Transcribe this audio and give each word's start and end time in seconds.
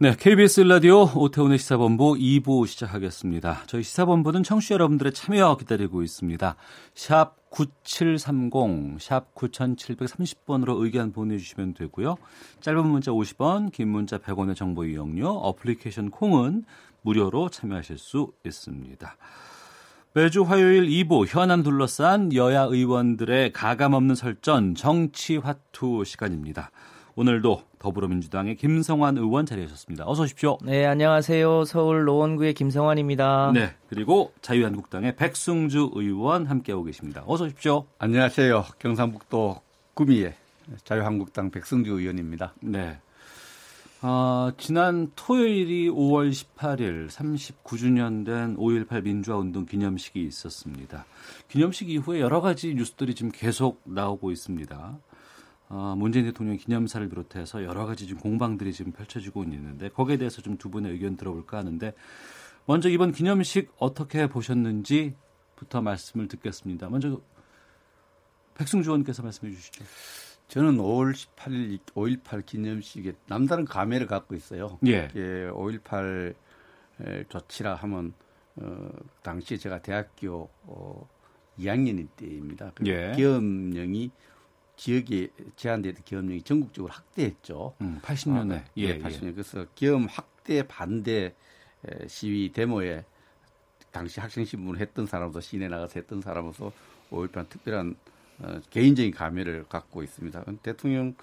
네, 0.00 0.14
KBS 0.14 0.60
라디오 0.60 1.10
오태훈의 1.12 1.58
시사본부 1.58 2.14
2부 2.14 2.68
시작하겠습니다. 2.68 3.64
저희 3.66 3.82
시사본부는 3.82 4.44
청취자 4.44 4.74
여러분들의 4.74 5.12
참여 5.12 5.56
기다리고 5.56 6.04
있습니다. 6.04 6.54
샵 6.94 7.50
9730, 7.50 9.00
샵 9.00 9.34
9730번으로 9.34 10.80
의견 10.84 11.10
보내주시면 11.10 11.74
되고요. 11.74 12.16
짧은 12.60 12.86
문자 12.86 13.10
50원, 13.10 13.72
긴 13.72 13.88
문자 13.88 14.18
100원의 14.18 14.54
정보 14.54 14.84
이용료, 14.84 15.28
어플리케이션 15.28 16.12
콩은 16.12 16.62
무료로 17.02 17.48
참여하실 17.48 17.98
수 17.98 18.30
있습니다. 18.46 19.16
매주 20.12 20.42
화요일 20.42 20.86
2부 20.86 21.26
현안 21.26 21.64
둘러싼 21.64 22.32
여야 22.34 22.62
의원들의 22.62 23.52
가감없는 23.52 24.14
설전 24.14 24.76
정치화투 24.76 26.04
시간입니다. 26.04 26.70
오늘도 27.16 27.67
더불어민주당의 27.78 28.56
김성환 28.56 29.16
의원 29.18 29.46
자리하셨습니다. 29.46 30.04
어서 30.06 30.22
오십시오. 30.22 30.58
네, 30.62 30.84
안녕하세요. 30.86 31.64
서울 31.64 32.04
노원구의 32.04 32.54
김성환입니다. 32.54 33.52
네, 33.54 33.74
그리고 33.88 34.32
자유한국당의 34.42 35.16
백승주 35.16 35.92
의원 35.94 36.46
함께하고 36.46 36.84
계십니다. 36.84 37.22
어서 37.26 37.44
오십시오. 37.44 37.86
안녕하세요. 37.98 38.64
경상북도 38.78 39.60
구미의 39.94 40.34
자유한국당 40.84 41.50
백승주 41.50 41.92
의원입니다. 41.92 42.54
네. 42.60 42.98
어, 44.00 44.52
지난 44.58 45.10
토요일이 45.16 45.90
5월 45.90 46.30
18일 46.30 47.08
39주년 47.08 48.24
된 48.24 48.56
5.18 48.56 49.02
민주화운동 49.02 49.66
기념식이 49.66 50.22
있었습니다. 50.22 51.04
기념식 51.48 51.90
이후에 51.90 52.20
여러 52.20 52.40
가지 52.40 52.72
뉴스들이 52.74 53.16
지금 53.16 53.32
계속 53.32 53.80
나오고 53.84 54.30
있습니다. 54.30 54.98
어, 55.70 55.94
문재인 55.96 56.24
대통령 56.24 56.56
기념사를 56.56 57.06
비롯해서 57.08 57.62
여러 57.62 57.84
가지 57.86 58.06
지금 58.06 58.22
공방들이 58.22 58.72
지금 58.72 58.92
펼쳐지고 58.92 59.44
있는데 59.44 59.88
거기에 59.90 60.16
대해서 60.16 60.40
좀 60.42 60.56
두 60.56 60.70
분의 60.70 60.92
의견 60.92 61.16
들어볼까 61.16 61.58
하는데 61.58 61.92
먼저 62.66 62.88
이번 62.88 63.12
기념식 63.12 63.72
어떻게 63.78 64.26
보셨는지부터 64.26 65.80
말씀을 65.82 66.28
듣겠습니다. 66.28 66.88
먼저 66.88 67.20
백승주 68.54 68.90
의원께서 68.90 69.22
말씀해 69.22 69.52
주시죠. 69.52 69.84
저는 70.48 70.78
5월 70.78 71.14
18일 71.14 71.78
5.18 71.94 72.44
기념식에 72.44 73.12
남다른 73.26 73.64
감회를 73.64 74.06
갖고 74.06 74.34
있어요. 74.34 74.78
예. 74.86 75.08
5.18 75.14 76.34
조치라 77.28 77.74
하면 77.76 78.12
어, 78.56 78.88
당시에 79.22 79.56
제가 79.58 79.80
대학교 79.80 80.48
어, 80.64 81.08
2학년일 81.58 82.08
때입니다. 82.16 82.72
그 82.74 82.86
예. 82.86 83.12
기업령이 83.14 84.10
지역에 84.78 85.28
제한됐던 85.56 86.04
기업령이 86.04 86.42
전국적으로 86.42 86.92
확대했죠. 86.92 87.74
음, 87.80 88.00
80년에 88.02 88.52
아, 88.60 88.64
예, 88.76 88.94
네, 88.96 89.02
80년. 89.02 89.34
그래서 89.34 89.66
기업 89.74 90.00
확대 90.08 90.62
반대 90.66 91.34
에, 91.84 92.08
시위 92.08 92.52
데모에 92.52 93.04
당시 93.90 94.20
학생 94.20 94.44
신문을 94.44 94.80
했던 94.80 95.06
사람으로서 95.06 95.40
시내 95.40 95.68
나가서 95.68 95.94
했던 95.96 96.22
사람으로서 96.22 96.72
5.18 97.10 97.48
특별한 97.48 97.96
어, 98.40 98.60
개인적인 98.70 99.12
감회를 99.12 99.64
갖고 99.68 100.02
있습니다. 100.04 100.44
대통령 100.62 101.14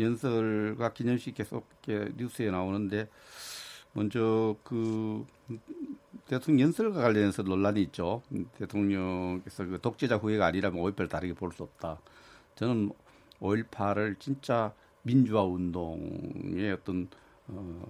연설과 0.00 0.94
기념식 0.94 1.34
계속 1.34 1.68
이렇게 1.86 2.10
뉴스에 2.16 2.50
나오는데 2.50 3.08
먼저 3.92 4.56
그 4.64 5.26
대통령 6.26 6.68
연설과 6.68 7.02
관련해서 7.02 7.42
논란이 7.42 7.82
있죠. 7.82 8.22
대통령께서 8.56 9.66
그 9.66 9.78
독재자 9.82 10.16
후예가 10.16 10.46
아니라면 10.46 10.82
5.18을 10.82 11.10
다르게 11.10 11.34
볼 11.34 11.52
수 11.52 11.62
없다. 11.64 12.00
저는 12.54 12.90
5.18을 13.42 14.18
진짜 14.18 14.72
민주화 15.02 15.42
운동의 15.42 16.72
어떤 16.72 17.08
어, 17.48 17.82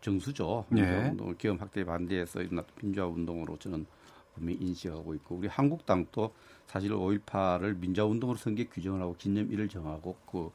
정수죠. 0.00 0.66
예. 0.72 0.74
민주화 0.74 1.08
운동, 1.08 1.34
기업 1.36 1.60
확대 1.60 1.84
반대에서 1.84 2.42
일어났던 2.42 2.74
민주화 2.82 3.06
운동으로 3.06 3.56
저는 3.58 3.86
분명히 4.34 4.58
인식하고 4.60 5.14
있고 5.14 5.36
우리 5.36 5.48
한국당도 5.48 6.32
사실 6.66 6.90
5.18을 6.90 7.78
민주화 7.78 8.06
운동으로 8.06 8.38
선계 8.38 8.66
규정을 8.66 9.00
하고 9.00 9.14
기념일을 9.18 9.68
정하고 9.68 10.16
그, 10.30 10.50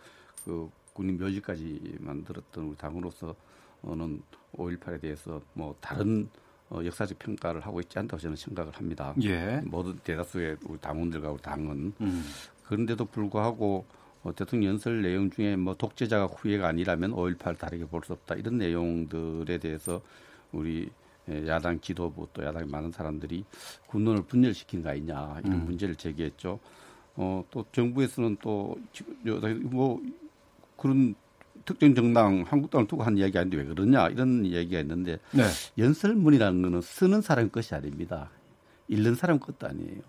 그 0.46 0.70
군인 0.94 1.18
묘지까지 1.18 1.98
만들었던 2.00 2.66
우리 2.66 2.78
당으로서는 2.78 3.36
5.18에 4.56 5.02
대해서 5.02 5.42
뭐 5.54 5.76
다른 5.82 6.30
어, 6.70 6.82
역사적 6.84 7.18
평가를 7.20 7.62
하고 7.62 7.80
있지 7.80 7.98
않다고 7.98 8.20
저는 8.20 8.36
생각을 8.36 8.74
합니다. 8.74 9.14
예. 9.24 9.62
모든 9.66 9.98
대다수의 10.00 10.58
우리 10.66 10.78
당원들과 10.80 11.32
우리 11.32 11.42
당은 11.42 11.94
음. 12.02 12.24
그런데도 12.66 13.06
불구하고 13.06 13.86
어, 13.88 14.07
대통령 14.34 14.72
연설 14.72 15.02
내용 15.02 15.30
중에 15.30 15.56
뭐 15.56 15.76
독재자가 15.76 16.26
후예가 16.28 16.68
아니라면 16.68 17.12
5.18 17.12 17.58
다르게 17.58 17.86
볼 17.86 18.02
수 18.04 18.14
없다 18.14 18.36
이런 18.36 18.58
내용들에 18.58 19.58
대해서 19.58 20.02
우리 20.52 20.90
예, 21.30 21.46
야당 21.48 21.80
지도부 21.82 22.28
또 22.34 22.44
야당의 22.44 22.68
많은 22.70 22.92
사람들이 22.92 23.44
군론을 23.88 24.24
분열시킨 24.24 24.82
거 24.82 24.90
아니냐 24.90 25.42
이런 25.44 25.60
음. 25.60 25.66
문제를 25.66 25.96
제기했죠. 25.96 26.60
어, 27.16 27.44
또 27.52 27.66
정부에서는 27.72 28.38
또뭐 28.38 30.02
그런 30.78 31.16
특정 31.66 31.94
정당 31.96 32.46
한국당을 32.48 32.88
두고 32.88 33.04
한 33.04 33.18
이야기 33.18 33.38
아닌데 33.38 33.58
왜 33.58 33.66
그러냐 33.66 34.08
이런 34.10 34.46
이야기가 34.46 34.80
있는데 34.82 35.20
네. 35.32 35.44
연설문이라는 35.78 36.62
거는 36.62 36.82
쓰는 36.82 37.22
사람 37.22 37.50
것이 37.50 37.76
아닙니다. 37.76 38.30
읽는 38.88 39.16
사람 39.16 39.40
것도 39.40 39.68
아니에요. 39.68 40.02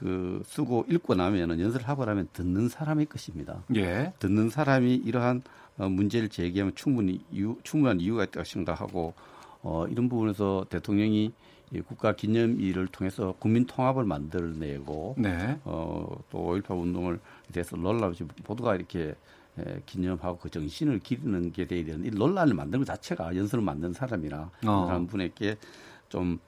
그 0.00 0.42
쓰고 0.46 0.86
읽고 0.88 1.14
나면은 1.14 1.60
연설하고 1.60 2.06
나면 2.06 2.28
듣는 2.32 2.70
사람의 2.70 3.04
것입니다. 3.06 3.62
예. 3.76 4.14
듣는 4.18 4.48
사람이 4.48 4.94
이러한 4.94 5.42
어, 5.76 5.90
문제를 5.90 6.30
제기하면 6.30 6.74
충분히 6.74 7.22
이유, 7.30 7.58
충분한 7.64 8.00
이유가 8.00 8.24
있다고 8.24 8.44
생각하고 8.44 9.12
어, 9.62 9.86
이런 9.88 10.08
부분에서 10.08 10.64
대통령이 10.70 11.32
이 11.72 11.80
국가 11.82 12.16
기념일을 12.16 12.86
통해서 12.88 13.34
국민 13.38 13.66
통합을 13.66 14.04
만들어내고 14.04 15.16
네. 15.18 15.60
어, 15.64 16.08
또 16.30 16.38
5.18 16.38 16.80
운동을 16.80 17.20
대해서 17.52 17.76
논란을 17.76 18.14
모두가 18.48 18.76
이렇게 18.76 19.14
에, 19.58 19.82
기념하고 19.84 20.38
그 20.38 20.48
정신을 20.48 21.00
기리는 21.00 21.52
게 21.52 21.66
돼야 21.66 21.84
되는 21.84 22.06
이 22.06 22.10
논란을 22.10 22.54
만드는 22.54 22.84
것 22.84 22.86
자체가 22.86 23.36
연설을 23.36 23.62
만든 23.62 23.92
사람이나 23.92 24.50
어. 24.64 24.86
그런 24.86 25.06
분에게 25.06 25.58
좀 26.08 26.38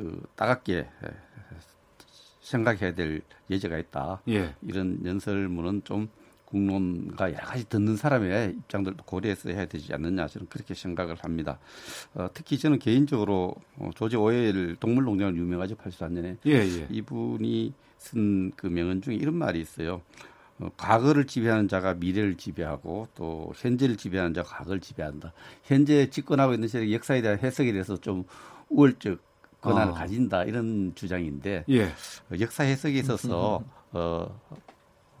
그 0.00 0.22
따갑게 0.34 0.78
에, 0.78 0.86
생각해야 2.50 2.94
될 2.94 3.22
예제가 3.48 3.78
있다. 3.78 4.22
예. 4.28 4.54
이런 4.62 5.00
연설문은 5.04 5.82
좀 5.84 6.08
국론과 6.46 7.32
여러 7.32 7.44
가지 7.44 7.68
듣는 7.68 7.96
사람의 7.96 8.56
입장들도 8.58 9.04
고려해서 9.04 9.50
해야 9.50 9.66
되지 9.66 9.94
않느냐 9.94 10.26
저는 10.26 10.48
그렇게 10.48 10.74
생각을 10.74 11.16
합니다. 11.22 11.58
어, 12.14 12.28
특히 12.34 12.58
저는 12.58 12.80
개인적으로 12.80 13.54
어, 13.78 13.90
조지 13.94 14.16
오웰 14.16 14.76
동물농장을 14.80 15.36
유명하죠 15.36 15.76
84년에 15.76 16.38
예, 16.46 16.52
예. 16.52 16.86
이분이 16.90 17.72
쓴 17.98 18.50
그 18.56 18.66
명언 18.66 19.00
중에 19.00 19.14
이런 19.14 19.34
말이 19.36 19.60
있어요. 19.60 20.02
어, 20.58 20.70
과거를 20.76 21.26
지배하는 21.26 21.68
자가 21.68 21.94
미래를 21.94 22.36
지배하고 22.36 23.06
또 23.14 23.52
현재를 23.56 23.96
지배하는 23.96 24.34
자가 24.34 24.48
과거를 24.48 24.80
지배한다. 24.80 25.32
현재 25.62 26.10
집권하고 26.10 26.54
있는 26.54 26.66
세력이 26.66 26.92
역사에 26.94 27.22
대한 27.22 27.38
해석에 27.38 27.70
대해서 27.70 27.96
좀 27.96 28.24
우월적 28.68 29.29
권한을 29.60 29.92
어. 29.92 29.94
가진다 29.94 30.44
이런 30.44 30.92
주장인데 30.94 31.64
예. 31.68 31.84
어, 31.84 32.38
역사 32.40 32.64
해석에 32.64 32.98
있어서 32.98 33.62
어, 33.92 34.40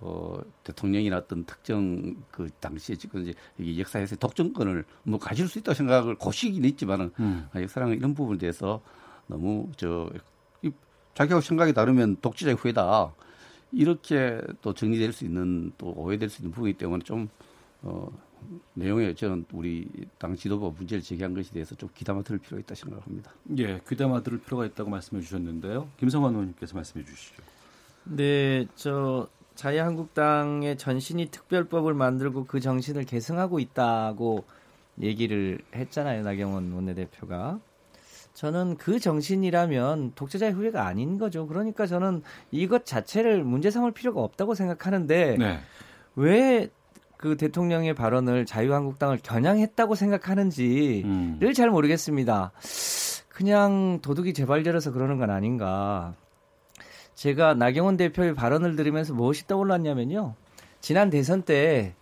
어, 0.00 0.40
대통령이나 0.64 1.18
어떤 1.18 1.44
특정 1.44 2.16
그 2.30 2.48
당시에 2.58 2.96
지금 2.96 3.22
이제 3.22 3.34
이 3.58 3.78
역사 3.78 3.98
해석 3.98 4.18
독점권을 4.18 4.84
뭐 5.02 5.18
가질 5.18 5.48
수 5.48 5.58
있다고 5.58 5.74
생각을 5.74 6.14
고시긴 6.16 6.64
있지만은 6.64 7.12
음. 7.20 7.48
아, 7.52 7.60
역사랑 7.60 7.90
이런 7.90 8.14
부분에 8.14 8.38
대해서 8.38 8.80
너무 9.26 9.68
저 9.76 10.10
이, 10.62 10.70
자기하고 11.14 11.42
생각이 11.42 11.74
다르면 11.74 12.16
독재자의 12.22 12.56
후예다 12.56 13.12
이렇게 13.72 14.40
또 14.62 14.72
정리될 14.72 15.12
수 15.12 15.24
있는 15.24 15.72
또 15.76 15.92
오해될 15.96 16.30
수 16.30 16.40
있는 16.42 16.52
부분이기 16.52 16.78
때문에 16.78 17.02
좀 17.04 17.28
어, 17.82 18.08
내용에 18.74 19.14
저는 19.14 19.44
우리 19.52 19.88
당 20.18 20.36
지도부 20.36 20.72
문제를 20.76 21.02
제기한 21.02 21.34
것에 21.34 21.52
대해서 21.52 21.74
좀 21.74 21.88
귀담아 21.94 22.22
들을 22.22 22.38
필요가 22.38 22.60
있다 22.60 22.74
생각을 22.74 23.04
합니다. 23.04 23.32
예, 23.58 23.80
귀담아 23.88 24.22
들을 24.22 24.40
필요가 24.40 24.66
있다고 24.66 24.90
말씀해 24.90 25.22
주셨는데요. 25.22 25.88
김성환 25.98 26.32
의원님께서 26.32 26.74
말씀해 26.74 27.04
주시죠. 27.04 27.42
네, 28.04 28.66
저 28.74 29.28
자유한국당의 29.54 30.78
전신이 30.78 31.26
특별법을 31.26 31.94
만들고 31.94 32.46
그 32.46 32.60
정신을 32.60 33.04
계승하고 33.04 33.58
있다고 33.60 34.44
얘기를 35.02 35.58
했잖아요. 35.74 36.22
나경원 36.22 36.72
원내대표가. 36.72 37.60
저는 38.32 38.76
그 38.78 38.98
정신이라면 38.98 40.12
독재자의 40.14 40.52
후예가 40.52 40.86
아닌 40.86 41.18
거죠. 41.18 41.46
그러니까 41.46 41.86
저는 41.86 42.22
이것 42.50 42.86
자체를 42.86 43.44
문제 43.44 43.70
삼을 43.70 43.92
필요가 43.92 44.22
없다고 44.22 44.54
생각하는데 44.54 45.36
네. 45.36 45.60
왜 46.16 46.70
그 47.20 47.36
대통령의 47.36 47.94
발언을 47.94 48.46
자유한국당을 48.46 49.18
겨냥했다고 49.22 49.94
생각하는지를 49.94 51.04
음. 51.04 51.52
잘 51.54 51.68
모르겠습니다. 51.68 52.50
그냥 53.28 53.98
도둑이 54.00 54.32
재발절해서 54.32 54.92
그러는 54.92 55.18
건 55.18 55.28
아닌가. 55.28 56.14
제가 57.14 57.52
나경원 57.52 57.98
대표의 57.98 58.34
발언을 58.34 58.74
들으면서 58.74 59.12
무엇이 59.12 59.46
떠올랐냐면요. 59.46 60.34
지난 60.80 61.10
대선 61.10 61.42
때 61.42 61.94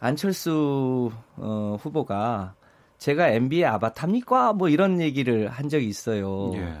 안철수 0.00 1.10
어, 1.36 1.76
후보가 1.78 2.54
제가 2.96 3.28
MB의 3.28 3.66
아바타입니까? 3.66 4.54
뭐 4.54 4.70
이런 4.70 5.02
얘기를 5.02 5.50
한 5.50 5.68
적이 5.68 5.86
있어요. 5.86 6.52
예. 6.54 6.78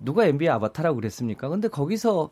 누가 0.00 0.26
MB의 0.26 0.50
아바타라고 0.50 0.96
그랬습니까? 0.96 1.48
근데 1.48 1.68
거기서 1.68 2.30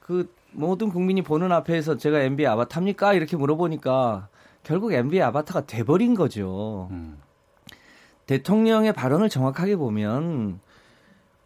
그 0.00 0.34
모든 0.54 0.88
국민이 0.88 1.22
보는 1.22 1.52
앞에서 1.52 1.96
제가 1.96 2.20
MB의 2.20 2.48
아바타입니까? 2.48 3.14
이렇게 3.14 3.36
물어보니까 3.36 4.28
결국 4.62 4.92
MB의 4.92 5.22
아바타가 5.22 5.66
돼버린 5.66 6.14
거죠. 6.14 6.88
음. 6.90 7.18
대통령의 8.26 8.92
발언을 8.92 9.28
정확하게 9.28 9.76
보면 9.76 10.60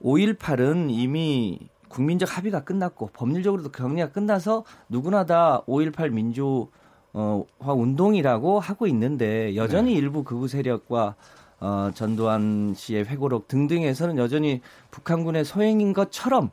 5.18은 0.02 0.90
이미 0.90 1.58
국민적 1.88 2.36
합의가 2.36 2.64
끝났고 2.64 3.10
법률적으로도 3.12 3.72
격리가 3.72 4.12
끝나서 4.12 4.64
누구나 4.88 5.26
다 5.26 5.62
5.18 5.66 6.10
민주 6.10 6.68
어, 7.12 7.44
화 7.58 7.72
운동이라고 7.72 8.60
하고 8.60 8.86
있는데 8.86 9.56
여전히 9.56 9.94
네. 9.94 9.98
일부 9.98 10.22
극우 10.22 10.46
세력과 10.46 11.16
어, 11.60 11.90
전두환 11.94 12.74
씨의 12.76 13.06
회고록 13.06 13.48
등등에서는 13.48 14.18
여전히 14.18 14.60
북한군의 14.90 15.44
소행인 15.44 15.92
것처럼 15.92 16.50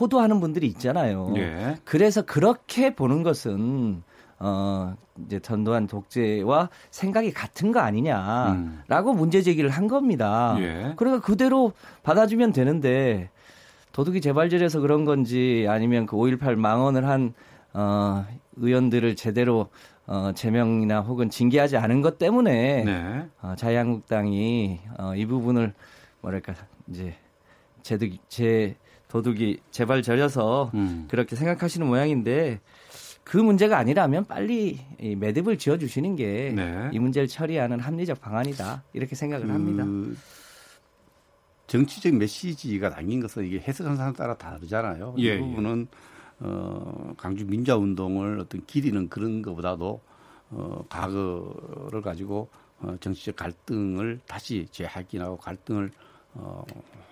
호도하는 0.00 0.40
분들이 0.40 0.66
있잖아요. 0.68 1.32
예. 1.36 1.76
그래서 1.84 2.22
그렇게 2.22 2.94
보는 2.94 3.22
것은 3.22 4.02
어 4.38 4.94
이제 5.24 5.40
전두환 5.40 5.86
독재와 5.86 6.68
생각이 6.90 7.32
같은 7.32 7.72
거 7.72 7.80
아니냐라고 7.80 9.12
음. 9.12 9.16
문제 9.16 9.42
제기를 9.42 9.70
한 9.70 9.88
겁니다. 9.88 10.56
예. 10.60 10.92
그러니까 10.96 11.24
그대로 11.24 11.72
받아주면 12.02 12.52
되는데 12.52 13.30
도둑이 13.92 14.20
재발절해서 14.20 14.80
그런 14.80 15.06
건지 15.06 15.66
아니면 15.68 16.04
그 16.04 16.16
5.18 16.16 16.56
망언을 16.56 17.08
한 17.08 17.32
어, 17.72 18.26
의원들을 18.56 19.16
제대로 19.16 19.68
어, 20.06 20.32
제명이나 20.34 21.00
혹은 21.00 21.30
징계하지 21.30 21.78
않은 21.78 22.02
것 22.02 22.18
때문에 22.18 22.84
네. 22.84 23.26
어, 23.40 23.54
자유한국당이 23.56 24.80
어, 24.98 25.14
이 25.16 25.24
부분을 25.26 25.72
뭐랄까 26.20 26.54
이제 26.88 27.14
제득 27.82 28.12
제 28.28 28.76
도둑이 29.16 29.58
제발 29.70 30.02
저려서 30.02 30.70
음. 30.74 31.06
그렇게 31.10 31.36
생각하시는 31.36 31.86
모양인데 31.86 32.60
그 33.24 33.38
문제가 33.38 33.78
아니라면 33.78 34.26
빨리 34.26 34.78
이 35.00 35.16
매듭을 35.16 35.56
지어 35.56 35.78
주시는 35.78 36.16
게이 36.16 36.52
네. 36.52 36.90
문제를 36.98 37.26
처리하는 37.26 37.80
합리적 37.80 38.20
방안이다 38.20 38.84
이렇게 38.92 39.16
생각을 39.16 39.46
그... 39.46 39.52
합니다. 39.52 39.86
정치적 41.66 42.14
메시지가 42.14 42.90
담긴 42.90 43.20
것은 43.20 43.46
이게 43.46 43.58
해석하는 43.58 43.96
사람 43.96 44.12
따라 44.12 44.36
다르잖아요. 44.36 45.16
예, 45.18 45.22
이 45.22 45.26
예. 45.26 45.38
부분은 45.38 45.88
예. 45.90 45.96
어, 46.40 47.14
강주 47.16 47.46
민자 47.46 47.76
운동을 47.76 48.38
어떤 48.38 48.64
기리는 48.66 49.08
그런 49.08 49.40
것보다도 49.40 50.00
어, 50.50 50.84
과거를 50.88 52.02
가지고 52.02 52.50
어, 52.80 52.94
정치적 53.00 53.34
갈등을 53.34 54.20
다시 54.26 54.68
재확인하고 54.70 55.38
갈등을 55.38 55.90
어, 56.34 56.64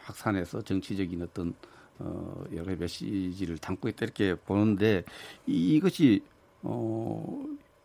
확산해서 0.03 0.63
정치적인 0.63 1.23
어떤 1.23 1.55
어, 1.99 2.45
여러 2.53 2.65
가지 2.65 2.77
메시지를 2.77 3.59
담고 3.59 3.89
있다 3.89 4.05
이렇게 4.05 4.35
보는데 4.35 5.05
이, 5.47 5.75
이것이 5.77 6.23
어, 6.63 7.45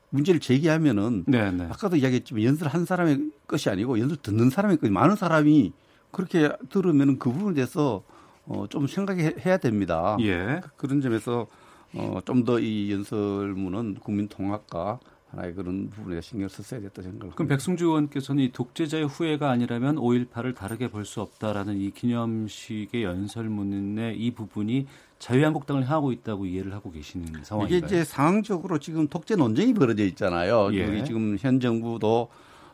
문제를 0.09 0.39
제기하면은 0.39 1.25
네네. 1.27 1.51
네. 1.51 1.63
아까도 1.65 1.95
이야기했지만 1.95 2.43
연설 2.43 2.67
한 2.69 2.85
사람의 2.85 3.31
것이 3.47 3.69
아니고 3.69 3.99
연설 3.99 4.17
듣는 4.21 4.49
사람의 4.49 4.77
것이 4.77 4.91
많은 4.91 5.15
사람이 5.15 5.71
그렇게 6.11 6.49
들으면은 6.69 7.19
그 7.19 7.31
부분에 7.31 7.53
대해서 7.55 8.03
어, 8.45 8.65
좀 8.67 8.87
생각해야 8.87 9.57
됩니다. 9.57 10.17
예. 10.21 10.61
그런 10.77 11.01
점에서 11.01 11.47
어, 11.93 12.19
좀 12.25 12.43
더 12.45 12.59
이 12.59 12.91
연설문은 12.91 13.95
국민 13.95 14.27
통합과 14.27 14.99
하나의 15.31 15.53
그런 15.53 15.89
부분에 15.89 16.21
신경을 16.21 16.49
썼어야 16.49 16.81
됐다 16.81 17.01
생각을 17.03 17.33
그럼 17.35 17.47
백승주 17.47 17.85
의원께서는 17.85 18.43
이 18.43 18.51
독재자의 18.51 19.07
후예가 19.07 19.49
아니라면 19.51 19.97
5.18을 19.97 20.55
다르게 20.55 20.89
볼 20.89 21.05
수 21.05 21.21
없다라는 21.21 21.77
이 21.77 21.91
기념식의 21.91 23.03
연설문의 23.03 24.17
이 24.17 24.31
부분이 24.31 24.87
자유한국당을 25.19 25.83
향하고 25.87 26.11
있다고 26.11 26.45
이해를 26.45 26.73
하고 26.73 26.91
계시는 26.91 27.43
상황인가요? 27.43 27.77
이게 27.77 27.85
이제 27.85 28.03
상황적으로 28.03 28.79
지금 28.79 29.07
독재 29.07 29.35
논쟁이 29.35 29.73
벌어져 29.73 30.03
있잖아요. 30.05 30.73
예. 30.73 31.03
지금 31.03 31.37
현 31.39 31.59
정부도 31.59 32.29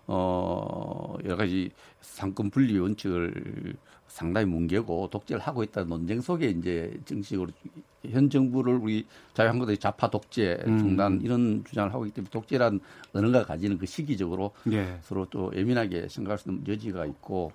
어 0.08 1.16
여러 1.24 1.36
가지 1.36 1.72
상권 2.02 2.50
분리 2.52 2.78
원칙을 2.78 3.76
상당히 4.16 4.48
뭉개고 4.48 5.10
독재를 5.10 5.42
하고 5.42 5.62
있다는 5.62 5.90
논쟁 5.90 6.22
속에 6.22 6.48
이제 6.48 6.98
정식으로 7.04 7.50
현 8.10 8.30
정부를 8.30 8.76
우리 8.76 9.06
자유한국당이 9.34 9.78
좌파 9.78 10.10
독재 10.10 10.64
음. 10.68 10.80
중단 10.80 11.14
음. 11.14 11.20
이런 11.22 11.66
주장을 11.66 11.94
하고 11.94 12.06
있기 12.06 12.16
때문에 12.16 12.30
독재란 12.32 12.80
언어가 13.14 13.46
가지는 13.46 13.78
그 13.78 13.86
시기적으로 13.86 14.52
예. 14.72 15.00
서로 15.02 15.28
또 15.30 15.52
예민하게 15.54 16.08
생각할 16.08 16.38
수 16.38 16.50
있는 16.50 16.66
여지가 16.66 17.06
있고 17.08 17.52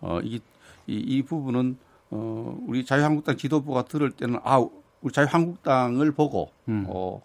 어, 0.00 0.20
이, 0.22 0.40
이, 0.86 0.96
이 0.96 1.22
부분은 1.24 1.76
어, 2.10 2.58
우리 2.66 2.86
자유한국당 2.86 3.36
지도부가 3.36 3.84
들을 3.84 4.10
때는 4.10 4.38
아, 4.44 4.66
우리 5.02 5.12
자유한국당을 5.12 6.12
보고 6.12 6.50
음. 6.68 6.86
어, 6.88 7.20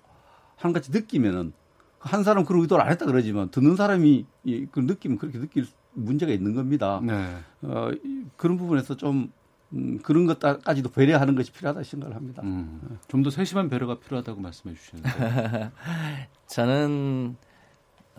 한 0.58 0.74
가지 0.74 0.92
느끼면은 0.92 1.54
한 2.00 2.26
사람 2.26 2.44
그런 2.44 2.62
의도를 2.64 2.84
안 2.84 2.92
했다 2.92 3.06
그러지만 3.06 3.48
듣는 3.50 3.78
사람이 3.78 4.26
이, 4.44 4.68
그 4.70 4.82
느끼면 4.82 5.20
그렇게 5.20 5.40
느낄 5.40 5.68
문제가 5.94 6.32
있는 6.32 6.56
겁니다. 6.56 7.00
네. 7.04 7.38
어, 7.62 7.92
그런 8.38 8.58
부분에서 8.58 8.98
좀 8.98 9.32
음, 9.74 10.00
그런 10.04 10.26
것까지도 10.28 10.92
배려하는 10.92 11.36
것이 11.36 11.52
필요하다 11.52 11.84
생각을 11.84 12.16
합니다. 12.16 12.44
음, 12.44 13.00
좀더 13.08 13.30
세심한 13.30 13.70
배려가 13.70 14.00
필요하다고 14.00 14.40
말씀해 14.40 14.76
주시는데 14.76 15.10
저는 16.48 17.36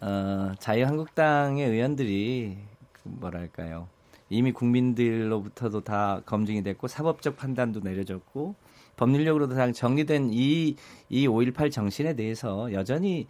어, 0.01 0.53
자유한국당의 0.59 1.69
의원들이 1.69 2.59
그 2.93 3.01
뭐랄까요 3.05 3.89
이미 4.29 4.53
국민들로부터도 4.53 5.83
다 5.83 6.21
검증이 6.27 6.63
됐고 6.65 6.89
사법적 6.89 7.37
판단도 7.37 7.81
내려졌고 7.81 8.57
법률적으로도 8.97 9.55
다 9.55 9.71
정리된 9.71 10.31
이, 10.33 10.77
이 11.09 11.29
5.18 11.29 11.71
정신에 11.71 12.15
대해서 12.15 12.73
여전히 12.73 13.27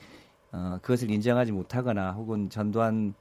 어, 0.53 0.79
그것을 0.81 1.11
인정하지 1.11 1.53
못하거나 1.53 2.13
혹은 2.13 2.49
전두환 2.49 3.15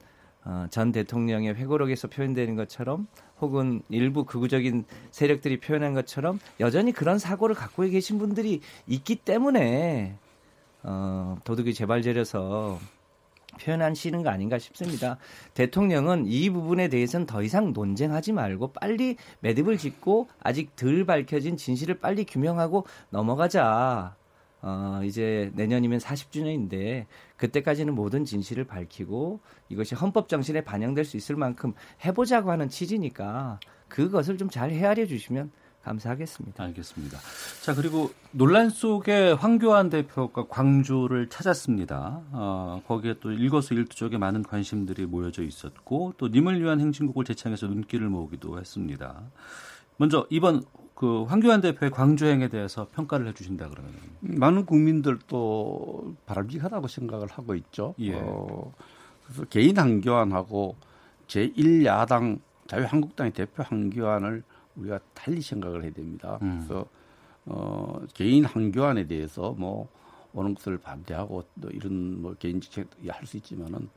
어, 0.46 0.68
전 0.70 0.92
대통령의 0.92 1.56
회고록에서 1.56 2.08
표현되는 2.08 2.56
것처럼 2.56 3.08
혹은 3.40 3.82
일부 3.90 4.26
극우적인 4.26 4.86
세력들이 5.12 5.60
표현한 5.60 5.94
것처럼 5.94 6.40
여전히 6.60 6.92
그런 6.92 7.18
사고를 7.18 7.56
갖고 7.56 7.84
계신 7.84 8.18
분들이 8.18 8.62
있기 8.88 9.16
때문에 9.18 10.18
어, 10.84 11.38
도둑이 11.44 11.74
재발절려서 11.74 12.80
표현하시는 13.62 14.24
거 14.24 14.30
아닌가 14.30 14.58
싶습니다. 14.60 15.18
대통령은 15.54 16.26
이 16.26 16.50
부분에 16.50 16.88
대해서는 16.88 17.26
더 17.26 17.44
이상 17.44 17.72
논쟁하지 17.74 18.34
말고 18.34 18.74
빨리 18.74 19.18
매듭을 19.42 19.78
짓고 19.78 20.28
아직 20.42 20.76
덜 20.76 21.06
밝혀진 21.06 21.56
진실을 21.58 22.00
빨리 22.00 22.26
규명하고 22.26 22.86
넘어가자. 23.12 24.16
어, 24.66 25.02
이제 25.04 25.52
내년이면 25.56 26.00
40주년인데 26.00 27.06
그때까지는 27.36 27.94
모든 27.94 28.24
진실을 28.24 28.64
밝히고 28.64 29.42
이것이 29.68 29.94
헌법 29.94 30.30
정신에 30.30 30.62
반영될 30.62 31.04
수 31.04 31.18
있을 31.18 31.36
만큼 31.36 31.74
해보자고 32.06 32.50
하는 32.50 32.70
취지니까 32.70 33.60
그것을 33.90 34.38
좀 34.38 34.50
잘 34.50 34.72
헤아려 34.72 35.06
주시면 35.06 35.52
감사하겠습니다. 35.84 36.64
알겠습니다. 36.64 37.18
자 37.62 37.76
그리고 37.76 38.12
논란 38.32 38.70
속에 38.70 39.34
황교안 39.34 39.90
대표가 39.90 40.48
광주를 40.48 41.28
찾았습니다. 41.28 42.22
어, 42.32 42.82
거기에 42.88 43.16
또 43.20 43.32
일거수일투족에 43.32 44.18
많은 44.18 44.44
관심들이 44.44 45.06
모여져 45.06 45.44
있었고 45.44 46.14
또 46.18 46.30
님을 46.30 46.62
위한 46.62 46.80
행진곡을 46.80 47.26
제창해서 47.26 47.68
눈길을 47.68 48.08
모으기도 48.08 48.60
했습니다. 48.60 49.24
먼저 49.98 50.26
이번 50.30 50.64
그 50.96 51.24
황교안 51.24 51.62
대표의 51.62 51.92
광주행에 51.92 52.50
대해서 52.50 52.88
평가를 52.94 53.28
해주신다 53.28 53.70
그러면 53.70 53.92
많은 54.22 54.66
국민들도 54.66 56.16
바람직하다고 56.26 56.88
생각을 56.88 57.28
하고 57.28 57.56
있죠. 57.56 57.96
예. 58.00 58.14
어, 58.16 58.72
그래서 59.26 59.44
개인 59.46 59.78
황교안하고 59.78 60.76
제1 61.28 61.86
야당 61.86 62.40
자유한국당의 62.68 63.34
대표 63.34 63.64
황교안을 63.64 64.44
우리가 64.76 65.00
달리 65.14 65.42
생각을 65.42 65.84
해야 65.84 65.92
됩니다. 65.92 66.40
음. 66.42 66.58
그래서 66.58 66.86
어, 67.46 68.00
개인 68.14 68.46
황교안에 68.46 69.08
대해서 69.08 69.56
뭐 69.58 69.90
오는 70.34 70.56
것을 70.56 70.78
반대하고 70.78 71.44
또 71.62 71.70
이런 71.70 72.22
뭐 72.22 72.36
개인 72.36 72.62
직책 72.62 72.88
할 73.08 73.26
수 73.26 73.38
있지만은 73.38 73.90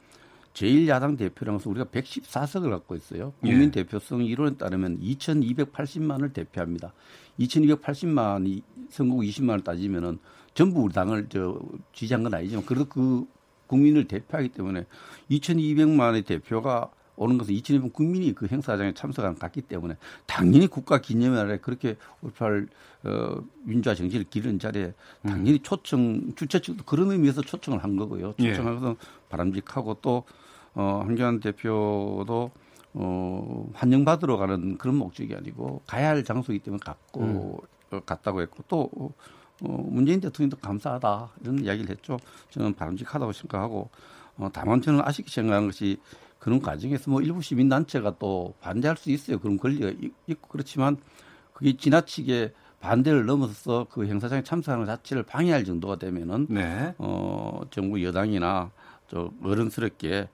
제1야당 0.57 1.19
대표라면서 1.19 1.69
우리가 1.69 1.87
114석을 1.87 2.71
갖고 2.71 2.97
있어요. 2.97 3.35
국민 3.41 3.65
예. 3.65 3.71
대표성 3.71 4.25
이론에 4.25 4.57
따르면 4.57 5.01
2,280만을 5.01 6.33
대표합니다. 6.33 6.95
2,280만이 7.39 8.63
선거 8.89 9.17
20만을 9.17 9.63
따지면은 9.63 10.19
전부 10.55 10.81
우리 10.81 10.95
당을 10.95 11.27
저 11.29 11.61
지지한 11.93 12.23
건 12.23 12.33
아니지만 12.33 12.65
그래도 12.65 12.87
그 12.87 13.27
국민을 13.67 14.09
대표하기 14.09 14.51
때문에 14.51 14.87
2,200만의 15.31 16.25
대표가 16.25 16.91
오는 17.17 17.39
것은 17.39 17.55
2001년 17.55 17.93
국민이 17.93 18.35
그 18.35 18.47
행사장에 18.47 18.93
참석한 18.95 19.37
같기 19.37 19.63
때문에 19.63 19.97
당연히 20.27 20.67
국가 20.67 21.01
기념일에 21.01 21.59
그렇게 21.59 21.97
5.18 22.23 22.69
어, 23.05 23.43
민주화 23.65 23.95
정신을 23.95 24.27
기르는 24.29 24.59
자리에 24.59 24.93
당연히 25.23 25.59
초청 25.61 26.35
주최 26.35 26.61
측도 26.61 26.85
그런 26.85 27.11
의미에서 27.11 27.43
초청을 27.43 27.83
한 27.83 27.97
거고요. 27.97 28.35
예. 28.41 28.51
초청하면서 28.51 28.91
예. 28.91 29.29
바람직하고 29.29 29.99
또 30.03 30.25
어, 30.77 31.03
한교안 31.05 31.41
대표도 31.41 32.51
어, 32.95 33.71
환영받으러 33.75 34.37
가는 34.37 34.79
그런 34.79 34.97
목적이 34.97 35.35
아니고 35.35 35.83
가야 35.87 36.11
할 36.11 36.23
장소이기 36.23 36.63
때문에 36.65 36.81
갔고 36.85 37.63
음. 37.93 38.01
갔다고 38.05 38.43
했고 38.43 38.63
또 38.69 38.91
어, 39.63 39.87
문재인 39.89 40.21
대통령도 40.21 40.59
감사하다 40.59 41.31
이런 41.41 41.65
이야기를 41.65 41.91
했죠. 41.91 42.19
저는 42.51 42.75
바람직하다고 42.75 43.33
생각하고 43.33 43.89
어, 44.37 44.51
다만 44.53 44.83
저는 44.83 45.01
아쉽게 45.03 45.31
생각하는 45.31 45.69
것이 45.69 45.99
그런 46.39 46.61
과정에서 46.61 47.11
뭐 47.11 47.23
일부 47.23 47.41
시민단체가 47.41 48.17
또 48.19 48.55
반대할 48.61 48.99
수 48.99 49.11
있어요. 49.11 49.39
그런 49.39 49.57
권리가 49.57 49.93
있고 50.27 50.49
그렇지만 50.49 50.99
그게 51.55 51.75
지나치게 51.75 52.53
반대를 52.81 53.25
넘어서 53.25 53.87
그 53.91 54.07
행사장에 54.07 54.43
참석하는 54.43 54.85
자체를 54.85 55.23
방해할 55.23 55.65
정도가 55.65 55.97
되면은 55.97 56.49
네. 56.51 56.95
어 56.99 57.63
정부 57.71 58.03
여당이나 58.05 58.71
좀 59.09 59.31
어른스럽게 59.43 60.29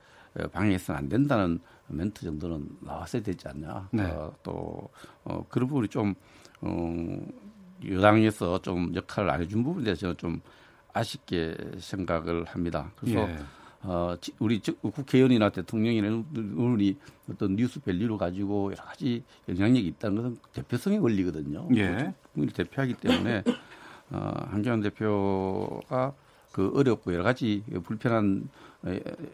방해해서는 0.53 0.99
안 0.99 1.09
된다는 1.09 1.61
멘트 1.89 2.25
정도는 2.25 2.69
나왔어야 2.81 3.23
되지 3.23 3.49
않냐. 3.49 3.89
네. 3.93 4.05
어, 4.05 4.35
또 4.43 4.89
어, 5.25 5.45
그런 5.49 5.69
부분이 5.69 5.89
좀 5.89 6.15
어, 6.61 7.19
여당에서 7.89 8.61
좀 8.63 8.95
역할을 8.95 9.31
안 9.31 9.41
해준 9.43 9.63
부분에 9.63 9.85
대해서 9.85 10.15
좀 10.15 10.41
아쉽게 10.93 11.57
생각을 11.79 12.45
합니다. 12.45 12.93
그래서 12.97 13.29
예. 13.29 13.39
어, 13.85 14.15
우리 14.39 14.61
국회의원이나 14.61 15.51
대통령이나 15.51 16.25
우리 16.55 16.97
어떤 17.29 17.57
뉴스 17.57 17.81
밸류를 17.81 18.17
가지고 18.17 18.71
여러 18.73 18.85
가지 18.85 19.25
영향력이 19.49 19.87
있다는 19.89 20.17
것은 20.17 20.37
대표성의 20.53 20.99
원리거든요. 21.01 21.69
예. 21.77 22.15
국민을 22.33 22.55
대표하기 22.55 22.95
때문에 22.95 23.43
어, 24.11 24.33
한경환 24.51 24.83
대표가 24.83 26.15
그 26.53 26.71
어렵고 26.75 27.13
여러 27.13 27.25
가지 27.25 27.65
불편한 27.83 28.49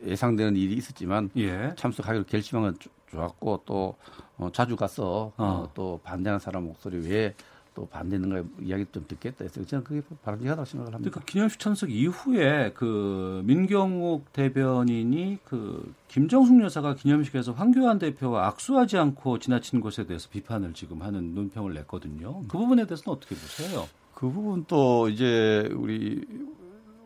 예상되는 0.06 0.56
일이 0.56 0.74
있었지만 0.74 1.30
예. 1.36 1.72
참석하기로 1.76 2.24
결심한 2.24 2.64
건 2.64 2.76
좋았고 3.10 3.62
또 3.64 3.96
어, 4.36 4.50
자주 4.52 4.76
가서 4.76 5.32
어. 5.36 5.44
어, 5.44 5.70
또 5.74 6.00
반대하는 6.02 6.38
사람 6.38 6.64
목소리 6.64 6.98
외에 6.98 7.34
또 7.78 7.86
반대는가 7.86 8.42
이야기 8.60 8.84
좀 8.90 9.04
듣겠다 9.06 9.44
해서 9.44 9.64
저는 9.64 9.84
그게 9.84 10.02
바람직하다고 10.24 10.64
생각을 10.64 10.94
합니다. 10.94 11.10
그러니까 11.12 11.30
기념식 11.30 11.60
참석 11.60 11.92
이후에 11.92 12.72
그 12.74 13.40
민경욱 13.44 14.32
대변인이 14.32 15.38
그 15.44 15.94
김정숙 16.08 16.60
여사가 16.60 16.96
기념식에서 16.96 17.52
황교안 17.52 18.00
대표와 18.00 18.48
악수하지 18.48 18.98
않고 18.98 19.38
지나친 19.38 19.80
것에 19.80 20.06
대해서 20.06 20.28
비판을 20.28 20.74
지금 20.74 21.02
하는 21.02 21.36
논평을 21.36 21.72
냈거든요. 21.74 22.42
그 22.48 22.58
부분에 22.58 22.84
대해서는 22.84 23.16
어떻게 23.16 23.36
보세요? 23.36 23.86
그 24.12 24.28
부분 24.28 24.64
또 24.66 25.08
이제 25.08 25.68
우리 25.72 26.20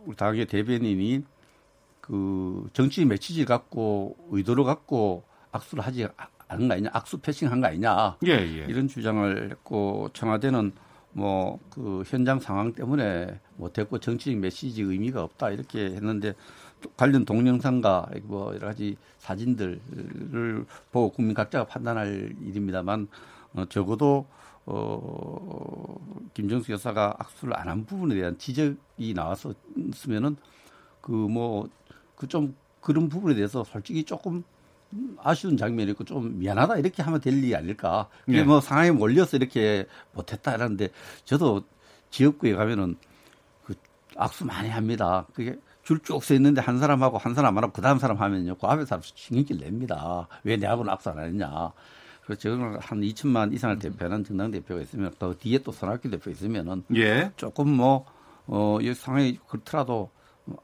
우리 0.07 0.17
당의 0.17 0.47
대변인이 0.47 1.23
그 2.03 2.69
정치 2.75 3.07
메시지 3.07 3.47
갖고 3.47 4.17
의도를 4.31 4.65
갖고 4.65 5.25
악수를 5.53 5.87
하지 5.87 6.07
하는 6.49 6.69
거 6.69 6.75
아니냐, 6.75 6.91
악수 6.93 7.19
패싱한 7.21 7.61
거 7.63 7.69
아니냐 7.69 8.19
예, 8.27 8.33
예. 8.33 8.67
이런 8.69 8.89
주장을 8.89 9.51
했고 9.51 10.11
청와대는 10.13 10.73
뭐 11.15 11.59
그 11.71 12.03
현장 12.07 12.41
상황 12.41 12.73
때문에 12.75 13.41
못했고 13.57 13.99
정치적 13.99 14.39
메시지 14.41 14.83
의미가 14.83 15.23
없다 15.23 15.51
이렇게 15.51 15.85
했는데 15.87 16.35
관련 16.97 17.25
동영상과 17.25 18.09
뭐 18.25 18.55
여러 18.55 18.67
가지 18.69 18.97
사진들을 19.19 20.67
보고 20.91 21.11
국민 21.13 21.35
각자가 21.35 21.67
판단할 21.67 22.35
일입니다만 22.43 23.09
어, 23.55 23.65
적어도 23.67 24.27
어, 24.67 25.97
김정수 26.35 26.73
여사가 26.73 27.15
악수를 27.19 27.57
안 27.59 27.69
한 27.69 27.85
부분에 27.87 28.15
대한 28.15 28.37
지적이 28.39 29.15
나왔었으면은 29.15 30.37
그 31.01 31.13
뭐 31.13 31.69
그 32.23 32.29
좀 32.29 32.55
그런 32.81 33.09
부분에 33.09 33.35
대해서 33.35 33.65
솔직히 33.65 34.05
조금 34.05 34.43
아쉬운 35.23 35.57
장면이 35.57 35.91
있고 35.93 36.05
좀 36.05 36.39
미안하다 36.39 36.79
이렇게 36.79 37.03
하면 37.03 37.21
될 37.21 37.33
일이 37.35 37.55
아닐까. 37.57 38.09
그게 38.25 38.39
네. 38.39 38.45
뭐 38.45 38.61
상황에 38.61 38.91
몰려서 38.91 39.37
이렇게 39.37 39.87
못했다 40.13 40.55
이러는데 40.55 40.89
저도 41.25 41.63
지역구에 42.11 42.55
가면은 42.55 42.97
그 43.65 43.75
악수 44.17 44.45
많이 44.45 44.69
합니다. 44.69 45.27
그게 45.35 45.57
줄쭉서 45.85 46.35
있는데 46.35 46.61
한 46.61 46.79
사람하고 46.79 47.19
한 47.19 47.35
사람 47.35 47.57
안 47.57 47.65
하고 47.65 47.73
그 47.73 47.81
다음 47.83 47.99
사람 47.99 48.19
하면요. 48.19 48.57
그 48.57 48.67
앞에 48.67 48.85
사람 48.85 49.03
신경질 49.03 49.59
냅니다. 49.59 50.29
왜 50.45 50.57
내 50.57 50.67
하고는 50.67 50.93
악수 50.93 51.11
안 51.11 51.19
했냐. 51.21 51.73
그래서 52.25 52.41
저는 52.43 52.79
한 52.81 53.01
2천만 53.01 53.53
이상을 53.53 53.79
대표하는 53.79 54.25
정당 54.25 54.51
대표가 54.51 54.81
있으면 54.83 55.13
또 55.19 55.37
뒤에 55.37 55.59
또 55.59 55.73
손학규 55.73 56.09
대표 56.11 56.31
있으면은 56.31 56.85
예. 56.95 57.33
조금 57.37 57.69
뭐, 57.69 58.05
어, 58.47 58.79
이 58.81 58.95
상황이 58.95 59.39
그렇더라도 59.49 60.11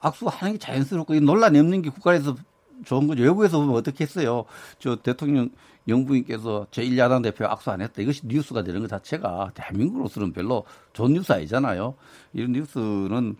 악수하는 0.01 0.55
게 0.55 0.59
자연스럽고 0.59 1.15
논란이 1.21 1.83
게 1.83 1.91
국가에서 1.91 2.37
좋은 2.85 3.07
거죠. 3.07 3.23
외국에서 3.23 3.59
보면 3.61 3.75
어떻게 3.77 4.05
했어요. 4.05 4.45
저 4.79 4.97
대통령 4.97 5.51
영부인께서 5.89 6.67
제1야당 6.71 7.23
대표 7.23 7.47
악수 7.47 7.71
안 7.71 7.81
했다. 7.81 8.03
이것이 8.03 8.23
뉴스가 8.27 8.63
되는 8.63 8.81
것 8.81 8.89
자체가 8.89 9.53
대한민국으로서는 9.55 10.33
별로 10.33 10.65
좋은 10.93 11.13
뉴스 11.13 11.33
아니잖아요. 11.33 11.95
이런 12.35 12.53
뉴스는 12.53 13.37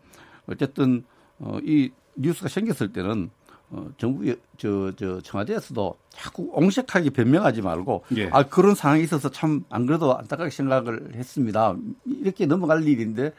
어쨌든 0.47 1.05
어, 1.39 1.59
이 1.63 1.91
뉴스가 2.17 2.49
생겼을 2.49 2.93
때는 2.93 3.31
어, 3.71 3.87
정부 3.99 4.35
저, 4.57 4.91
저 4.97 5.21
청와대에서도 5.21 5.95
자꾸 6.11 6.51
옹색하게 6.55 7.11
변명하지 7.11 7.61
말고 7.61 8.05
예. 8.17 8.29
아 8.33 8.43
그런 8.45 8.75
상황이 8.75 9.03
있어서 9.03 9.31
참 9.31 9.63
안 9.69 9.85
그래도 9.87 10.17
안타깝게 10.17 10.51
생각을 10.51 11.15
했습니다. 11.15 11.77
이렇게 12.07 12.47
넘어갈 12.47 12.83
일인데 12.89 13.33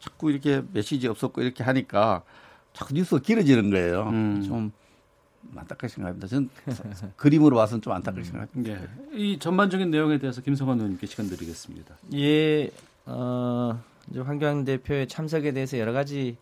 자꾸 0.00 0.30
이렇게 0.30 0.62
메시지 0.72 1.06
없었고 1.06 1.42
이렇게 1.42 1.62
하니까 1.62 2.22
자꾸 2.72 2.94
뉴스가 2.94 3.20
길어지는 3.22 3.70
거예요. 3.70 4.08
음. 4.08 4.42
좀 4.42 4.72
안타깝게 5.54 5.88
생각합니다. 5.88 6.26
저는 6.26 6.50
그림으로 7.16 7.56
봐서는 7.56 7.82
좀 7.82 7.92
안타깝게 7.92 8.24
생각합니다. 8.24 8.72
예. 8.72 8.88
이 9.12 9.38
전반적인 9.38 9.90
내용에 9.90 10.18
대해서 10.18 10.40
김성환 10.42 10.78
의원님께 10.78 11.06
시간 11.06 11.28
드리겠습니다. 11.28 11.96
예, 12.14 12.70
어, 13.06 13.80
이제 14.10 14.20
황교안 14.20 14.64
대표의 14.64 15.08
참석에 15.08 15.52
대해서 15.52 15.78
여러 15.78 15.92
가지 15.92 16.36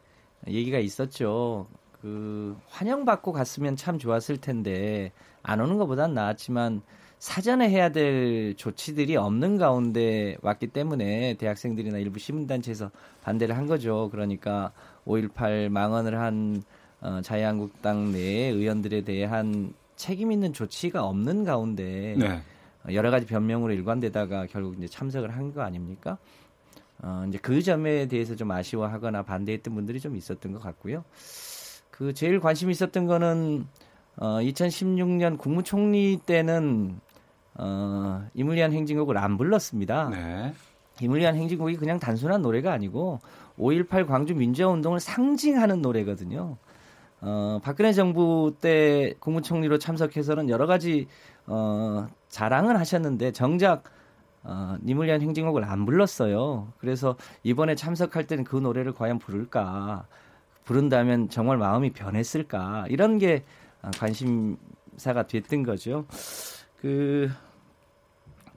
얘기가 0.46 0.78
있었죠. 0.78 1.66
그 2.00 2.56
환영받고 2.68 3.32
갔으면 3.32 3.76
참 3.76 3.98
좋았을 3.98 4.36
텐데 4.38 5.12
안 5.42 5.60
오는 5.60 5.78
것보단 5.78 6.14
나았지만 6.14 6.82
사전에 7.18 7.68
해야 7.68 7.88
될 7.90 8.54
조치들이 8.56 9.16
없는 9.16 9.58
가운데 9.58 10.36
왔기 10.42 10.68
때문에 10.68 11.34
대학생들이나 11.34 11.98
일부 11.98 12.18
시민단체에서 12.18 12.90
반대를 13.22 13.56
한 13.56 13.66
거죠. 13.66 14.08
그러니까 14.10 14.72
5.18 15.06 15.68
망언을 15.68 16.18
한 16.18 16.62
어, 17.00 17.20
자유한국당 17.22 18.12
내 18.12 18.18
의원들에 18.50 19.02
대한 19.02 19.72
책임 19.96 20.30
있는 20.32 20.52
조치가 20.52 21.04
없는 21.04 21.44
가운데 21.44 22.14
네. 22.16 22.40
여러 22.94 23.10
가지 23.10 23.26
변명으로 23.26 23.72
일관되다가 23.72 24.46
결국 24.46 24.76
이제 24.78 24.86
참석을 24.86 25.30
한 25.36 25.52
거 25.52 25.62
아닙니까? 25.62 26.18
어, 27.02 27.24
이제 27.28 27.38
그 27.38 27.62
점에 27.62 28.06
대해서 28.06 28.34
좀 28.36 28.50
아쉬워하거나 28.50 29.22
반대했던 29.22 29.74
분들이 29.74 30.00
좀 30.00 30.16
있었던 30.16 30.52
것 30.52 30.60
같고요. 30.62 31.04
그 31.90 32.14
제일 32.14 32.38
관심 32.40 32.70
있었던 32.70 33.06
거는 33.06 33.66
어, 34.16 34.38
2016년 34.40 35.38
국무총리 35.38 36.18
때는 36.26 37.00
어, 37.58 38.24
이물리안 38.34 38.72
행진곡을 38.72 39.18
안 39.18 39.36
불렀습니다. 39.36 40.08
네. 40.10 40.54
이물리안 41.00 41.36
행진곡이 41.36 41.76
그냥 41.76 41.98
단순한 41.98 42.42
노래가 42.42 42.72
아니고 42.72 43.20
5.18 43.58 44.06
광주 44.06 44.34
민주화 44.34 44.68
운동을 44.68 45.00
상징하는 45.00 45.82
노래거든요. 45.82 46.56
어, 47.20 47.60
박근혜 47.62 47.92
정부 47.92 48.54
때 48.60 49.14
국무총리로 49.18 49.78
참석해서는 49.78 50.48
여러 50.48 50.66
가지 50.66 51.08
어, 51.46 52.06
자랑을 52.28 52.78
하셨는데 52.78 53.32
정작 53.32 53.84
어, 54.44 54.76
니물리안 54.84 55.20
행진곡을 55.20 55.64
안 55.64 55.84
불렀어요. 55.84 56.72
그래서 56.78 57.16
이번에 57.42 57.74
참석할 57.74 58.26
때는 58.28 58.44
그 58.44 58.56
노래를 58.56 58.92
과연 58.94 59.18
부를까? 59.18 60.06
부른다면 60.64 61.28
정말 61.28 61.56
마음이 61.56 61.90
변했을까? 61.90 62.86
이런 62.88 63.18
게 63.18 63.42
관심사가 63.98 65.26
됐던 65.26 65.62
거죠. 65.62 66.04
그 66.80 67.30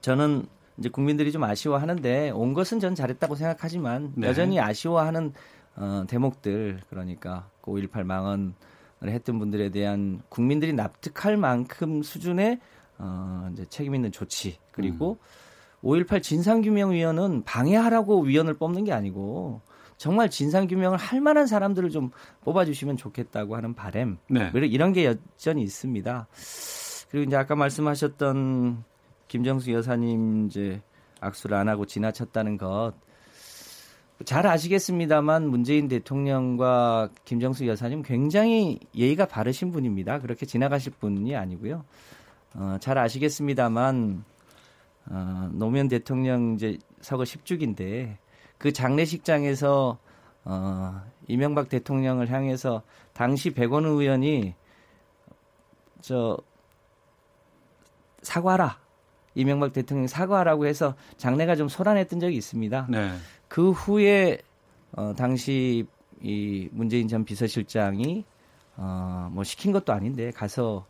저는 0.02 0.46
이제 0.78 0.90
국민들이 0.90 1.32
좀 1.32 1.44
아쉬워하는데 1.44 2.32
온 2.32 2.54
것은 2.54 2.80
전 2.80 2.96
잘했다고 2.96 3.36
생각하지만 3.36 4.14
네. 4.16 4.28
여전히 4.28 4.60
아쉬워하는 4.60 5.34
어, 5.76 6.04
대목들 6.08 6.82
그러니까 6.90 7.50
5.18 7.62 8.04
망언 8.04 8.56
했던 9.04 9.40
분들에 9.40 9.70
대한 9.70 10.22
국민들이 10.30 10.74
납득할 10.74 11.38
만큼 11.38 12.04
수준의 12.04 12.60
어, 12.98 13.50
이제 13.54 13.66
책임 13.70 13.96
있는 13.96 14.12
조치 14.12 14.58
그리고 14.72 15.18
음. 15.84 15.88
5.18 15.88 16.22
진상규명위원은 16.22 17.44
방해하라고 17.44 18.22
위원을 18.22 18.56
뽑는 18.56 18.84
게 18.84 18.94
아니고 18.94 19.62
정말 19.98 20.30
진상규명을 20.30 20.98
할 20.98 21.22
만한 21.22 21.48
사람들을 21.48 21.90
좀 21.92 22.12
뽑아주시면 22.44 22.98
좋겠다고 22.98 23.56
하는 23.56 23.74
바램 23.76 24.18
네. 24.28 24.52
이런 24.54 24.94
게 24.94 25.06
여전히 25.06 25.62
있습니다. 25.64 26.28
그리고 27.10 27.28
이제 27.28 27.36
아까 27.36 27.56
말씀하셨던 27.56 28.84
김정수 29.32 29.72
여사님 29.72 30.48
이제 30.48 30.82
악수를 31.22 31.56
안 31.56 31.70
하고 31.70 31.86
지나쳤다는 31.86 32.58
것. 32.58 32.92
잘 34.26 34.46
아시겠습니다만 34.46 35.48
문재인 35.48 35.88
대통령과 35.88 37.12
김정수 37.24 37.66
여사님 37.66 38.02
굉장히 38.02 38.78
예의가 38.94 39.28
바르신 39.28 39.72
분입니다. 39.72 40.20
그렇게 40.20 40.46
지나가실 40.46 40.92
분이 41.00 41.34
아니고요. 41.34 41.86
어, 42.56 42.76
잘 42.82 42.98
아시겠습니다만 42.98 44.26
어, 45.06 45.50
노무현 45.54 45.88
대통령 45.88 46.56
이제 46.56 46.78
서거 47.00 47.24
10주기인데 47.24 48.18
그 48.58 48.74
장례식장에서 48.74 49.98
어, 50.44 51.02
이명박 51.30 51.70
대통령을 51.70 52.30
향해서 52.30 52.84
당시 53.14 53.52
백원 53.52 53.86
의원이 53.86 54.56
저 56.02 56.38
사과라 58.24 58.82
이명박 59.36 59.74
대통령이 59.74 60.08
사과하라고 60.08 60.66
해서 60.66 60.96
장례가 61.18 61.56
좀 61.56 61.70
소란했던 61.70 62.20
적이 62.20 62.38
있습니다. 62.38 62.88
네. 62.90 63.12
그 63.48 63.72
후에 63.72 64.40
어, 64.94 65.14
당시 65.16 65.86
이 66.22 66.70
문재인 66.72 67.08
전 67.08 67.26
비서실장이 67.26 68.26
어, 68.78 69.30
뭐 69.32 69.44
시킨 69.44 69.72
것도 69.72 69.94
아닌데 69.94 70.32
가서 70.32 70.86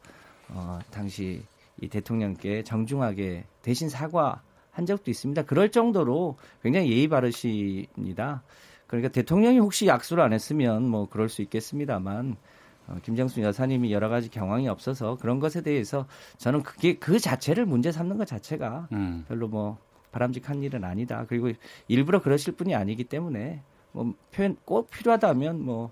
어, 0.50 0.80
당시 0.92 1.44
이 1.80 1.88
대통령께 1.88 2.64
정중하게 2.64 3.46
대신 3.62 3.90
사과 3.90 4.42
한 4.72 4.86
적도 4.86 5.12
있습니다. 5.12 5.44
그럴 5.44 5.70
정도로 5.70 6.38
굉장히 6.64 6.92
예의 6.92 7.08
바르십니다. 7.08 8.44
그러니까 8.88 9.12
대통령이 9.12 9.60
혹시 9.60 9.88
약수를 9.88 10.24
안 10.24 10.34
했으면 10.34 10.88
뭐 10.88 11.08
그럴 11.10 11.30
수 11.30 11.42
있겠습니다만 11.42 12.32
어, 12.32 12.38
김정수 13.04 13.42
여사님이 13.42 13.92
여러 13.92 14.10
가지 14.10 14.30
경황이 14.30 14.68
없어서 14.68 15.18
그런 15.18 15.40
것에 15.40 15.62
대해서 15.62 16.06
저는 16.38 16.64
그게 16.64 16.96
그 16.98 17.20
자체를 17.20 17.66
문제 17.66 17.92
삼는 17.92 18.18
것 18.18 18.26
자체가 18.28 18.88
음. 18.92 19.26
별로 19.28 19.48
뭐 19.48 19.78
바람직한 20.12 20.64
일은 20.64 20.84
아니다. 20.84 21.26
그리고 21.28 21.52
일부러 21.88 22.22
그러실 22.22 22.54
분이 22.54 22.76
아니기 22.76 23.04
때문에 23.06 23.64
뭐 23.92 24.14
표현 24.32 24.58
꼭 24.66 24.90
필요하다면 24.90 25.64
뭐 25.64 25.92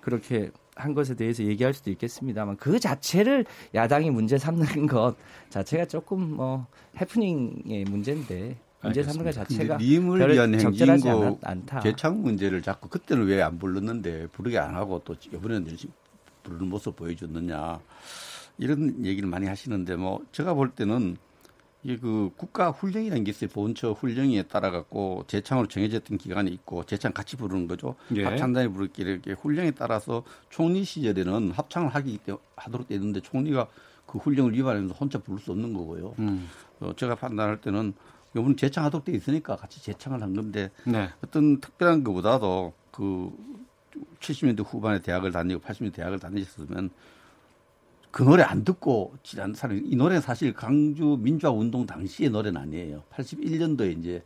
그렇게 0.00 0.50
한 0.76 0.94
것에 0.94 1.14
대해서 1.14 1.42
얘기할 1.42 1.72
수도 1.74 1.90
있겠습니다만 1.90 2.58
그 2.58 2.78
자체를 2.78 3.46
야당이 3.74 4.10
문제 4.10 4.38
삼는 4.38 4.66
것 4.86 5.16
자체가 5.48 5.86
조금 5.86 6.36
뭐 6.36 6.66
해프닝의 7.00 7.84
문제인데 7.84 8.56
문제 8.82 9.02
삼는 9.02 9.24
것 9.24 9.32
자체가 9.32 9.78
님을 9.78 10.32
위한 10.32 10.54
행진고 10.54 11.40
개창 11.82 12.22
문제를 12.22 12.62
자꾸 12.62 12.88
그때는 12.88 13.26
왜 13.26 13.42
안 13.42 13.58
불렀는데 13.58 14.28
부르게 14.28 14.58
안 14.58 14.76
하고 14.76 15.00
또 15.04 15.14
이번에는 15.32 15.76
부르는 16.46 16.68
모습 16.68 16.96
보여줬느냐 16.96 17.80
이런 18.58 19.04
얘기를 19.04 19.28
많이 19.28 19.46
하시는데 19.46 19.96
뭐 19.96 20.24
제가 20.32 20.54
볼 20.54 20.70
때는 20.70 21.16
이게 21.82 21.98
그 21.98 22.30
국가 22.36 22.70
훈령이라는 22.70 23.22
게 23.22 23.30
있어요. 23.30 23.48
본처 23.50 23.92
훈령에 23.92 24.42
따라 24.44 24.70
갖고 24.70 25.24
재창으로 25.28 25.68
정해졌던 25.68 26.18
기간이 26.18 26.50
있고 26.50 26.84
재창 26.84 27.12
같이 27.12 27.36
부르는 27.36 27.68
거죠. 27.68 27.94
예. 28.16 28.24
합창단이 28.24 28.68
부르기 28.68 29.02
이렇게 29.02 29.32
훈령에 29.32 29.70
따라서 29.72 30.24
총리 30.50 30.82
시절에는 30.82 31.52
합창을 31.52 31.90
하기 31.90 32.18
때 32.18 32.34
하도록 32.56 32.88
되어 32.88 32.96
있는데 32.96 33.20
총리가 33.20 33.68
그 34.06 34.18
훈령을 34.18 34.54
위반해서 34.54 34.94
혼자 34.94 35.18
부를 35.18 35.38
수 35.38 35.52
없는 35.52 35.74
거고요. 35.74 36.14
음. 36.18 36.48
어, 36.80 36.92
제가 36.96 37.14
판단할 37.14 37.60
때는 37.60 37.92
이번 38.34 38.56
재창 38.56 38.84
하도록 38.84 39.04
되어 39.04 39.14
있으니까 39.14 39.54
같이 39.56 39.80
재창을 39.80 40.22
한 40.22 40.34
건데 40.34 40.70
네. 40.84 41.08
어떤 41.22 41.60
특별한 41.60 42.02
것보다도 42.02 42.72
그 42.90 43.30
70년대 44.20 44.64
후반에 44.66 45.00
대학을 45.00 45.32
다니고 45.32 45.60
80년대 45.60 45.94
대학을 45.94 46.18
다니셨으면 46.18 46.90
그 48.10 48.22
노래 48.22 48.42
안 48.42 48.64
듣고 48.64 49.14
지난 49.22 49.52
사람이 49.52 49.82
이 49.84 49.96
노래는 49.96 50.22
사실 50.22 50.54
강주 50.54 51.18
민주화 51.20 51.52
운동 51.52 51.86
당시의 51.86 52.30
노래는 52.30 52.60
아니에요. 52.60 53.02
81년도에 53.12 53.98
이제 53.98 54.22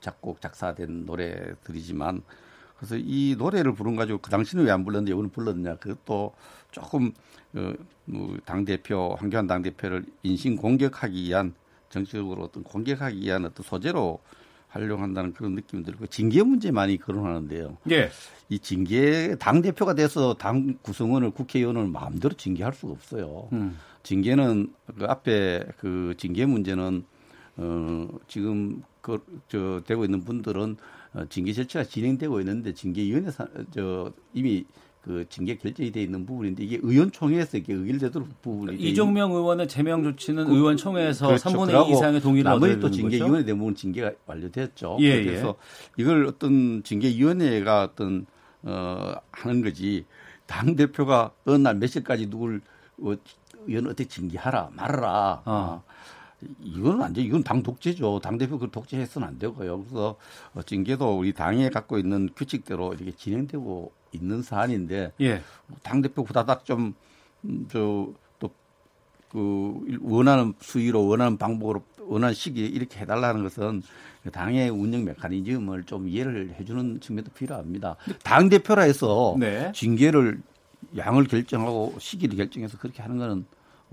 작곡 0.00 0.40
작사된 0.40 1.06
노래들이지만 1.06 2.22
그래서 2.76 2.96
이 2.98 3.36
노래를 3.38 3.74
부른 3.74 3.94
가지고 3.94 4.18
그 4.18 4.30
당시는 4.30 4.64
왜 4.64 4.70
안 4.70 4.84
불렀는데 4.84 5.12
이번에 5.12 5.28
불렀느냐 5.28 5.76
그것도 5.76 6.32
조금 6.70 7.12
어, 7.54 7.74
뭐당 8.06 8.64
대표 8.64 9.14
황교안 9.18 9.46
당 9.46 9.62
대표를 9.62 10.06
인신 10.22 10.56
공격하기 10.56 11.22
위한 11.22 11.54
정치적으로 11.90 12.44
어떤 12.44 12.64
공격하기 12.64 13.20
위한 13.20 13.44
어떤 13.44 13.62
소재로 13.64 14.20
활용한다는 14.70 15.32
그런 15.34 15.54
느낌이 15.54 15.82
들고 15.84 16.06
징계 16.06 16.42
문제 16.42 16.70
많이 16.70 16.96
거론하는데요. 16.96 17.78
예. 17.90 18.10
이 18.48 18.58
징계 18.58 19.36
당 19.38 19.62
대표가 19.62 19.94
돼서 19.94 20.34
당 20.34 20.78
구성원을 20.82 21.30
국회의원을 21.30 21.86
마음대로 21.88 22.34
징계할 22.34 22.72
수가 22.72 22.92
없어요. 22.92 23.48
음. 23.52 23.76
징계는 24.02 24.72
그 24.98 25.04
앞에 25.04 25.66
그 25.78 26.14
징계 26.16 26.46
문제는 26.46 27.04
어 27.58 28.08
지금 28.26 28.82
그 29.00 29.18
저 29.48 29.82
되고 29.86 30.04
있는 30.04 30.24
분들은 30.24 30.76
어, 31.14 31.24
징계 31.28 31.52
절차가 31.52 31.84
진행되고 31.84 32.40
있는데 32.40 32.72
징계위원회 32.72 33.30
저 33.72 34.12
이미 34.32 34.64
그 35.02 35.24
징계 35.30 35.56
결정이 35.56 35.92
돼 35.92 36.02
있는 36.02 36.26
부분인데 36.26 36.62
이게 36.62 36.78
의원총회에서 36.82 37.56
이게 37.56 37.72
의결되도록 37.72 38.42
부분이 38.42 38.76
이종명 38.76 39.32
의원의 39.32 39.66
제명 39.66 40.02
조치는 40.02 40.46
그, 40.46 40.54
의원총회에서 40.54 41.26
그렇죠. 41.26 41.48
3분의 41.48 41.88
2 41.88 41.92
이상의 41.92 42.20
동의를 42.20 42.50
나머지 42.50 42.78
또 42.80 42.90
징계위원회 42.90 43.44
대부분 43.44 43.74
징계가 43.74 44.12
완료됐죠. 44.26 44.98
예, 45.00 45.06
예. 45.06 45.24
그래서 45.24 45.48
예. 45.98 46.02
이걸 46.02 46.26
어떤 46.26 46.82
징계위원회가 46.82 47.82
어떤 47.84 48.26
어 48.62 49.14
하는 49.32 49.62
거지 49.62 50.04
당 50.46 50.76
대표가 50.76 51.30
어느 51.46 51.56
날 51.56 51.76
몇 51.78 51.86
시까지 51.86 52.28
누굴 52.28 52.60
어, 52.98 53.14
의원 53.66 53.86
어떻게 53.86 54.04
징계하라 54.04 54.70
말아라. 54.74 55.42
어. 55.44 55.52
어. 55.52 55.82
이거는 56.60 57.02
안 57.02 57.12
돼. 57.12 57.22
이건 57.22 57.42
당 57.42 57.62
독재죠. 57.62 58.20
당 58.22 58.38
대표 58.38 58.58
그 58.58 58.70
독재해서는 58.70 59.28
안 59.28 59.38
되고요. 59.38 59.78
그래서 59.80 60.16
어, 60.54 60.62
징계도 60.62 61.18
우리 61.18 61.32
당에 61.32 61.68
갖고 61.70 61.98
있는 61.98 62.28
규칙대로 62.34 62.94
이렇게 62.94 63.12
진행되고 63.12 63.92
있는 64.12 64.42
사안인데 64.42 65.12
예. 65.20 65.42
당 65.82 66.02
대표 66.02 66.22
후다닥 66.22 66.64
좀저또그 66.64 68.14
원하는 70.00 70.54
수위로 70.60 71.06
원하는 71.06 71.36
방법으로 71.36 71.82
원하는 72.00 72.34
시기에 72.34 72.66
이렇게 72.66 73.00
해달라는 73.00 73.42
것은 73.44 73.82
당의 74.32 74.68
운영 74.68 75.04
메커니즘을 75.04 75.84
좀 75.84 76.08
이해를 76.08 76.54
해주는 76.58 77.00
측면도 77.00 77.30
필요합니다. 77.32 77.96
당 78.22 78.48
대표라 78.48 78.82
해서 78.82 79.36
네. 79.38 79.72
징계를 79.74 80.40
양을 80.96 81.24
결정하고 81.24 81.94
시기를 81.98 82.36
결정해서 82.36 82.76
그렇게 82.78 83.02
하는 83.02 83.18
거는 83.18 83.46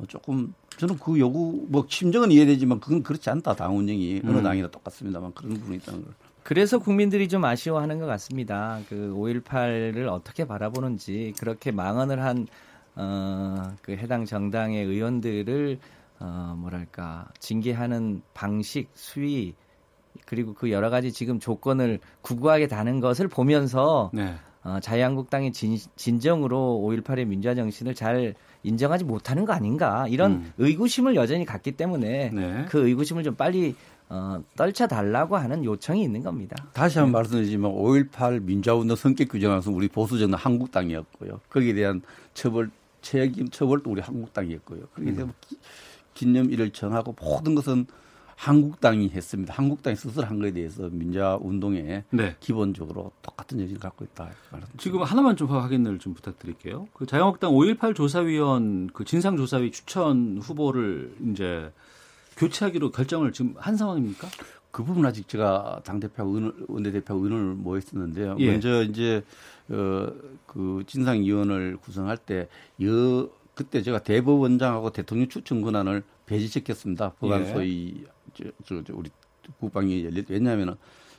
조금 0.07 0.53
저는 0.77 0.97
그 0.97 1.17
요구 1.19 1.65
뭐 1.69 1.85
심정은 1.87 2.31
이해되지만 2.31 2.79
그건 2.79 3.03
그렇지 3.03 3.29
않다 3.29 3.55
당 3.55 3.77
운영이 3.77 4.21
어느 4.25 4.37
음. 4.37 4.43
당이나 4.43 4.67
똑같습니다만 4.69 5.33
그런 5.33 5.53
부분이 5.53 5.77
있다는 5.77 6.03
걸. 6.03 6.13
그래서 6.47 6.79
국민들이 6.79 7.27
좀 7.27 7.43
아쉬워하는 7.43 7.99
것 7.99 8.05
같습니다. 8.05 8.79
그 8.87 9.13
5.18을 9.13 10.07
어떻게 10.07 10.45
바라보는지 10.45 11.33
그렇게 11.37 11.71
망언을 11.71 12.23
한 12.23 12.47
어, 12.95 13.75
그 13.81 13.91
해당 13.91 14.23
정당의 14.23 14.85
의원들을 14.85 15.77
어, 16.21 16.55
뭐랄까 16.57 17.27
징계하는 17.39 18.21
방식, 18.33 18.87
수위 18.93 19.55
그리고 20.25 20.53
그 20.53 20.71
여러 20.71 20.89
가지 20.89 21.11
지금 21.11 21.37
조건을 21.37 21.99
구구하게 22.21 22.67
다는 22.67 23.01
것을 23.01 23.27
보면서 23.27 24.09
네. 24.13 24.35
어, 24.63 24.79
자유한국당이 24.79 25.51
진, 25.51 25.77
진정으로 25.97 26.81
5.18의 26.81 27.27
민주화 27.27 27.55
정신을 27.55 27.93
잘 27.93 28.35
인정하지 28.63 29.03
못하는 29.03 29.43
거 29.43 29.51
아닌가 29.51 30.07
이런 30.07 30.31
음. 30.31 30.53
의구심을 30.57 31.15
여전히 31.15 31.43
갖기 31.43 31.73
때문에 31.73 32.29
네. 32.33 32.65
그 32.69 32.87
의구심을 32.87 33.23
좀 33.23 33.35
빨리 33.35 33.75
어, 34.09 34.41
떨쳐달라고 34.55 35.35
하는 35.35 35.65
요청이 35.65 36.01
있는 36.01 36.23
겁니다. 36.23 36.55
다시 36.73 36.99
한번 36.99 37.11
네. 37.11 37.17
말씀드리지만 37.17 37.71
5.18 37.71 38.41
민주화운동 38.41 38.95
성격 38.95 39.29
규정에서 39.29 39.71
우리 39.71 39.87
보수정은 39.87 40.35
한국당이었고요. 40.35 41.41
거기에 41.49 41.73
대한 41.73 42.01
처벌, 42.33 42.69
책임 43.01 43.49
처벌도 43.49 43.91
우리 43.91 44.01
한국당이었고요. 44.01 44.81
되면 44.95 45.19
음. 45.19 45.33
기념일을 46.13 46.71
정하고 46.71 47.15
모든 47.19 47.53
것은 47.53 47.85
한국당이 48.37 49.09
했습니다. 49.09 49.51
한국당이 49.53 49.95
스스로 49.95 50.25
한 50.25 50.37
것에 50.39 50.51
대해서 50.51 50.89
민주화 50.91 51.37
운동에 51.41 52.03
네. 52.11 52.35
기본적으로 52.39 53.11
똑같은 53.23 53.59
여지를 53.59 53.79
갖고 53.79 54.05
있다. 54.05 54.29
지금 54.77 55.01
하나만 55.01 55.35
좀 55.35 55.49
확인을 55.49 55.97
좀 55.97 56.13
부탁드릴게요. 56.13 56.87
그 56.93 57.07
자유한국당 57.07 57.51
5.18 57.51 57.95
조사위원 57.95 58.91
그 58.93 59.03
진상조사위 59.05 59.71
추천 59.71 60.37
후보를 60.39 61.15
이제 61.31 61.71
교체하기로 62.37 62.91
결정을 62.91 63.33
지금 63.33 63.55
한 63.57 63.75
상황입니까? 63.75 64.27
그 64.71 64.83
부분 64.83 65.05
아직 65.05 65.27
제가 65.27 65.81
당 65.83 65.99
대표하고 65.99 66.37
의원, 66.37 66.65
원내 66.67 66.91
대표하고 66.91 67.25
의원을 67.25 67.55
모였었는데요. 67.55 68.37
예. 68.39 68.51
먼저 68.51 68.83
이제 68.83 69.23
어그 69.69 70.83
진상 70.87 71.21
위원을 71.21 71.77
구성할 71.77 72.17
때 72.17 72.47
여 72.81 73.29
그때 73.57 73.81
제가 73.81 73.99
대법원장하고 74.03 74.91
대통령 74.91 75.27
추천 75.27 75.61
권한을 75.61 76.03
배제시켰습니다. 76.27 77.13
법안 77.19 77.41
예. 77.41 77.45
소위 77.51 78.05
저, 78.35 78.43
저, 78.65 78.83
저 78.83 78.93
우리 78.95 79.09
국방위 79.59 80.05
열릴 80.05 80.23
때 80.25 80.35
왜냐하면은 80.35 80.75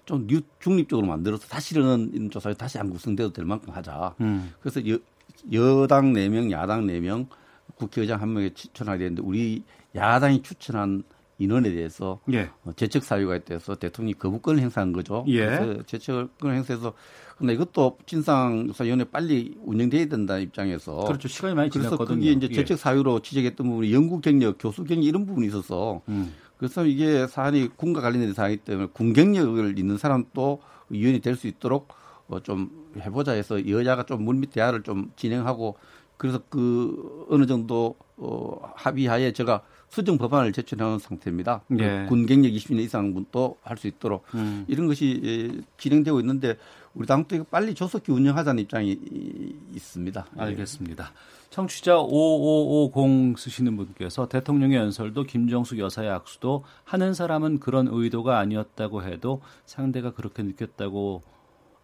좀 0.06 0.26
중립적으로 0.60 1.06
만들어서 1.06 1.48
다시는 1.48 2.30
조사에 2.30 2.54
다시 2.54 2.78
안 2.78 2.90
구성돼도 2.90 3.32
될 3.32 3.44
만큼 3.44 3.72
하자. 3.74 4.14
음. 4.20 4.54
그래서 4.60 4.80
여, 4.88 4.98
여당 5.52 6.12
4명, 6.12 6.50
야당 6.52 6.86
4명, 6.86 7.26
국회의장 7.76 8.20
한 8.20 8.32
명에 8.32 8.50
추천하게 8.50 8.98
되는데 8.98 9.22
우리 9.22 9.62
야당이 9.94 10.42
추천한 10.42 11.04
인원에 11.38 11.70
대해서 11.70 12.20
예. 12.32 12.50
어, 12.64 12.72
재척 12.74 13.04
사유가 13.04 13.36
있대서 13.36 13.76
대통령이 13.76 14.14
거부권을 14.14 14.60
행사한 14.60 14.92
거죠. 14.92 15.24
예. 15.28 15.46
그래서 15.46 15.82
재척을 15.84 16.28
행사해서 16.42 16.94
근데 17.36 17.52
이것도 17.54 17.98
진상조사위원회 18.06 19.04
빨리 19.04 19.56
운영돼야 19.64 20.06
된다는 20.06 20.42
입장에서 20.42 20.96
그렇죠 21.04 21.28
시간이 21.28 21.54
많이 21.54 21.70
그래서 21.70 21.90
지났거든요. 21.90 22.18
그게 22.18 22.32
이제 22.32 22.48
재척 22.48 22.76
사유로 22.76 23.20
지적했던 23.20 23.64
부분이 23.68 23.92
연구 23.92 24.20
경력, 24.20 24.56
교수 24.58 24.82
경력 24.82 25.04
이런 25.04 25.24
부분이 25.24 25.46
있어서 25.46 26.02
음. 26.08 26.34
그래서 26.56 26.84
이게 26.84 27.28
사안이 27.28 27.68
군과 27.76 28.00
관련된 28.00 28.32
사안이기 28.34 28.64
때문에 28.64 28.88
군 28.92 29.12
경력을 29.12 29.78
있는 29.78 29.96
사람도 29.96 30.60
위원이 30.88 31.20
될 31.20 31.36
수 31.36 31.46
있도록 31.46 31.88
어좀 32.28 32.70
해보자 33.00 33.32
해서 33.32 33.68
여자가 33.68 34.02
좀 34.02 34.24
물밑 34.24 34.50
대화를 34.50 34.82
좀 34.82 35.12
진행하고 35.14 35.76
그래서 36.18 36.40
그 36.50 37.26
어느 37.30 37.46
정도 37.46 37.94
어 38.18 38.72
합의하에 38.74 39.32
제가 39.32 39.62
수정 39.88 40.18
법안을 40.18 40.52
제출해놓은 40.52 40.98
상태입니다. 40.98 41.62
예. 41.78 42.04
군 42.08 42.26
경력 42.26 42.50
20년 42.50 42.80
이상 42.80 43.14
분도 43.14 43.56
할 43.62 43.78
수 43.78 43.86
있도록 43.86 44.24
음. 44.34 44.64
이런 44.68 44.86
것이 44.86 45.20
예, 45.24 45.62
진행되고 45.78 46.20
있는데 46.20 46.56
우리 46.94 47.06
당도 47.06 47.44
빨리 47.44 47.74
조속히 47.74 48.12
운영하자는 48.12 48.62
입장이 48.64 48.98
있습니다. 49.74 50.26
예. 50.36 50.40
알겠습니다. 50.42 51.12
청취자 51.50 51.98
5550 52.00 53.38
쓰시는 53.38 53.76
분께서 53.76 54.28
대통령의 54.28 54.76
연설도 54.78 55.24
김정숙 55.24 55.78
여사의 55.78 56.10
악수도 56.10 56.64
하는 56.84 57.14
사람은 57.14 57.60
그런 57.60 57.88
의도가 57.90 58.38
아니었다고 58.38 59.04
해도 59.04 59.40
상대가 59.64 60.12
그렇게 60.12 60.42
느꼈다고 60.42 61.22
아, 61.24 61.37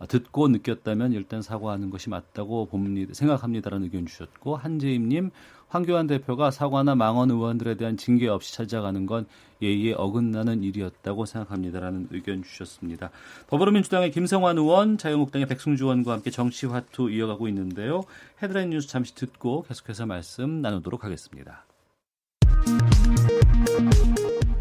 듣고 0.06 0.48
느꼈다면 0.48 1.12
일단 1.12 1.42
사과하는 1.42 1.90
것이 1.90 2.10
맞다고 2.10 2.66
봅니다. 2.66 3.14
생각합니다라는 3.14 3.84
의견 3.84 4.06
주셨고 4.06 4.56
한재임님 4.56 5.30
황교안 5.68 6.06
대표가 6.06 6.50
사과나 6.50 6.94
망원 6.94 7.30
의원들에 7.30 7.76
대한 7.76 7.96
징계 7.96 8.28
없이 8.28 8.54
찾아가는 8.54 9.06
건 9.06 9.26
예의에 9.60 9.94
어긋나는 9.94 10.62
일이었다고 10.62 11.26
생각합니다라는 11.26 12.08
의견 12.12 12.42
주셨습니다. 12.44 13.10
더불어민주당의 13.48 14.12
김성환 14.12 14.58
의원, 14.58 14.98
자유한국당의 14.98 15.46
백승주 15.46 15.84
의원과 15.84 16.12
함께 16.12 16.30
정치화투 16.30 17.10
이어가고 17.10 17.48
있는데요. 17.48 18.04
헤드라인 18.42 18.70
뉴스 18.70 18.88
잠시 18.88 19.14
듣고 19.16 19.62
계속해서 19.62 20.06
말씀 20.06 20.60
나누도록 20.60 21.02
하겠습니다. 21.02 21.64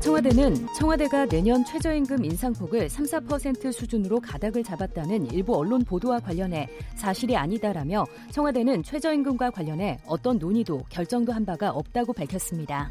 청와대는 0.03 0.67
청와대가 0.75 1.25
내년 1.25 1.63
최저임금 1.63 2.25
인상폭을 2.25 2.89
3, 2.89 3.05
4% 3.05 3.71
수준으로 3.71 4.19
가닥을 4.19 4.61
잡았다는 4.61 5.31
일부 5.31 5.55
언론 5.55 5.85
보도와 5.85 6.19
관련해 6.19 6.67
사실이 6.95 7.37
아니다라며 7.37 8.05
청와대는 8.29 8.83
최저임금과 8.83 9.51
관련해 9.51 9.99
어떤 10.05 10.39
논의도 10.39 10.83
결정도 10.89 11.31
한 11.31 11.45
바가 11.45 11.71
없다고 11.71 12.11
밝혔습니다. 12.11 12.89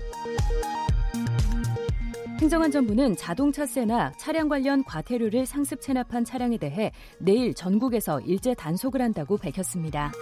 행정안전부는 2.41 3.17
자동차세나 3.17 4.13
차량 4.17 4.49
관련 4.49 4.83
과태료를 4.83 5.45
상습 5.45 5.83
체납한 5.83 6.25
차량에 6.25 6.57
대해 6.57 6.93
내일 7.19 7.53
전국에서 7.53 8.21
일제 8.21 8.55
단속을 8.55 9.03
한다고 9.03 9.37
밝혔습니다. 9.37 10.13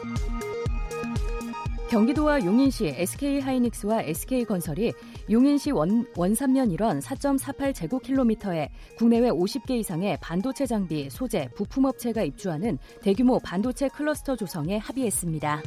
경기도와 1.90 2.44
용인시 2.44 2.86
SK하이닉스와 2.86 4.02
SK건설이 4.02 4.92
용인시 5.30 5.70
원, 5.70 6.04
원산면 6.16 6.72
일원 6.72 6.98
4.48제곱킬로미터에 6.98 8.68
국내외 8.98 9.30
50개 9.30 9.70
이상의 9.70 10.18
반도체 10.20 10.66
장비, 10.66 11.08
소재, 11.08 11.48
부품업체가 11.54 12.22
입주하는 12.22 12.78
대규모 13.00 13.38
반도체 13.38 13.88
클러스터 13.88 14.34
조성에 14.36 14.78
합의했습니다. 14.78 15.62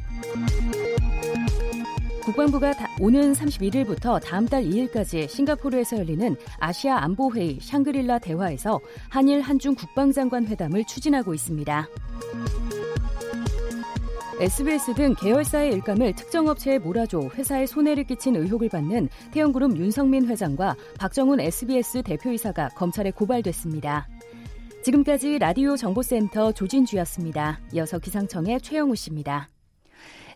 국방부가 2.24 2.72
다, 2.72 2.88
오는 3.02 3.34
31일부터 3.34 4.22
다음 4.24 4.48
달 4.48 4.64
2일까지 4.64 5.28
싱가포르에서 5.28 5.98
열리는 5.98 6.36
아시아 6.58 6.98
안보회의 7.04 7.60
샹그릴라 7.62 8.20
대화에서 8.20 8.80
한일 9.10 9.42
한중 9.42 9.76
국방장관 9.76 10.48
회담을 10.48 10.86
추진하고 10.86 11.34
있습니다. 11.34 11.88
SBS 14.44 14.94
등 14.96 15.16
계열사의 15.18 15.72
일감을 15.76 16.16
특정 16.16 16.50
업체에 16.50 16.78
몰아줘 16.78 17.30
회사에 17.36 17.66
손해를 17.66 18.04
끼친 18.04 18.36
의혹을 18.36 18.68
받는 18.68 19.08
태영그룹 19.32 19.78
윤성민 19.78 20.28
회장과 20.28 20.76
박정훈 21.00 21.40
SBS 21.40 22.04
대표이사가 22.04 22.68
검찰에 22.76 23.12
고발됐습니다. 23.12 24.06
지금까지 24.84 25.40
라디오 25.40 25.78
정보센터 25.78 26.52
조진주였습니다. 26.52 27.62
이어서 27.72 28.00
기상청의 28.00 28.60
최영우 28.60 28.98
씨입니다. 28.98 29.53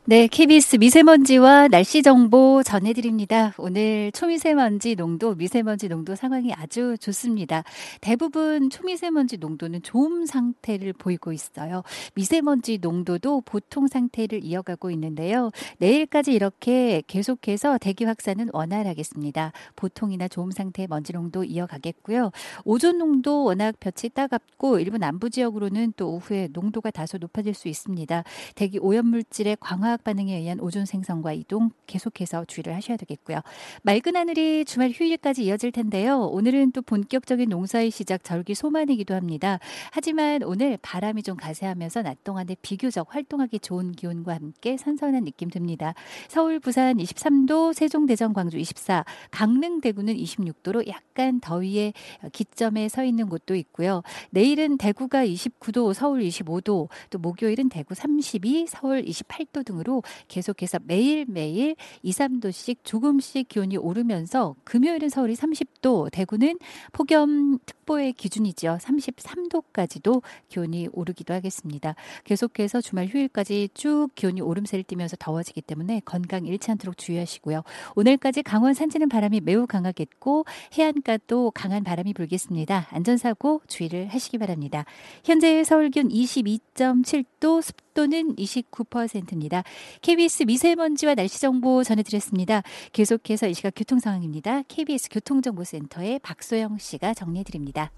네, 0.10 0.28
KBS 0.28 0.78
미세먼지와 0.78 1.67
날씨 1.67 2.02
정보 2.02 2.63
전해드립니다. 2.63 3.54
오늘 3.58 4.10
초미세먼지 4.13 4.96
농도, 4.96 5.36
미세먼지 5.36 5.89
농도 5.89 6.15
상황이 6.15 6.54
아주 6.54 6.96
좋습니다. 6.98 7.65
대부분 8.00 8.70
초미세먼지 8.70 9.36
농도는 9.36 9.82
좋은 9.82 10.26
상태를 10.26 10.93
보이고 10.93 11.34
있어요. 11.34 11.84
미세먼지 12.13 12.78
농도도 12.78 13.41
보통 13.41 13.88
상태를 13.88 14.46
이어가고 14.46 14.91
있는데요. 14.91 15.52
내일까지 15.80 16.32
이렇게 16.32 17.04
계속해서 17.08 17.78
대기 17.78 18.06
확산은 18.06 18.48
원활하겠습니다. 18.54 19.52
보통이나 19.76 20.30
좋은 20.30 20.52
상태의 20.52 20.88
먼지 20.89 21.12
농도 21.12 21.43
이어가겠고요. 21.43 22.32
오존 22.63 22.98
농도 22.98 23.43
워낙 23.43 23.76
볕이 23.82 24.08
따갑고 24.08 24.80
일부 24.80 24.98
남부 24.98 25.30
지역으로는 25.30 25.96
또 25.98 26.13
오후에 26.13 26.48
농도가 26.54 26.91
다소 26.91 27.17
높아질 27.17 27.54
수 27.54 27.67
있습니다. 27.67 28.24
대기 28.56 28.80
오염 28.80 29.08
물질의 29.08 29.58
광학 29.60 29.96
화학 29.97 30.03
반응에 30.03 30.38
의한 30.38 30.60
오존 30.60 30.86
생성과 30.86 31.33
이동 31.33 31.71
계속해서 31.88 32.45
주의를 32.45 32.75
하셔야 32.75 32.97
되겠고요. 32.97 33.39
맑은 33.81 34.15
하늘이 34.15 34.63
주말 34.65 34.91
휴일까지 34.91 35.43
이어질 35.45 35.71
텐데요. 35.71 36.19
오늘은 36.21 36.71
또 36.71 36.81
본격적인 36.81 37.49
농사의 37.49 37.89
시작 37.89 38.23
절기 38.23 38.53
소만이기도 38.53 39.15
합니다. 39.15 39.60
하지만 39.91 40.43
오늘 40.43 40.77
바람이 40.81 41.23
좀 41.23 41.36
가세하면서 41.36 42.03
낮 42.03 42.23
동안에 42.23 42.55
비교적 42.62 43.13
활동하기 43.13 43.60
좋은 43.60 43.93
기온과 43.93 44.36
함께 44.36 44.77
선선한 44.77 45.23
느낌 45.23 45.49
듭니다. 45.49 45.93
서울, 46.27 46.60
부산 46.60 46.97
23도, 46.97 47.73
세종, 47.73 48.05
대전, 48.05 48.33
광주 48.33 48.57
24, 48.57 49.03
강릉, 49.31 49.81
대구는 49.81 50.15
26도로 50.15 50.88
약간 50.88 51.39
더위의 51.39 51.93
기점에 52.33 52.88
서 52.89 53.03
있는 53.03 53.29
곳도 53.29 53.55
있고요. 53.55 54.03
내일은 54.29 54.77
대구가 54.77 55.25
29도, 55.25 55.93
서울 55.93 56.21
25도, 56.21 56.89
또 57.10 57.19
목요일은 57.19 57.69
대구 57.69 57.95
32, 57.95 58.65
서울 58.67 59.03
28도 59.03 59.65
등으로 59.65 59.87
기준으로 59.88 60.04
계속해서 60.28 60.80
매일매일 60.84 61.76
2, 62.04 62.12
3도씩 62.12 62.80
조금씩 62.84 63.47
기온이 63.47 63.78
오르면서 63.78 64.56
금요일은 64.65 65.10
서울이 65.10 65.34
30도, 65.34 66.12
대구는 66.12 66.60
폭염 66.91 67.58
특보의 67.65 68.13
기준이죠. 68.13 68.78
33도까지도 68.82 70.21
기온이 70.50 70.89
오르기도 70.91 71.34
하겠습니다. 71.34 71.95
계속해서 72.26 72.82
주말 72.82 73.08
휴일까지 73.08 73.69
쭉 73.73 74.10
기온이 74.13 74.41
오름세를 74.41 74.84
띠면서 74.84 75.15
더워지기 75.17 75.62
때문에 75.62 76.02
건강 76.04 76.45
잃지 76.45 76.69
않도록 76.71 76.97
주의하시고요. 76.97 77.63
오늘까지 77.95 78.43
강원 78.43 78.73
산지는 78.73 79.08
바람이 79.08 79.41
매우 79.41 79.65
강하겠고 79.65 80.45
해안가도 80.78 81.52
강한 81.52 81.84
바람이 81.84 82.13
불겠습니다. 82.13 82.88
안전사고 82.91 83.62
주의를 83.67 84.08
하시기 84.08 84.38
바랍니다. 84.38 84.84
현재 85.23 85.63
서울 85.63 85.89
기온 85.89 86.10
22.7도, 86.10 87.62
습도는 87.62 88.36
29%입니다. 88.36 89.63
KBS 90.02 90.44
미세먼지와 90.44 91.16
날씨 91.16 91.40
정보 91.40 91.84
전해드렸습니다. 91.84 92.63
계속해서 92.94 93.48
이 93.48 93.54
시각 93.54 93.74
교통 93.76 94.00
상황입니다. 94.00 94.63
KBS 94.68 95.10
교통정보센터의 95.10 96.20
박소영 96.20 96.78
씨가 96.78 97.13
정리해드립니다. 97.13 97.92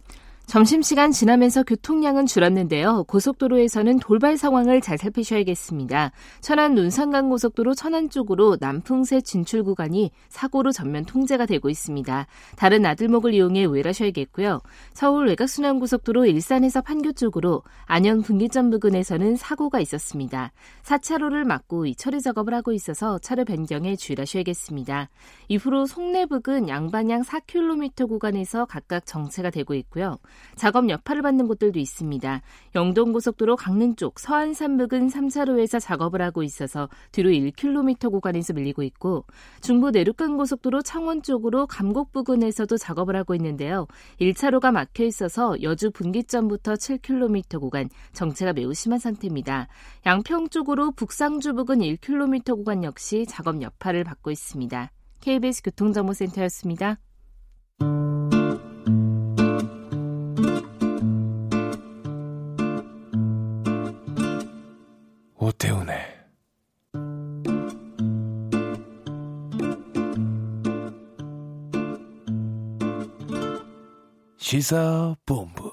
점심시간 0.50 1.12
지나면서 1.12 1.62
교통량은 1.62 2.26
줄었는데요. 2.26 3.04
고속도로에서는 3.04 4.00
돌발 4.00 4.36
상황을 4.36 4.82
잘 4.82 4.98
살피셔야겠습니다. 4.98 6.12
천안 6.42 6.74
논산강 6.74 7.30
고속도로 7.30 7.76
천안 7.76 8.10
쪽으로 8.10 8.58
남풍새 8.60 9.22
진출 9.22 9.64
구간이 9.64 10.10
사고로 10.30 10.72
전면 10.72 11.06
통제가 11.06 11.46
되고 11.46 11.70
있습니다. 11.70 12.26
다른 12.56 12.82
나들목을 12.82 13.36
이용해 13.36 13.66
우회하셔야겠고요. 13.66 14.60
서울 14.92 15.28
외곽순환고속도로 15.28 16.26
일산에서 16.26 16.82
판교 16.82 17.12
쪽으로 17.12 17.62
안양 17.86 18.24
분기점 18.24 18.72
부근에서는 18.72 19.36
사고가 19.36 19.80
있었습니다. 19.82 20.52
4차로를 20.82 21.44
막고 21.44 21.86
이 21.86 21.94
처리 21.94 22.22
작업을 22.22 22.56
하고 22.56 22.72
있어서 22.72 23.20
차로 23.20 23.46
변경에 23.46 23.96
주의하셔야겠습니다. 23.96 25.10
이후로 25.48 25.86
송내 25.86 26.26
부근 26.26 26.70
양방향 26.70 27.22
4km 27.22 28.10
구간에서 28.10 28.66
각각 28.66 29.06
정체가 29.06 29.52
되고 29.52 29.76
있고요. 29.76 30.18
작업 30.56 30.90
여파를 30.90 31.22
받는 31.22 31.48
곳들도 31.48 31.80
있습니다. 31.80 32.42
영동고속도로 32.76 33.56
강릉 33.56 33.96
쪽 33.96 34.20
서안산 34.20 34.78
부근 34.78 35.08
3차로에서 35.08 35.80
작업을 35.80 36.22
하고 36.22 36.44
있어서 36.44 36.90
뒤로 37.12 37.30
1km 37.30 38.12
구간에서 38.12 38.54
밀리고 38.54 38.84
있고 38.84 39.26
중부 39.62 39.92
내륙간 39.92 40.38
고속도로 40.38 40.82
창원 40.82 41.22
쪽으로 41.22 41.68
감곡 41.68 42.12
부근에서도 42.12 42.78
작업을 42.78 43.16
하고 43.16 43.36
있는데요. 43.36 43.88
1차로가 44.20 44.72
막혀 44.72 45.04
있어서 45.06 45.62
여주 45.62 45.92
분기점부터 45.92 46.74
7km 46.74 47.60
구간 47.60 47.90
정체가 48.14 48.54
매우 48.54 48.74
심한 48.74 49.00
상태입니다. 49.00 49.68
양평 50.06 50.50
쪽으로 50.50 50.92
북상주 50.92 51.54
부근 51.54 51.80
1km 51.80 52.56
구간 52.56 52.84
역시 52.84 53.26
작업 53.28 53.62
여파를 53.62 54.04
받고 54.04 54.32
있습니다. 54.32 54.92
KBS 55.22 55.64
교통정보센터였습니다. 55.64 56.98
오태훈의 65.50 65.98
시사본부 74.38 75.72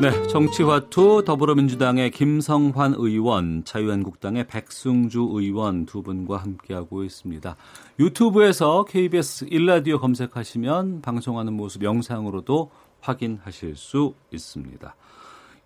네, 0.00 0.10
정치화투 0.26 1.22
더불어민주당의 1.24 2.10
김성환 2.10 2.94
의원, 2.96 3.64
자유한국당의 3.64 4.48
백승주 4.48 5.28
의원 5.34 5.86
두 5.86 6.02
분과 6.02 6.38
함께하고 6.38 7.04
있습니다. 7.04 7.56
유튜브에서 8.00 8.84
KBS 8.84 9.46
일라디오 9.48 10.00
검색하시면 10.00 11.02
방송하는 11.02 11.52
모습 11.52 11.84
영상으로도 11.84 12.72
확인하실 13.00 13.76
수 13.76 14.14
있습니다. 14.32 14.96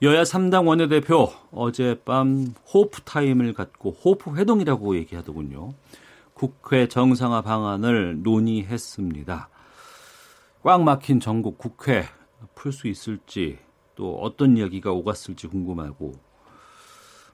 여야 0.02 0.24
3당 0.24 0.66
원내대표 0.68 1.30
어젯밤 1.52 2.54
호프 2.72 3.02
타임을 3.02 3.54
갖고 3.54 3.92
호프 3.92 4.37
회동이라고 4.37 4.96
얘기하더군요. 4.96 5.72
국회 6.35 6.87
정상화 6.87 7.40
방안을 7.40 8.22
논의했습니다. 8.22 9.48
꽉 10.62 10.82
막힌 10.82 11.18
정국 11.20 11.57
국회 11.56 12.04
풀 12.54 12.72
수 12.72 12.88
있을지 12.88 13.59
또 13.94 14.18
어떤 14.20 14.59
이야기가 14.59 14.92
오갔을지 14.92 15.46
궁금하고 15.46 16.12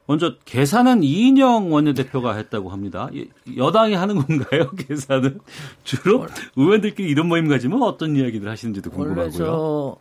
먼저 0.07 0.37
계산은 0.45 1.03
이인영 1.03 1.73
원내대표가 1.73 2.35
했다고 2.35 2.71
합니다. 2.71 3.09
여당이 3.57 3.95
하는 3.95 4.17
건가요? 4.25 4.71
계산은 4.89 5.41
주로 5.83 6.27
의원들끼리 6.57 7.09
이런 7.09 7.27
모임 7.27 7.49
가지면 7.49 7.83
어떤 7.83 8.15
이야기들 8.15 8.49
하시는지도 8.49 8.91
궁금하고요. 8.91 9.97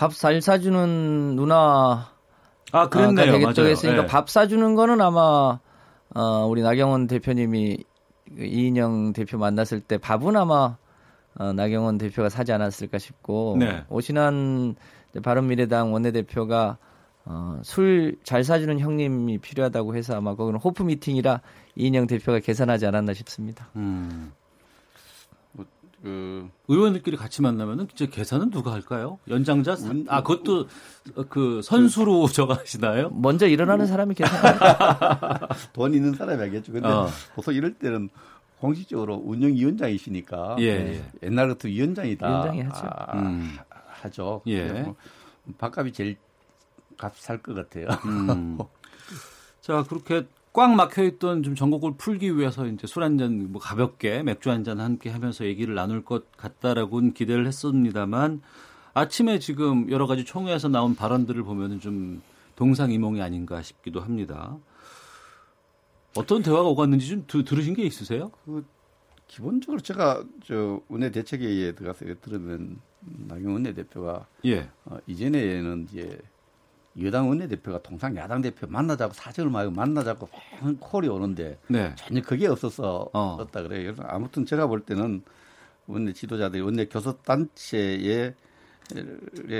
밥 0.00 0.12
잘 0.12 0.40
사주는 0.40 1.36
누나 1.36 2.08
아 2.72 2.88
그랬네요. 2.88 3.32
되겠죠. 3.32 3.66
했으니까 3.66 4.02
네. 4.02 4.06
밥 4.06 4.30
사주는 4.30 4.74
거는 4.74 5.00
아마 5.00 5.58
어, 6.14 6.46
우리 6.48 6.62
나경원 6.62 7.06
대표님이 7.06 7.84
그 8.36 8.44
이인영 8.44 9.12
대표 9.12 9.36
만났을 9.38 9.80
때 9.80 9.98
밥은 9.98 10.36
아마 10.36 10.76
어, 11.38 11.52
나경원 11.52 11.98
대표가 11.98 12.28
사지 12.28 12.52
않았을까 12.52 12.98
싶고 12.98 13.56
네. 13.58 13.84
오신한 13.90 14.76
바른미래당 15.22 15.92
원내대표가 15.92 16.78
어, 17.26 17.60
술 17.62 18.16
잘 18.24 18.42
사주는 18.44 18.78
형님이 18.80 19.38
필요하다고 19.38 19.94
해서 19.96 20.16
아마 20.16 20.34
거기는 20.34 20.58
호프 20.58 20.82
미팅이라 20.82 21.42
이인영 21.76 22.06
대표가 22.06 22.38
계산하지 22.38 22.86
않았나 22.86 23.12
싶습니다. 23.14 23.68
음. 23.76 24.32
뭐, 26.02 26.50
그 26.66 26.74
의원들끼리 26.74 27.16
같이 27.16 27.42
만나면은 27.42 27.88
이제 27.92 28.06
계산은 28.06 28.50
누가 28.50 28.72
할까요? 28.72 29.18
연장자? 29.28 29.76
운, 29.80 30.06
아 30.08 30.22
그것도 30.22 30.66
그 31.28 31.60
선수로 31.62 32.22
그, 32.26 32.32
저가 32.32 32.54
하시나요? 32.58 33.10
먼저 33.10 33.46
일어나는 33.46 33.86
사람이 33.86 34.14
계산. 34.14 34.40
돈 35.74 35.92
있는 35.94 36.14
사람이 36.14 36.40
하겠죠. 36.42 36.72
근데 36.72 36.88
어. 36.88 37.08
보통 37.34 37.54
이럴 37.54 37.74
때는 37.74 38.08
공식적으로 38.60 39.16
운영위원장이시니까 39.24 40.56
예, 40.60 40.64
예. 40.64 41.04
옛날 41.22 41.48
같은 41.48 41.70
위원장이다. 41.70 42.26
위원장이 42.28 42.60
하죠. 42.62 42.86
아, 42.86 43.18
음. 43.18 43.56
하죠. 44.02 44.42
예. 44.46 44.68
뭐 44.70 44.94
밥값이 45.58 45.92
제일 45.92 46.16
값 46.96 47.12
살 47.16 47.38
것 47.42 47.54
같아요. 47.54 47.88
음. 48.06 48.58
자 49.60 49.82
그렇게 49.88 50.26
꽉 50.60 50.74
막혀 50.74 51.04
있던 51.04 51.42
좀 51.42 51.54
전국을 51.54 51.94
풀기 51.96 52.36
위해서 52.36 52.66
이제 52.66 52.86
술 52.86 53.02
한잔 53.02 53.50
뭐 53.50 53.62
가볍게 53.62 54.22
맥주 54.22 54.50
한 54.50 54.62
잔 54.62 54.78
함께 54.78 55.08
하면서 55.08 55.46
얘기를 55.46 55.74
나눌 55.74 56.04
것 56.04 56.30
같다라고는 56.36 57.14
기대를 57.14 57.46
했습니다만 57.46 58.42
아침에 58.92 59.38
지금 59.38 59.90
여러 59.90 60.06
가지 60.06 60.22
총회에서 60.22 60.68
나온 60.68 60.94
발언들을 60.94 61.42
보면은 61.44 61.80
좀 61.80 62.20
동상이몽이 62.56 63.22
아닌가 63.22 63.62
싶기도 63.62 64.02
합니다. 64.02 64.58
어떤 66.14 66.42
대화가 66.42 66.64
오갔는지 66.68 67.08
좀 67.08 67.24
드, 67.26 67.42
들으신 67.42 67.72
게 67.72 67.82
있으세요? 67.84 68.30
그 68.44 68.62
기본적으로 69.28 69.80
제가 69.80 70.24
저 70.44 70.82
원내 70.88 71.10
대책회의에 71.10 71.72
들어가서 71.72 72.04
들으면 72.20 72.80
나경원 73.00 73.54
원내대표가 73.54 74.26
예. 74.44 74.68
어, 74.84 74.98
이전에는 75.06 75.86
이제 75.88 76.20
여당 77.02 77.28
원내대표가 77.28 77.82
통상 77.82 78.16
야당 78.16 78.42
대표 78.42 78.66
만나자고 78.66 79.12
사정을 79.12 79.50
말고 79.50 79.72
만나자고 79.72 80.28
콜이 80.80 81.08
오는데 81.08 81.58
네. 81.68 81.94
전혀 81.96 82.20
그게 82.20 82.48
없어서 82.48 83.08
어. 83.12 83.36
었다 83.40 83.62
그래요. 83.62 83.94
그래서 83.94 84.02
아무튼 84.08 84.44
제가 84.44 84.66
볼 84.66 84.80
때는 84.80 85.22
원내 85.86 86.12
지도자들이 86.12 86.62
원내 86.62 86.86
교섭단체의 86.86 88.34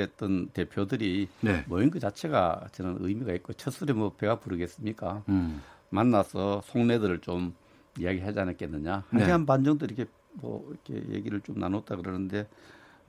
어떤 0.02 0.48
대표들이 0.48 1.28
네. 1.40 1.64
모인 1.68 1.90
그 1.90 2.00
자체가 2.00 2.68
저는 2.72 2.96
의미가 3.00 3.32
있고 3.34 3.52
첫 3.52 3.70
술에 3.70 3.92
뭐 3.92 4.12
배가 4.16 4.40
부르겠습니까? 4.40 5.22
음. 5.28 5.62
만나서 5.90 6.62
속내들을 6.64 7.20
좀 7.20 7.54
이야기하지 7.98 8.40
않았겠느냐. 8.40 8.92
한 8.92 9.04
네. 9.18 9.24
시간 9.24 9.46
반 9.46 9.62
정도 9.62 9.86
이렇게 9.86 10.06
뭐 10.32 10.68
이렇게 10.70 11.14
얘기를 11.14 11.40
좀 11.40 11.58
나눴다 11.58 11.96
그러는데 11.96 12.48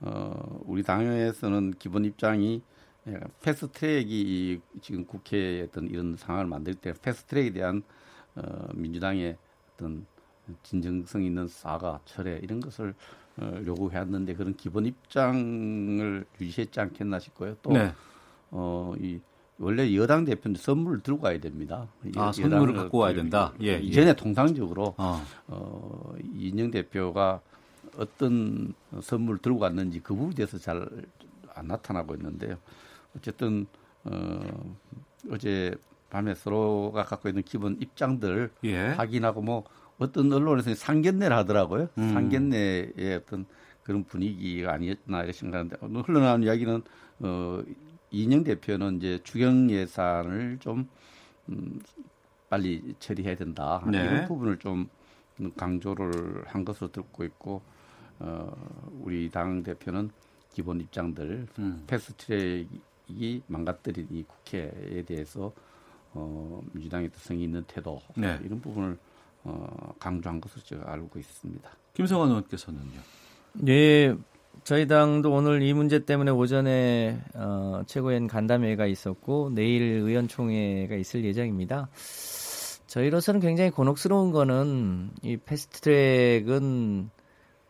어 0.00 0.60
우리 0.64 0.82
당에서는 0.82 1.74
기본 1.78 2.04
입장이 2.04 2.62
패스트 3.42 3.72
트랙이 3.72 4.60
지금 4.80 5.04
국회에 5.04 5.62
어떤 5.62 5.88
이런 5.88 6.16
상황을 6.16 6.46
만들 6.46 6.74
때 6.74 6.92
패스트 7.00 7.26
트랙에 7.26 7.52
대한 7.52 7.82
어 8.36 8.68
민주당의 8.74 9.36
어떤 9.74 10.06
진정성 10.62 11.22
있는 11.22 11.48
사과, 11.48 12.00
철회 12.04 12.38
이런 12.42 12.60
것을 12.60 12.94
어, 13.36 13.60
요구해왔는데 13.64 14.34
그런 14.34 14.54
기본 14.56 14.86
입장을 14.86 16.24
유지했지 16.40 16.80
않겠나 16.80 17.18
싶고요. 17.18 17.56
또 17.62 17.72
네. 17.72 17.92
어, 18.50 18.92
이 18.98 19.20
원래 19.58 19.94
여당 19.94 20.24
대표는 20.24 20.56
선물을 20.56 21.00
들고 21.00 21.20
가야 21.20 21.38
됩니다. 21.40 21.88
아, 22.16 22.32
선물을 22.32 22.74
갖고 22.74 22.98
와야 22.98 23.14
된다. 23.14 23.52
예, 23.60 23.68
예. 23.68 23.78
이전에 23.78 24.08
예. 24.08 24.14
통상적으로 24.14 24.94
어. 24.96 25.24
어, 25.46 26.14
이인영 26.34 26.70
대표가 26.70 27.40
어떤 27.96 28.74
선물을 29.00 29.40
들고 29.40 29.58
갔는지 29.58 30.00
그 30.00 30.14
부분에 30.14 30.34
대해서 30.34 30.58
잘 30.58 30.88
안 31.54 31.66
나타나고 31.66 32.14
있는데요. 32.14 32.56
어쨌든 33.16 33.66
어, 34.04 34.76
어제 35.30 35.74
밤에 36.10 36.34
서로가 36.34 37.04
갖고 37.04 37.28
있는 37.28 37.42
기본 37.42 37.78
입장들 37.80 38.50
예. 38.64 38.88
확인하고 38.88 39.40
뭐 39.40 39.64
어떤 39.98 40.32
언론에서 40.32 40.74
상견례를 40.74 41.34
하더라고요. 41.36 41.88
음. 41.98 42.12
상견례의 42.12 43.16
어떤 43.16 43.46
그런 43.82 44.04
분위기가 44.04 44.74
아니었나 44.74 45.18
이렇게 45.18 45.32
생각하는데 45.32 45.76
흘러나온 46.06 46.42
이야기는 46.42 46.82
어, 47.20 47.62
이인영 48.10 48.44
대표는 48.44 48.98
이제 48.98 49.20
추경 49.24 49.70
예산을 49.70 50.58
좀 50.60 50.88
음, 51.48 51.80
빨리 52.48 52.94
처리해야 52.98 53.36
된다. 53.36 53.82
네. 53.90 54.04
이런 54.04 54.26
부분을 54.26 54.58
좀 54.58 54.88
강조를 55.56 56.44
한 56.46 56.64
것으로 56.64 56.92
듣고 56.92 57.24
있고 57.24 57.62
어, 58.18 58.52
우리 59.00 59.30
당 59.30 59.62
대표는 59.62 60.10
기본 60.52 60.80
입장들 60.80 61.46
음. 61.58 61.84
패스트트랙 61.86 62.68
이 63.18 63.42
망가뜨린 63.46 64.08
이 64.10 64.22
국회에 64.24 65.02
대해서 65.06 65.52
어, 66.14 66.60
민주당의 66.72 67.10
특성이 67.10 67.44
있는 67.44 67.64
태도 67.66 68.00
네. 68.16 68.38
이런 68.44 68.60
부분을 68.60 68.98
어, 69.44 69.94
강조한 69.98 70.40
것으로 70.40 70.62
제가 70.62 70.92
알고 70.92 71.18
있습니다. 71.18 71.70
김성환 71.94 72.28
의원께서는요. 72.28 73.00
예, 73.68 74.14
저희 74.64 74.86
당도 74.86 75.32
오늘 75.32 75.62
이 75.62 75.72
문제 75.72 76.04
때문에 76.04 76.30
오전에 76.30 77.20
어, 77.34 77.82
최고위원 77.86 78.26
간담회가 78.28 78.86
있었고 78.86 79.50
내일 79.54 79.82
의원총회가 79.82 80.94
있을 80.94 81.24
예정입니다. 81.24 81.88
저희로서는 82.86 83.40
굉장히 83.40 83.70
곤혹스러운 83.70 84.32
거는 84.32 85.10
이 85.22 85.36
패스트트랙은 85.38 87.10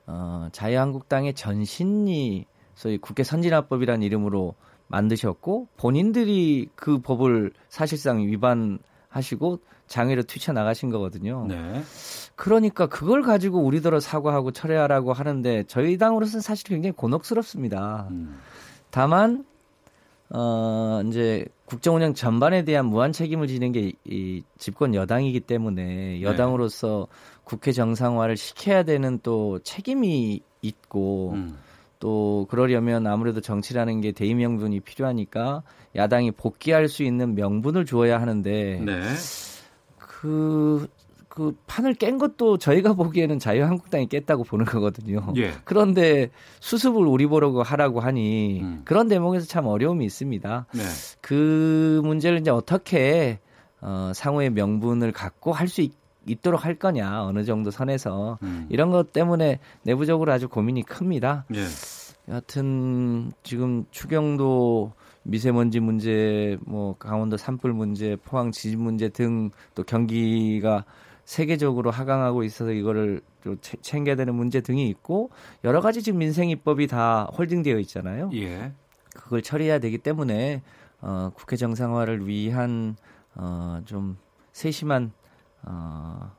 어, 0.06 0.48
자유한국당의 0.52 1.34
전신이 1.34 2.44
소위 2.74 2.98
국회 2.98 3.22
선진화법이라는 3.22 4.02
이름으로 4.02 4.54
만드셨고 4.92 5.68
본인들이 5.76 6.68
그 6.76 7.00
법을 7.00 7.52
사실상 7.68 8.20
위반하시고 8.20 9.58
장애로 9.88 10.22
뛰쳐나가신 10.22 10.90
거거든요. 10.90 11.46
네. 11.48 11.82
그러니까 12.36 12.86
그걸 12.86 13.22
가지고 13.22 13.60
우리더러 13.60 14.00
사과하고 14.00 14.52
철회하라고 14.52 15.12
하는데 15.12 15.64
저희 15.66 15.98
당으로서는 15.98 16.40
사실 16.40 16.68
굉장히 16.68 16.92
곤혹스럽습니다. 16.92 18.08
음. 18.10 18.38
다만 18.90 19.44
어 20.30 21.02
이제 21.06 21.44
국정 21.66 21.96
운영 21.96 22.14
전반에 22.14 22.64
대한 22.64 22.86
무한 22.86 23.12
책임을 23.12 23.48
지는 23.48 23.72
게 23.72 23.92
이 24.04 24.42
집권 24.58 24.94
여당이기 24.94 25.40
때문에 25.40 25.84
네. 25.84 26.22
여당으로서 26.22 27.08
네. 27.10 27.40
국회 27.44 27.72
정상화를 27.72 28.36
시켜야 28.36 28.82
되는 28.82 29.18
또 29.22 29.58
책임이 29.60 30.40
있고 30.62 31.32
음. 31.34 31.58
또 32.02 32.48
그러려면 32.50 33.06
아무래도 33.06 33.40
정치라는 33.40 34.00
게 34.00 34.10
대의 34.10 34.34
명분이 34.34 34.80
필요하니까 34.80 35.62
야당이 35.94 36.32
복귀할 36.32 36.88
수 36.88 37.04
있는 37.04 37.36
명분을 37.36 37.86
주어야 37.86 38.20
하는데 38.20 38.82
네. 38.84 39.02
그, 39.98 40.88
그 41.28 41.56
판을 41.68 41.94
깬 41.94 42.18
것도 42.18 42.58
저희가 42.58 42.94
보기에는 42.94 43.38
자유한국당이 43.38 44.08
깼다고 44.08 44.42
보는 44.42 44.64
거거든요. 44.64 45.32
예. 45.36 45.52
그런데 45.62 46.30
수습을 46.58 47.06
우리 47.06 47.26
보려고 47.26 47.62
하라고 47.62 48.00
하니 48.00 48.62
음. 48.62 48.82
그런 48.84 49.06
대목에서 49.06 49.46
참 49.46 49.66
어려움이 49.66 50.04
있습니다. 50.04 50.66
네. 50.74 50.82
그 51.20 52.00
문제를 52.02 52.40
이제 52.40 52.50
어떻게 52.50 53.38
어, 53.80 54.10
상호의 54.12 54.50
명분을 54.50 55.12
갖고 55.12 55.52
할 55.52 55.68
수 55.68 55.82
있도록 56.26 56.64
할 56.64 56.74
거냐 56.76 57.24
어느 57.24 57.44
정도 57.44 57.70
선에서 57.70 58.38
음. 58.42 58.66
이런 58.70 58.90
것 58.90 59.12
때문에 59.12 59.58
내부적으로 59.82 60.32
아주 60.32 60.48
고민이 60.48 60.82
큽니다. 60.84 61.46
예. 61.54 61.64
여하튼 62.28 63.32
지금 63.42 63.84
추경도 63.90 64.92
미세먼지 65.24 65.80
문제, 65.80 66.56
뭐 66.64 66.96
강원도 66.98 67.36
산불 67.36 67.72
문제, 67.72 68.16
포항 68.24 68.50
지진 68.52 68.80
문제 68.80 69.08
등 69.08 69.50
또 69.74 69.82
경기가 69.82 70.84
세계적으로 71.24 71.90
하강하고 71.90 72.42
있어서 72.44 72.72
이거를 72.72 73.20
좀 73.42 73.56
챙겨야 73.60 74.16
되는 74.16 74.34
문제 74.34 74.60
등이 74.60 74.88
있고 74.88 75.30
여러 75.64 75.80
가지 75.80 76.02
지금 76.02 76.18
민생 76.18 76.48
입법이 76.50 76.86
다 76.86 77.28
홀딩되어 77.36 77.78
있잖아요. 77.80 78.30
예. 78.34 78.72
그걸 79.14 79.42
처리해야 79.42 79.78
되기 79.78 79.98
때문에 79.98 80.62
어, 81.00 81.30
국회 81.34 81.56
정상화를 81.56 82.26
위한 82.26 82.96
어, 83.34 83.80
좀 83.84 84.16
세심한 84.52 85.12
어, 85.64 86.30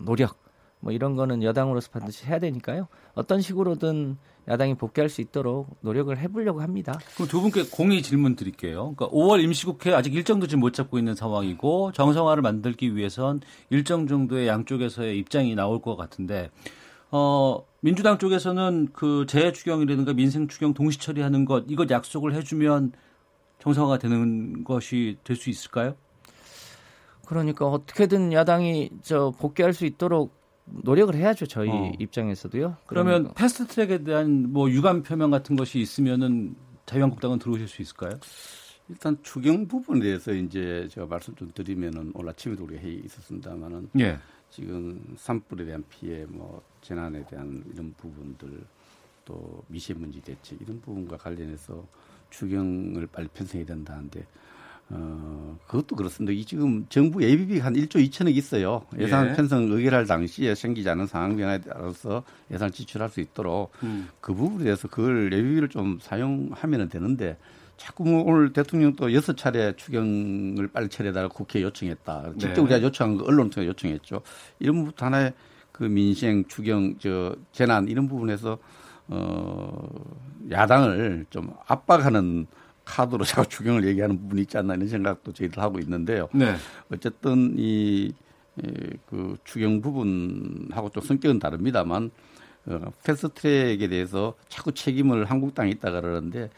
노력 0.00 0.36
뭐 0.80 0.92
이런 0.92 1.14
거는 1.14 1.42
여당으로서 1.42 1.90
반드시 1.90 2.26
해야 2.26 2.38
되니까요. 2.38 2.88
어떤 3.14 3.40
식으로든 3.42 4.16
야당이 4.48 4.74
복귀할 4.76 5.10
수 5.10 5.20
있도록 5.20 5.76
노력을 5.82 6.16
해보려고 6.16 6.62
합니다. 6.62 6.98
그럼 7.14 7.28
두 7.28 7.40
분께 7.42 7.64
공의 7.70 8.02
질문 8.02 8.34
드릴게요. 8.34 8.94
그러니까 8.96 9.08
5월 9.08 9.42
임시국회 9.44 9.92
아직 9.92 10.14
일정도 10.14 10.46
지금 10.46 10.60
못 10.60 10.72
잡고 10.72 10.98
있는 10.98 11.14
상황이고 11.14 11.92
정상화를 11.92 12.42
만들기 12.42 12.96
위해선 12.96 13.40
일정 13.68 14.06
정도의 14.06 14.48
양쪽에서의 14.48 15.18
입장이 15.18 15.54
나올 15.54 15.82
것 15.82 15.96
같은데 15.96 16.50
어, 17.10 17.62
민주당 17.80 18.18
쪽에서는 18.18 18.88
그 18.92 19.26
재해 19.28 19.52
추경이라든가 19.52 20.14
민생 20.14 20.48
추경 20.48 20.72
동시 20.72 20.98
처리하는 20.98 21.44
것 21.44 21.64
이것 21.68 21.90
약속을 21.90 22.34
해주면 22.34 22.92
정상화가 23.58 23.98
되는 23.98 24.64
것이 24.64 25.18
될 25.24 25.36
수 25.36 25.50
있을까요? 25.50 25.94
그러니까 27.30 27.64
어떻게든 27.64 28.32
야당이 28.32 28.90
저 29.02 29.32
복귀할 29.38 29.72
수 29.72 29.86
있도록 29.86 30.34
노력을 30.64 31.14
해야죠 31.14 31.46
저희 31.46 31.70
어. 31.70 31.92
입장에서도요. 31.96 32.78
그러면 32.86 33.22
그러니까. 33.22 33.34
패스트트랙에 33.34 34.02
대한 34.02 34.52
뭐 34.52 34.68
유감 34.68 35.04
표명 35.04 35.30
같은 35.30 35.54
것이 35.54 35.78
있으면은 35.78 36.56
자유한국당은 36.86 37.38
들어오실 37.38 37.68
수 37.68 37.82
있을까요? 37.82 38.18
일단 38.88 39.16
추경 39.22 39.68
부분에 39.68 40.00
대해서 40.00 40.32
이제 40.32 40.88
제가 40.90 41.06
말씀 41.06 41.32
좀 41.36 41.52
드리면은 41.54 42.10
오늘 42.14 42.30
아침에도 42.30 42.64
우리가 42.64 42.82
회의 42.82 42.96
있었습니다만은 43.04 43.90
예. 44.00 44.18
지금 44.50 45.00
산불에 45.16 45.66
대한 45.66 45.84
피해, 45.88 46.24
뭐 46.24 46.60
재난에 46.80 47.24
대한 47.26 47.62
이런 47.72 47.94
부분들 47.96 48.60
또 49.24 49.62
미세먼지 49.68 50.20
대책 50.20 50.60
이런 50.62 50.80
부분과 50.80 51.16
관련해서 51.16 51.86
추경을 52.30 53.06
빨리 53.06 53.28
편성해야 53.28 53.66
된다는데 53.66 54.26
어, 54.92 55.56
그것도 55.66 55.94
그렇습니다. 55.94 56.32
이 56.32 56.44
지금 56.44 56.84
정부 56.88 57.22
예비비 57.22 57.60
한 57.60 57.74
1조 57.74 58.04
2천억 58.08 58.34
있어요. 58.36 58.82
예산 58.98 59.30
예. 59.30 59.34
편성 59.34 59.70
의결할 59.70 60.04
당시에 60.04 60.54
생기지 60.54 60.88
않은 60.90 61.06
상황 61.06 61.36
변화에 61.36 61.60
따라서 61.60 62.24
예산을 62.50 62.72
지출할 62.72 63.08
수 63.08 63.20
있도록 63.20 63.70
음. 63.84 64.08
그 64.20 64.34
부분에 64.34 64.64
대해서 64.64 64.88
그걸 64.88 65.32
예비비를 65.32 65.68
좀 65.68 65.98
사용하면 66.00 66.88
되는데 66.88 67.36
자꾸 67.76 68.04
뭐 68.04 68.22
오늘 68.24 68.52
대통령도 68.52 69.14
여섯 69.14 69.36
차례 69.36 69.74
추경을 69.76 70.68
빨리 70.68 70.88
처리해달라고 70.88 71.34
국회에 71.34 71.62
요청했다. 71.62 72.32
직접 72.32 72.54
네. 72.54 72.60
우리가 72.60 72.82
요청한 72.82 73.16
거 73.16 73.24
언론 73.24 73.48
통해 73.48 73.68
요청했죠. 73.68 74.22
이런 74.58 74.76
부분 74.76 74.92
하나의 74.96 75.32
그 75.72 75.84
민생 75.84 76.44
추경 76.46 76.96
저 76.98 77.34
재난 77.52 77.88
이런 77.88 78.08
부분에서 78.08 78.58
어 79.08 79.88
야당을 80.50 81.26
좀 81.30 81.54
압박하는 81.66 82.46
카드로 82.90 83.24
자꾸 83.24 83.48
추경을 83.48 83.86
얘기하는 83.86 84.18
부분이 84.20 84.42
있지 84.42 84.58
않나 84.58 84.74
이런 84.74 84.88
생각도 84.88 85.32
저희들 85.32 85.62
하고 85.62 85.78
있는데요. 85.78 86.28
네. 86.32 86.56
어쨌든 86.90 87.54
이 87.56 88.12
그 89.06 89.36
추경 89.44 89.80
부분하고 89.80 90.90
또 90.90 91.00
성격은 91.00 91.38
다릅니다만 91.38 92.10
어, 92.66 92.92
패스트트랙에 93.04 93.88
대해서 93.88 94.34
자꾸 94.48 94.72
책임을 94.72 95.24
한국당에 95.24 95.70
있다 95.70 95.90
그러는데 95.90 96.50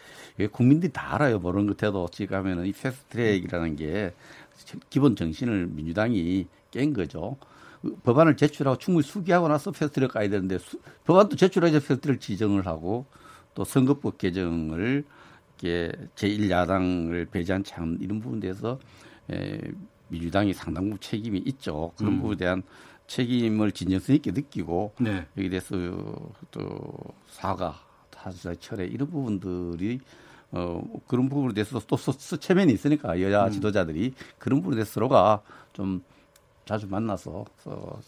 국민들이 0.50 0.92
다 0.92 1.14
알아요. 1.14 1.38
모르는 1.38 1.72
것해도 1.72 2.08
지금 2.10 2.38
하면은 2.38 2.66
이 2.66 2.72
패스트트랙이라는 2.72 3.76
게 3.76 4.12
기본 4.90 5.14
정신을 5.14 5.68
민주당이 5.68 6.46
깬 6.70 6.92
거죠. 6.92 7.36
법안을 8.04 8.36
제출하고 8.36 8.78
충분히 8.78 9.04
수기하고 9.04 9.48
나서 9.48 9.70
패스트트랙 9.70 10.12
가야 10.12 10.28
되는데 10.28 10.58
수, 10.58 10.78
법안도 11.04 11.36
제출해서 11.36 11.78
패스트트랙 11.80 12.20
지정을 12.20 12.66
하고 12.66 13.06
또 13.54 13.64
선거법 13.64 14.18
개정을 14.18 15.04
이게 15.62 15.92
제1야당을 16.16 17.30
배제한 17.30 17.62
참 17.62 17.96
이런 18.00 18.20
부분에 18.20 18.40
대해서 18.40 18.78
에, 19.30 19.60
민주당이 20.08 20.52
상당 20.52 20.84
부분 20.84 20.98
책임이 21.00 21.38
있죠. 21.46 21.92
그런 21.96 22.14
음. 22.14 22.16
부분에 22.18 22.36
대한 22.36 22.62
책임을 23.06 23.70
진정성 23.72 24.16
있게 24.16 24.32
느끼고 24.32 24.94
네. 25.00 25.24
여기 25.38 25.48
대해서 25.48 25.76
또 26.50 26.94
사과, 27.28 27.78
타수자 28.10 28.54
철회 28.56 28.86
이런 28.86 29.08
부분들이 29.08 30.00
어 30.50 30.82
그런 31.06 31.28
부분에 31.28 31.54
대해서 31.54 31.80
또 31.86 31.96
스체면이 31.96 32.72
있으니까 32.72 33.20
여야 33.20 33.46
음. 33.46 33.50
지도자들이 33.50 34.14
그런 34.38 34.60
부분에 34.60 34.76
대해서 34.76 34.92
서로가 34.92 35.42
좀 35.72 36.02
자주 36.64 36.86
만나서 36.88 37.44
어, 37.64 38.00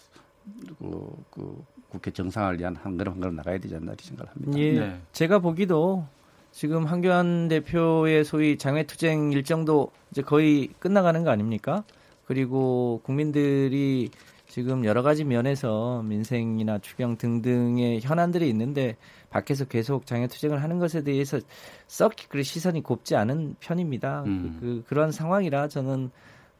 그, 0.79 1.25
그 1.31 1.65
국회 1.89 2.11
정상을 2.11 2.59
위한 2.59 2.77
한 2.77 2.99
걸음 2.99 3.15
한 3.15 3.21
걸음 3.21 3.37
나가야 3.37 3.59
되지 3.59 3.75
않나 3.77 3.93
이렇게 3.93 4.05
생각을 4.05 4.31
합니다. 4.31 4.59
예, 4.59 4.79
네. 4.79 5.01
제가 5.13 5.39
보기도 5.39 6.07
지금 6.55 6.85
한교안 6.85 7.49
대표의 7.49 8.25
소위 8.25 8.57
장외투쟁 8.57 9.33
일정도 9.33 9.91
이제 10.13 10.23
거의 10.23 10.69
끝나가는 10.79 11.25
거 11.25 11.31
아닙니까? 11.31 11.83
그리고 12.27 13.01
국민들이 13.03 14.11
지금 14.47 14.85
여러 14.85 15.03
가지 15.03 15.25
면에서 15.25 16.03
민생이나 16.03 16.79
추경 16.79 17.17
등등의 17.17 18.01
현안들이 18.03 18.49
있는데 18.51 18.97
밖에서 19.31 19.65
계속 19.65 20.07
장애투쟁을 20.07 20.63
하는 20.63 20.79
것에 20.79 21.03
대해서 21.03 21.41
썩그 21.89 22.43
시선이 22.45 22.83
곱지 22.83 23.17
않은 23.17 23.57
편입니다. 23.59 24.23
음. 24.23 24.59
그, 24.61 24.85
그, 24.87 24.95
런 24.95 25.11
상황이라 25.11 25.67
저는 25.69 26.11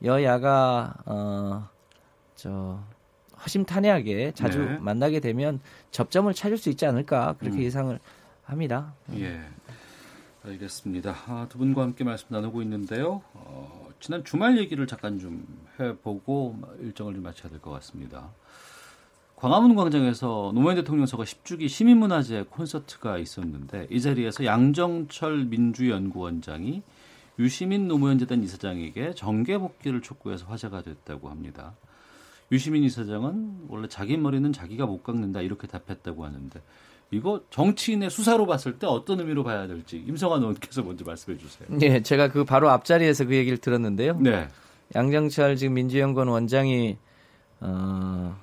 여야가 0.03 0.95
어 1.07 1.75
저 2.35 2.83
허심탄회하게 3.45 4.33
자주 4.33 4.59
네. 4.59 4.79
만나게 4.79 5.21
되면 5.21 5.61
접점을 5.91 6.33
찾을 6.35 6.57
수 6.57 6.71
있지 6.71 6.87
않을까 6.87 7.35
그렇게 7.39 7.59
음. 7.59 7.63
예상을 7.63 7.99
합니다. 8.43 8.95
예. 9.15 9.41
알겠습니다. 10.45 11.17
아, 11.27 11.47
두 11.49 11.57
분과 11.59 11.83
함께 11.83 12.05
말씀 12.05 12.27
나누고 12.29 12.61
있는데요. 12.63 13.23
어, 13.33 13.89
지난 13.99 14.23
주말 14.25 14.59
얘기를 14.59 14.87
잠깐 14.87 15.19
좀 15.19 15.47
해보고 15.81 16.61
일정을 16.81 17.15
좀 17.15 17.23
마쳐야 17.23 17.51
될 17.51 17.61
것 17.61 17.71
같습니다. 17.71 18.29
광화문 19.37 19.75
광장에서 19.75 20.53
노무현 20.55 20.77
대통령 20.77 21.07
서거 21.07 21.23
10주기 21.25 21.69
시민문화제 21.69 22.45
콘서트가 22.51 23.19
있었는데 23.19 23.89
이 23.91 24.01
자리에서 24.01 24.45
양정철 24.45 25.47
민주연구원장이 25.47 26.83
유시민 27.39 27.89
노무현재단 27.89 28.43
이사장에게 28.45 29.15
정계 29.15 29.59
복귀를 29.59 30.03
촉구해서 30.03 30.47
화제가 30.47 30.83
됐다고 30.83 31.31
합니다. 31.31 31.75
유시민 32.53 32.85
이사장은 32.85 33.67
원래 33.69 33.89
자기 33.89 34.17
머리는 34.17 34.53
자기가 34.53 34.87
못 34.87 35.03
깎는다 35.03 35.41
이렇게 35.41 35.67
답했다고 35.67 36.25
하는데 36.25 36.63
이거 37.15 37.41
정치인의 37.51 38.11
수사로 38.11 38.47
봤을 38.47 38.79
때 38.79 38.87
어떤 38.87 39.21
의미로 39.21 39.45
봐야 39.45 39.67
될지 39.67 40.03
임성환 40.07 40.41
의원께서 40.41 40.83
먼저 40.83 41.05
말씀해 41.05 41.39
주세요. 41.39 41.69
네, 41.71 42.03
제가 42.03 42.29
그 42.29 42.45
바로 42.45 42.71
앞자리에서 42.71 43.25
그 43.27 43.35
얘기를 43.37 43.59
들었는데요. 43.59 44.19
네. 44.21 44.49
양정철 44.95 45.57
지금 45.57 45.75
민주연구원 45.75 46.29
원장이 46.29 46.97
어, 47.61 48.37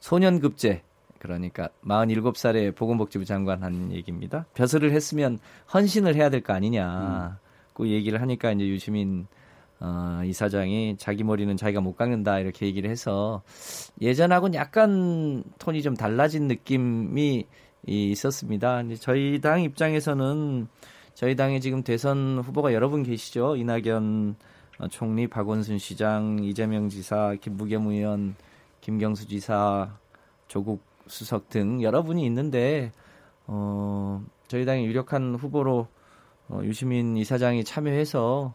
소년급제 0.00 0.82
그러니까 1.18 1.68
47살에 1.86 2.74
보건복지부 2.76 3.24
장관 3.24 3.62
한 3.62 3.90
얘기입니다. 3.92 4.44
벼슬을 4.54 4.92
했으면 4.92 5.38
헌신을 5.72 6.14
해야 6.14 6.28
될 6.28 6.42
거 6.42 6.52
아니냐. 6.52 7.34
음. 7.34 7.44
그 7.72 7.88
얘기를 7.88 8.20
하니까 8.20 8.52
이제 8.52 8.66
유시민 8.68 9.26
어, 9.80 10.20
이사장이 10.24 10.96
자기 10.98 11.24
머리는 11.24 11.56
자기가 11.56 11.80
못 11.80 11.96
깎는다 11.96 12.38
이렇게 12.38 12.66
얘기를 12.66 12.88
해서 12.88 13.42
예전하고는 14.00 14.54
약간 14.54 15.42
톤이 15.58 15.82
좀 15.82 15.94
달라진 15.96 16.46
느낌이 16.46 17.46
있었습니다. 17.86 18.82
저희 19.00 19.40
당 19.40 19.62
입장에서는 19.62 20.68
저희 21.14 21.36
당에 21.36 21.60
지금 21.60 21.82
대선 21.82 22.38
후보가 22.38 22.72
여러 22.72 22.88
분 22.88 23.02
계시죠. 23.02 23.56
이낙연 23.56 24.36
총리, 24.90 25.28
박원순 25.28 25.78
시장, 25.78 26.40
이재명 26.42 26.88
지사, 26.88 27.34
김부겸 27.40 27.88
의원, 27.88 28.34
김경수 28.80 29.28
지사, 29.28 29.96
조국 30.48 30.82
수석 31.06 31.48
등 31.48 31.82
여러 31.82 32.02
분이 32.02 32.24
있는데 32.26 32.92
어, 33.46 34.24
저희 34.48 34.64
당의 34.64 34.86
유력한 34.86 35.34
후보로 35.34 35.86
어, 36.48 36.60
유시민 36.64 37.16
이사장이 37.16 37.64
참여해서 37.64 38.54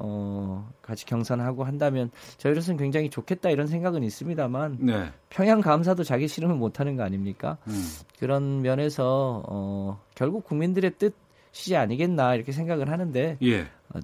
어, 0.00 0.68
같이 0.82 1.04
경선하고 1.06 1.64
한다면 1.64 2.10
저희로서는 2.38 2.78
굉장히 2.78 3.10
좋겠다 3.10 3.50
이런 3.50 3.66
생각은 3.66 4.02
있습니다만 4.02 4.78
네. 4.80 5.12
평양 5.28 5.60
감사도 5.60 6.04
자기 6.04 6.26
싫으면 6.26 6.58
못하는 6.58 6.96
거 6.96 7.02
아닙니까? 7.02 7.58
음. 7.68 7.84
그런 8.18 8.62
면에서 8.62 9.42
어, 9.46 10.00
결국 10.14 10.44
국민들의 10.44 10.92
뜻이지 10.98 11.76
아니겠나 11.76 12.34
이렇게 12.34 12.52
생각을 12.52 12.90
하는데 12.90 13.36
예. 13.42 13.60
어, 13.62 14.00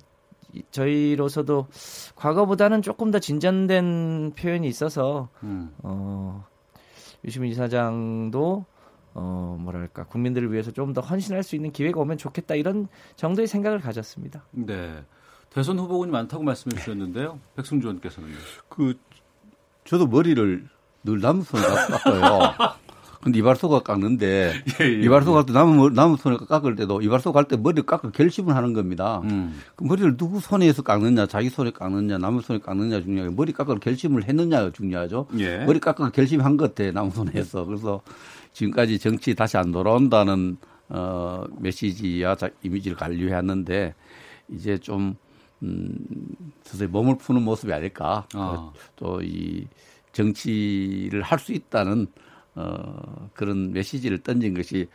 저희로서도 0.71 1.67
과거보다는 2.15 2.83
조금 2.83 3.11
더 3.11 3.19
진전된 3.19 4.33
표현이 4.39 4.69
있어서 4.69 5.29
음. 5.43 5.71
어, 5.83 6.45
유시민 7.25 7.51
이사장도 7.51 8.65
어, 9.19 9.57
뭐랄까, 9.59 10.05
국민들을 10.05 10.53
위해서 10.53 10.71
좀 10.71 10.93
더 10.93 11.01
헌신할 11.01 11.43
수 11.43 11.57
있는 11.57 11.73
기회가 11.73 11.99
오면 12.01 12.19
좋겠다, 12.19 12.55
이런 12.55 12.87
정도의 13.17 13.47
생각을 13.49 13.81
가졌습니다. 13.81 14.45
네. 14.51 15.03
대선 15.57 15.79
후보군이 15.79 16.13
많다고 16.13 16.43
말씀해 16.45 16.77
주셨는데요. 16.77 17.41
백승주 17.57 17.87
의원께서는요. 17.87 18.35
그, 18.69 18.93
저도 19.87 20.07
머리를 20.07 20.69
늘 21.03 21.21
남은 21.21 21.45
손에 21.45 21.63
깎아요. 21.63 22.53
근데 23.25 23.39
이발소가 23.39 23.81
깎는데 23.81 24.53
예, 24.81 24.85
예, 24.85 25.03
이발소 25.03 25.33
갈때 25.33 25.53
남은 25.55 25.95
남은 25.95 26.17
손에 26.19 26.37
깎을 26.37 26.77
때도 26.77 27.01
이발소 27.01 27.33
갈 27.33 27.49
때 27.49 27.57
머리 27.57 27.81
깎을 27.81 28.13
결심을 28.13 28.55
하는 28.55 28.75
겁니다. 28.75 29.23
음. 29.25 29.59
그 29.77 29.85
머리를 29.85 30.19
누구 30.19 30.41
손에서 30.41 30.83
깎느냐, 30.83 31.27
자기 31.27 31.49
손에 31.49 31.71
깎느냐, 31.71 32.19
남은 32.19 32.43
손에 32.43 32.59
깎느냐 32.59 33.01
중요하고 33.01 33.35
머리 33.35 33.53
깎을 33.55 33.81
결심을 33.81 34.25
했느냐가 34.29 34.71
중요하죠. 34.73 35.27
예. 35.39 35.65
머리 35.65 35.81
깎을 35.81 36.13
결심한 36.13 36.59
것 36.59 36.75
같아 36.75 36.93
남은 36.93 37.13
손에서 37.13 37.65
그래서 37.65 38.03
지금까지 38.53 38.99
정치 38.99 39.35
다시 39.35 39.57
안 39.57 39.73
돌아온다는 39.73 40.59
어 40.91 41.45
메시지와 41.59 42.37
이미지를 42.63 42.97
관리해왔는데 42.99 43.95
이제 44.51 44.77
좀 44.79 45.17
음, 45.63 45.97
서서히 46.65 46.89
몸을 46.89 47.19
푸는 47.19 47.43
모습이 47.43 47.73
아닐까. 47.73 48.27
아. 48.35 48.73
또이 48.97 49.67
정치를 50.13 51.23
할 51.23 51.39
수 51.39 51.53
있다는 51.53 52.07
어, 52.55 53.29
그런 53.35 53.73
메시지를 53.73 54.19
던진 54.19 54.55
것이 54.55 54.89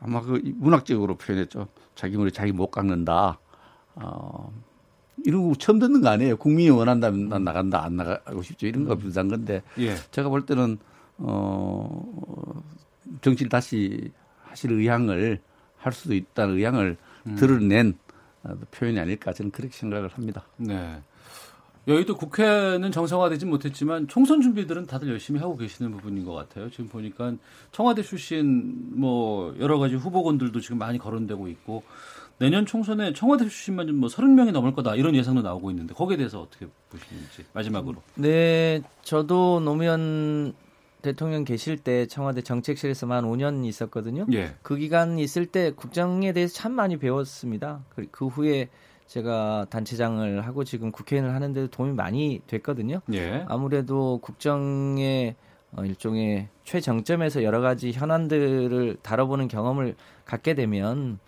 아마 0.00 0.20
그 0.20 0.40
문학적으로 0.56 1.16
표현했죠. 1.16 1.68
자기 1.94 2.16
머리 2.16 2.32
자기 2.32 2.52
못 2.52 2.70
깎는다. 2.70 3.38
어, 3.94 4.52
이런 5.24 5.48
거 5.48 5.54
처음 5.56 5.78
듣는 5.78 6.00
거 6.00 6.08
아니에요. 6.08 6.36
국민이 6.36 6.70
원한다면 6.70 7.28
난 7.28 7.44
나간다, 7.44 7.84
안 7.84 7.96
나가고 7.96 8.42
싶죠. 8.42 8.66
이런 8.66 8.84
거 8.84 8.96
비슷한 8.96 9.28
건데. 9.28 9.62
예. 9.78 9.94
제가 10.10 10.28
볼 10.28 10.46
때는, 10.46 10.78
어, 11.18 12.62
정치를 13.20 13.48
다시 13.48 14.10
하실 14.44 14.72
의향을 14.72 15.40
할 15.76 15.92
수도 15.92 16.14
있다는 16.14 16.56
의향을 16.56 16.96
음. 17.26 17.34
드러낸 17.36 17.98
표현이 18.70 18.98
아닐까 18.98 19.32
저는 19.32 19.50
그렇게 19.50 19.74
생각을 19.74 20.08
합니다. 20.08 20.44
네. 20.56 21.00
여의도 21.88 22.16
국회는 22.16 22.92
정상화되지 22.92 23.46
못했지만 23.46 24.08
총선 24.08 24.42
준비들은 24.42 24.86
다들 24.86 25.08
열심히 25.08 25.40
하고 25.40 25.56
계시는 25.56 25.90
부분인 25.92 26.24
것 26.26 26.34
같아요. 26.34 26.68
지금 26.70 26.86
보니까 26.88 27.32
청와대 27.72 28.02
출신 28.02 29.00
뭐 29.00 29.56
여러 29.58 29.78
가지 29.78 29.94
후보군들도 29.94 30.60
지금 30.60 30.76
많이 30.76 30.98
거론되고 30.98 31.48
있고 31.48 31.82
내년 32.38 32.66
총선에 32.66 33.14
청와대 33.14 33.44
출신만 33.44 33.86
좀뭐 33.86 34.08
30명이 34.08 34.52
넘을 34.52 34.74
거다 34.74 34.96
이런 34.96 35.14
예상도 35.14 35.40
나오고 35.40 35.70
있는데 35.70 35.94
거기에 35.94 36.18
대해서 36.18 36.42
어떻게 36.42 36.66
보시는지 36.90 37.46
마지막으로. 37.54 38.02
네, 38.16 38.82
저도 39.02 39.60
노무현 39.60 40.54
대통령 41.02 41.44
계실 41.44 41.78
때 41.78 42.06
청와대 42.06 42.42
정책실에서만 42.42 43.24
5년 43.24 43.64
있었거든요. 43.64 44.26
예. 44.32 44.54
그 44.62 44.76
기간 44.76 45.18
있을 45.18 45.46
때 45.46 45.70
국정에 45.70 46.32
대해서 46.32 46.54
참 46.54 46.72
많이 46.72 46.96
배웠습니다. 46.96 47.84
그, 47.90 48.06
그 48.10 48.26
후에 48.26 48.68
제가 49.06 49.66
단체장을 49.70 50.46
하고 50.46 50.64
지금 50.64 50.92
국회의원을 50.92 51.34
하는데도 51.34 51.68
도움이 51.68 51.94
많이 51.94 52.42
됐거든요. 52.46 53.00
예. 53.12 53.44
아무래도 53.48 54.18
국정의 54.22 55.34
어, 55.72 55.84
일종의 55.84 56.48
최정점에서 56.64 57.42
여러 57.42 57.60
가지 57.60 57.92
현안들을 57.92 58.98
다뤄보는 59.02 59.48
경험을 59.48 59.96
갖게 60.24 60.54
되면 60.54 61.18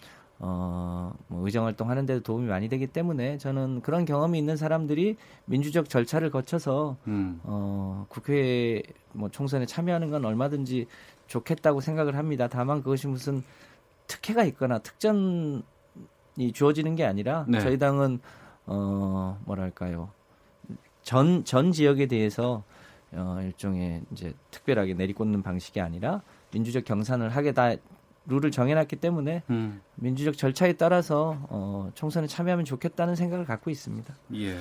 어, 0.43 1.13
뭐 1.29 1.45
의정 1.45 1.67
활동하는 1.67 2.07
데도 2.07 2.23
도움이 2.23 2.49
많이 2.49 2.69
되기 2.69 2.87
때문에 2.87 3.37
저는 3.37 3.83
그런 3.83 4.07
경험이 4.07 4.39
있는 4.39 4.57
사람들이 4.57 5.17
민주적 5.45 5.89
절차를 5.91 6.31
거쳐서 6.31 6.97
음. 7.07 7.41
어, 7.45 8.07
국회 8.09 8.83
뭐 9.13 9.29
총선에 9.29 9.67
참여하는 9.67 10.11
건 10.11 10.25
얼마든지 10.25 10.87
좋겠다고 11.27 11.81
생각을 11.81 12.17
합니다. 12.17 12.49
다만 12.49 12.83
그것이 12.83 13.07
무슨 13.07 13.43
특혜가 14.07 14.45
있거나 14.45 14.79
특전 14.79 15.63
이 16.37 16.53
주어지는 16.53 16.97
게 16.97 17.05
아니라 17.05 17.45
네. 17.47 17.61
저희 17.61 17.79
당은 17.79 18.19
어 18.67 19.39
뭐랄까요 19.45 20.11
전 21.03 21.45
전 21.45 21.71
지역에 21.71 22.07
대해서 22.07 22.63
어 23.13 23.39
일종의 23.43 24.03
이제 24.13 24.33
특별하게 24.51 24.95
내리꽂는 24.95 25.43
방식이 25.43 25.81
아니라 25.81 26.23
민주적 26.53 26.85
경산을 26.85 27.29
하게 27.31 27.53
다 27.53 27.75
룰을 28.27 28.51
정해놨기 28.51 28.97
때문에 28.97 29.43
음. 29.51 29.81
민주적 29.97 30.37
절차에 30.37 30.75
따라서 30.75 31.39
어, 31.49 31.91
총선에 31.95 32.27
참여하면 32.27 32.65
좋겠다는 32.65 33.17
생각을 33.17 33.45
갖고 33.45 33.71
있습니다. 33.71 34.15
예. 34.35 34.57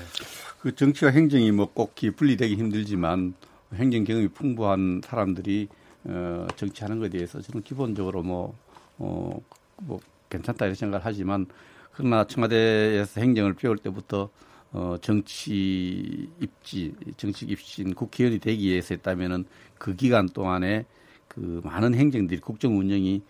그 0.59 0.73
정치와 0.73 1.11
행정이 1.11 1.51
뭐꼭 1.51 1.95
분리되기 2.15 2.55
힘들지만 2.55 3.33
행정 3.75 4.03
경험이 4.03 4.29
풍부한 4.29 5.01
사람들이 5.03 5.67
어, 6.05 6.47
정치하는 6.55 6.99
것에 6.99 7.09
대해서 7.09 7.41
저는 7.41 7.61
기본적으로 7.63 8.23
뭐, 8.23 8.57
어, 8.97 9.39
뭐 9.77 9.99
괜찮다 10.29 10.65
이런 10.65 10.75
생각을 10.75 11.05
하지만 11.05 11.45
그러나 11.91 12.25
청와대에서 12.25 13.19
행정을 13.19 13.53
배울 13.53 13.77
때부터 13.77 14.29
어, 14.71 14.97
정치 15.01 16.29
입지, 16.39 16.93
정치 17.17 17.45
입신 17.45 17.93
국회의원이 17.93 18.39
되기 18.39 18.69
위해서 18.69 18.93
했다면은 18.93 19.45
그 19.77 19.95
기간 19.95 20.29
동안에 20.29 20.85
그 21.27 21.61
많은 21.63 21.95
행정들이 21.95 22.39
국정 22.39 22.77
운영이 22.77 23.21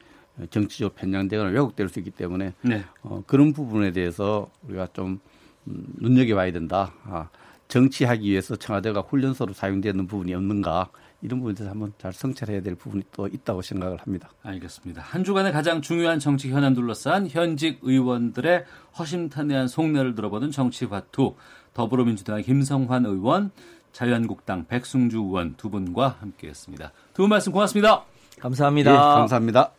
정치적으로 0.49 0.93
편향되거나 0.95 1.49
왜곡될 1.49 1.89
수 1.89 1.99
있기 1.99 2.11
때문에 2.11 2.53
네. 2.61 2.83
어, 3.03 3.23
그런 3.27 3.53
부분에 3.53 3.91
대해서 3.91 4.49
우리가 4.67 4.87
좀 4.93 5.19
음, 5.67 5.85
눈여겨봐야 5.97 6.51
된다. 6.51 6.93
아, 7.03 7.29
정치하기 7.67 8.29
위해서 8.29 8.55
청와대가 8.55 9.01
훈련소로 9.01 9.53
사용되는 9.53 10.07
부분이 10.07 10.33
없는가 10.33 10.89
이런 11.21 11.39
부분에 11.39 11.53
대해서 11.55 11.71
한번 11.71 11.93
잘 11.99 12.13
성찰해야 12.13 12.61
될 12.61 12.75
부분이 12.75 13.03
또 13.11 13.27
있다고 13.27 13.61
생각을 13.61 13.97
합니다. 13.97 14.29
알겠습니다. 14.41 15.01
한 15.01 15.23
주간의 15.23 15.51
가장 15.51 15.81
중요한 15.81 16.17
정치 16.19 16.49
현안 16.49 16.73
둘러싼 16.73 17.27
현직 17.27 17.79
의원들의 17.81 18.65
허심탄회한 18.97 19.67
속내를 19.67 20.15
들어보는 20.15 20.51
정치화투 20.51 21.35
더불어민주당의 21.73 22.43
김성환 22.43 23.05
의원, 23.05 23.51
자유한국당 23.91 24.65
백승주 24.67 25.17
의원 25.17 25.55
두 25.57 25.69
분과 25.69 26.17
함께했습니다. 26.21 26.91
두 27.13 27.23
분 27.23 27.29
말씀 27.29 27.51
고맙습니다. 27.51 28.03
감사합니다. 28.39 28.91
예, 28.91 28.95
감사합니다. 28.95 29.78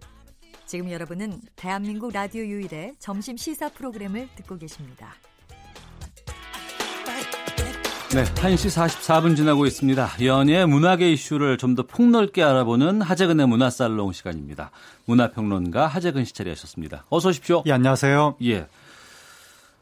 지금 0.71 0.89
여러분은 0.89 1.41
대한민국 1.57 2.13
라디오 2.13 2.45
유일의 2.45 2.93
점심 2.97 3.35
시사 3.35 3.67
프로그램을 3.67 4.29
듣고 4.37 4.57
계십니다. 4.57 5.15
네, 8.15 8.23
1시 8.23 8.87
44분 8.87 9.35
지나고 9.35 9.65
있습니다. 9.65 10.11
연예 10.23 10.63
문화계 10.63 11.11
이슈를 11.11 11.57
좀 11.57 11.75
더 11.75 11.83
폭넓게 11.83 12.41
알아보는 12.41 13.01
하재근의 13.01 13.49
문화살롱 13.49 14.13
시간입니다. 14.13 14.71
문화평론가 15.07 15.87
하재근 15.87 16.23
씨 16.23 16.33
자리하셨습니다. 16.33 17.03
어서 17.09 17.27
오십시오. 17.27 17.63
예, 17.65 17.73
안녕하세요. 17.73 18.37
예. 18.43 18.67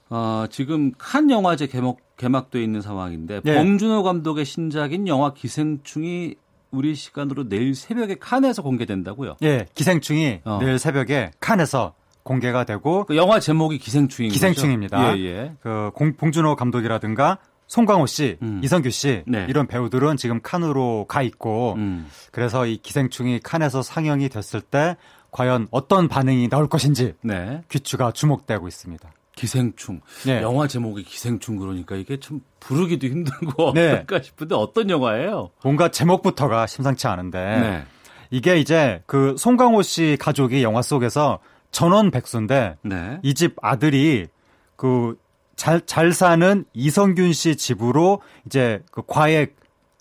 어, 0.09 0.45
지금 0.49 0.91
칸 0.97 1.29
영화제 1.29 1.67
개막, 1.67 1.97
개막돼 2.17 2.63
있는 2.63 2.81
상황인데 2.81 3.41
예. 3.45 3.55
봉준호 3.57 4.01
감독의 4.01 4.43
신작인 4.43 5.07
영화 5.07 5.35
기생충이 5.35 6.33
우리 6.71 6.95
시간으로 6.95 7.47
내일 7.49 7.75
새벽에 7.75 8.15
칸에서 8.15 8.61
공개된다고요? 8.61 9.37
예, 9.41 9.65
기생충이 9.73 10.41
어. 10.43 10.59
내일 10.61 10.79
새벽에 10.79 11.31
칸에서 11.39 11.93
공개가 12.23 12.63
되고 12.63 13.05
그 13.05 13.15
영화 13.15 13.39
제목이 13.39 13.77
기생충인 13.79 14.31
기생충입니다. 14.31 15.17
예, 15.17 15.23
예. 15.23 15.53
그 15.61 15.91
공, 15.93 16.13
봉준호 16.13 16.55
감독이라든가 16.55 17.39
송광호 17.67 18.07
씨, 18.07 18.37
음. 18.41 18.61
이성규 18.63 18.89
씨 18.89 19.23
네. 19.27 19.45
이런 19.47 19.67
배우들은 19.67 20.17
지금 20.17 20.41
칸으로 20.41 21.05
가 21.07 21.21
있고 21.21 21.75
음. 21.77 22.07
그래서 22.31 22.65
이 22.65 22.77
기생충이 22.77 23.39
칸에서 23.41 23.83
상영이 23.83 24.29
됐을 24.29 24.59
때 24.59 24.97
과연 25.31 25.67
어떤 25.69 26.07
반응이 26.07 26.49
나올 26.49 26.67
것인지 26.67 27.13
네. 27.21 27.61
귀추가 27.69 28.11
주목되고 28.11 28.67
있습니다. 28.67 29.07
기생충. 29.39 30.01
네. 30.25 30.41
영화 30.41 30.67
제목이 30.67 31.03
기생충 31.03 31.57
그러니까 31.57 31.95
이게 31.95 32.19
좀 32.19 32.41
부르기도 32.59 33.07
힘들고 33.07 33.73
네. 33.73 33.93
어떨까 34.03 34.21
싶은데 34.21 34.55
어떤 34.55 34.89
영화예요? 34.89 35.51
뭔가 35.63 35.89
제목부터가 35.89 36.67
심상치 36.67 37.07
않은데 37.07 37.39
네. 37.39 37.83
이게 38.31 38.59
이제 38.59 39.01
그 39.05 39.35
송강호 39.37 39.81
씨 39.81 40.17
가족이 40.19 40.61
영화 40.61 40.81
속에서 40.81 41.39
전원 41.71 42.11
백수인데 42.11 42.75
네. 42.81 43.19
이집 43.23 43.55
아들이 43.61 44.27
그 44.75 45.17
잘, 45.55 45.81
잘 45.85 46.11
사는 46.11 46.65
이성균 46.73 47.33
씨 47.33 47.55
집으로 47.55 48.21
이제 48.45 48.81
그 48.91 49.01
과액, 49.05 49.55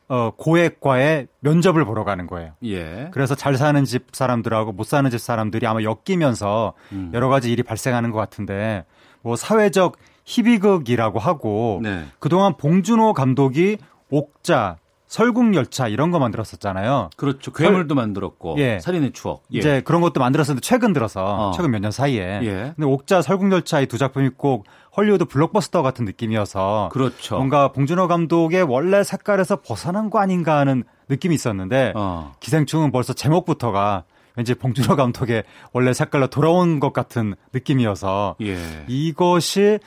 어, 0.09 0.30
고액과의 0.36 1.28
면접을 1.41 1.84
보러 1.84 2.05
가는 2.05 2.26
거예요. 2.26 2.53
예. 2.64 3.09
그래서 3.12 3.34
잘 3.34 3.57
사는 3.57 3.84
집 3.84 4.07
사람들하고 4.12 4.72
못 4.72 4.84
사는 4.84 5.11
집 5.11 5.20
사람들이 5.20 5.66
아마 5.66 5.80
엮이면서 5.82 6.74
음. 6.93 7.11
여러 7.12 7.28
가지 7.28 7.53
일이 7.53 7.62
발생하는 7.62 8.12
것 8.12 8.18
같은데 8.18 8.84
뭐 9.23 9.37
사회적 9.37 9.97
희비극이라고 10.25 11.19
하고 11.19 11.81
네. 11.83 12.05
그동안 12.19 12.57
봉준호 12.57 13.14
감독이 13.14 13.79
옥자, 14.11 14.77
설국열차 15.07 15.89
이런 15.89 16.11
거 16.11 16.19
만들었었잖아요. 16.19 17.09
그렇죠. 17.16 17.51
괴물도 17.53 17.95
설... 17.95 17.97
만들었고 17.97 18.57
예. 18.59 18.79
살인의 18.81 19.12
추억. 19.12 19.43
예. 19.55 19.59
이제 19.59 19.81
그런 19.83 20.03
것도 20.03 20.21
만들었었는데 20.21 20.61
최근 20.61 20.93
들어서 20.93 21.49
어. 21.49 21.53
최근 21.57 21.71
몇 21.71 21.81
년 21.81 21.91
사이에. 21.91 22.41
예. 22.43 22.73
근데 22.77 22.85
옥자, 22.85 23.23
설국열차 23.23 23.81
이 23.81 23.87
두 23.87 23.97
작품이 23.97 24.31
꼭 24.37 24.66
헐리우드 24.97 25.25
블록버스터 25.25 25.81
같은 25.81 26.05
느낌이어서 26.05 26.91
그렇죠. 26.93 27.37
뭔가 27.37 27.73
봉준호 27.73 28.07
감독의 28.07 28.64
원래 28.64 29.03
색깔에서 29.03 29.61
벗어난 29.62 30.11
거 30.11 30.19
아닌가 30.19 30.59
하는 30.59 30.85
느낌이 31.09 31.35
있었는데 31.35 31.95
어. 31.97 32.35
기생충은 32.41 32.93
벌써 32.93 33.14
제목부터가 33.14 34.05
왠지 34.39 34.55
봉준호 34.55 34.95
감독의 34.95 35.43
원래 35.72 35.93
색깔로 35.93 36.28
돌아온 36.28 36.78
것 36.78 36.93
같은 36.93 37.34
느낌이어서 37.53 38.36
예. 38.41 38.57
이것이 38.86 39.80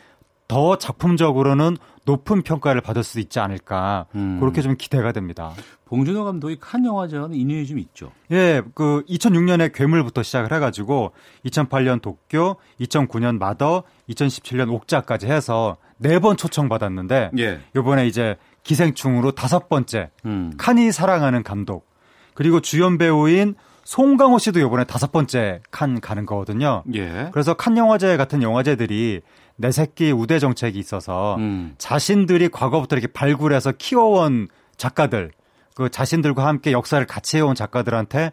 더 0.50 0.78
작품적으로는 0.78 1.78
높은 2.04 2.42
평가를 2.42 2.82
받을 2.82 3.02
수 3.04 3.22
있지 3.22 3.40
않을까 3.40 4.08
음. 4.14 4.42
그렇게 4.42 4.62
좀 4.62 4.76
기대가 4.78 5.14
됩니다. 5.14 5.54
봉준호 5.86 6.26
감독이 6.26 6.58
칸 6.60 6.84
영화제와는 6.86 7.34
인연이 7.34 7.66
좀 7.66 7.80
있죠. 7.80 8.12
예, 8.32 8.62
그 8.76 9.06
2006년에 9.08 9.72
괴물부터 9.74 10.22
시작을 10.22 10.52
해가지고 10.54 11.14
2008년 11.46 12.02
도쿄, 12.02 12.58
2009년 12.82 13.38
마더, 13.40 13.84
2017년 14.10 14.70
옥자까지 14.74 15.28
해서 15.28 15.78
네 15.98 16.20
번 16.20 16.36
초청받았는데 16.36 17.32
예. 17.38 17.62
이번에 17.78 18.06
이제 18.08 18.36
기생충으로 18.64 19.32
다섯 19.32 19.70
번째 19.70 20.10
음. 20.26 20.52
칸이 20.58 20.92
사랑하는 20.92 21.44
감독 21.44 21.88
그리고 22.34 22.60
주연 22.60 22.98
배우인 22.98 23.56
송강호 23.84 24.38
씨도 24.38 24.60
이번에 24.60 24.84
다섯 24.84 25.12
번째 25.12 25.62
칸 25.72 26.00
가는 26.00 26.26
거거든요. 26.26 26.84
예. 26.94 27.30
그래서 27.32 27.54
칸 27.54 27.78
영화제 27.78 28.18
같은 28.18 28.42
영화제들이 28.42 29.22
내 29.56 29.72
새끼 29.72 30.12
우대 30.12 30.40
정책이 30.40 30.80
있어서 30.80 31.36
음. 31.36 31.76
자신들이 31.78 32.50
과거부터 32.50 32.96
이렇게 32.96 33.12
발굴해서 33.12 33.74
키워온 33.78 34.48
작가들, 34.78 35.32
그 35.76 35.90
자신들과 35.90 36.46
함께 36.46 36.72
역사를 36.72 37.06
같이 37.06 37.38
해온 37.38 37.56
작가들한테 37.56 38.32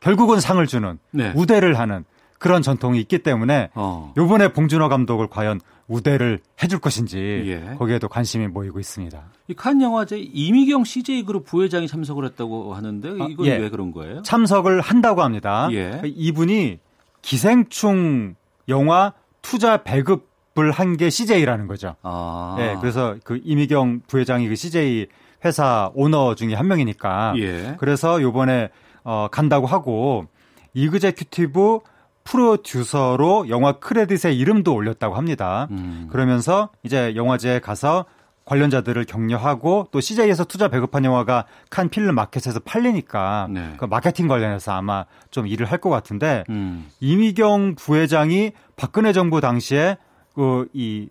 결국은 0.00 0.40
상을 0.40 0.64
주는 0.66 0.98
네. 1.12 1.32
우대를 1.34 1.78
하는 1.78 2.04
그런 2.38 2.62
전통이 2.62 3.00
있기 3.00 3.20
때문에 3.20 3.70
어. 3.74 4.12
요번에 4.16 4.52
봉준호 4.52 4.88
감독을 4.88 5.28
과연 5.28 5.60
우대를 5.88 6.40
해줄 6.62 6.78
것인지 6.78 7.18
예. 7.46 7.74
거기에도 7.76 8.08
관심이 8.08 8.46
모이고 8.48 8.80
있습니다. 8.80 9.22
이 9.48 9.54
칸 9.54 9.82
영화제 9.82 10.18
이미경 10.18 10.84
CJ 10.84 11.24
그룹 11.24 11.44
부회장이 11.44 11.86
참석을 11.88 12.24
했다고 12.24 12.74
하는데 12.74 13.08
아, 13.20 13.26
이건 13.28 13.46
아, 13.46 13.50
예. 13.50 13.56
왜 13.58 13.68
그런 13.68 13.92
거예요? 13.92 14.22
참석을 14.22 14.80
한다고 14.80 15.22
합니다. 15.22 15.68
예. 15.72 16.00
이분이 16.04 16.78
기생충 17.22 18.34
영화 18.68 19.12
투자 19.42 19.82
배급 19.82 20.32
한게 20.72 21.10
CJ라는 21.10 21.66
거죠. 21.66 21.96
아. 22.02 22.56
예, 22.60 22.76
그래서 22.80 23.16
그 23.24 23.40
이미경 23.42 24.02
부회장이 24.06 24.46
그 24.48 24.54
CJ 24.54 25.08
회사 25.44 25.90
오너 25.94 26.36
중에 26.36 26.54
한 26.54 26.68
명이니까. 26.68 27.34
예. 27.38 27.74
그래서 27.78 28.22
요번에 28.22 28.70
어 29.02 29.26
간다고 29.32 29.66
하고 29.66 30.26
이그제큐티브 30.72 31.80
프로듀서로 32.24 33.48
영화 33.48 33.72
크레딧에 33.72 34.32
이름도 34.32 34.74
올렸다고 34.74 35.14
합니다. 35.14 35.68
음. 35.70 36.08
그러면서 36.10 36.70
이제 36.82 37.14
영화제에 37.14 37.60
가서 37.60 38.06
관련자들을 38.44 39.04
격려하고 39.06 39.88
또 39.90 40.00
CJ에서 40.00 40.44
투자 40.44 40.68
배급한 40.68 41.04
영화가 41.04 41.46
칸 41.70 41.88
필름 41.88 42.14
마켓에서 42.14 42.60
팔리니까 42.60 43.48
네. 43.50 43.74
그 43.78 43.86
마케팅 43.86 44.28
관련해서 44.28 44.72
아마 44.72 45.06
좀 45.30 45.46
일을 45.46 45.66
할 45.66 45.78
것 45.78 45.88
같은데 45.90 46.44
음. 46.50 46.86
이미경 47.00 47.74
부회장이 47.76 48.52
박근혜 48.76 49.12
정부 49.12 49.40
당시에 49.40 49.96
그 50.34 50.66
이 50.74 51.08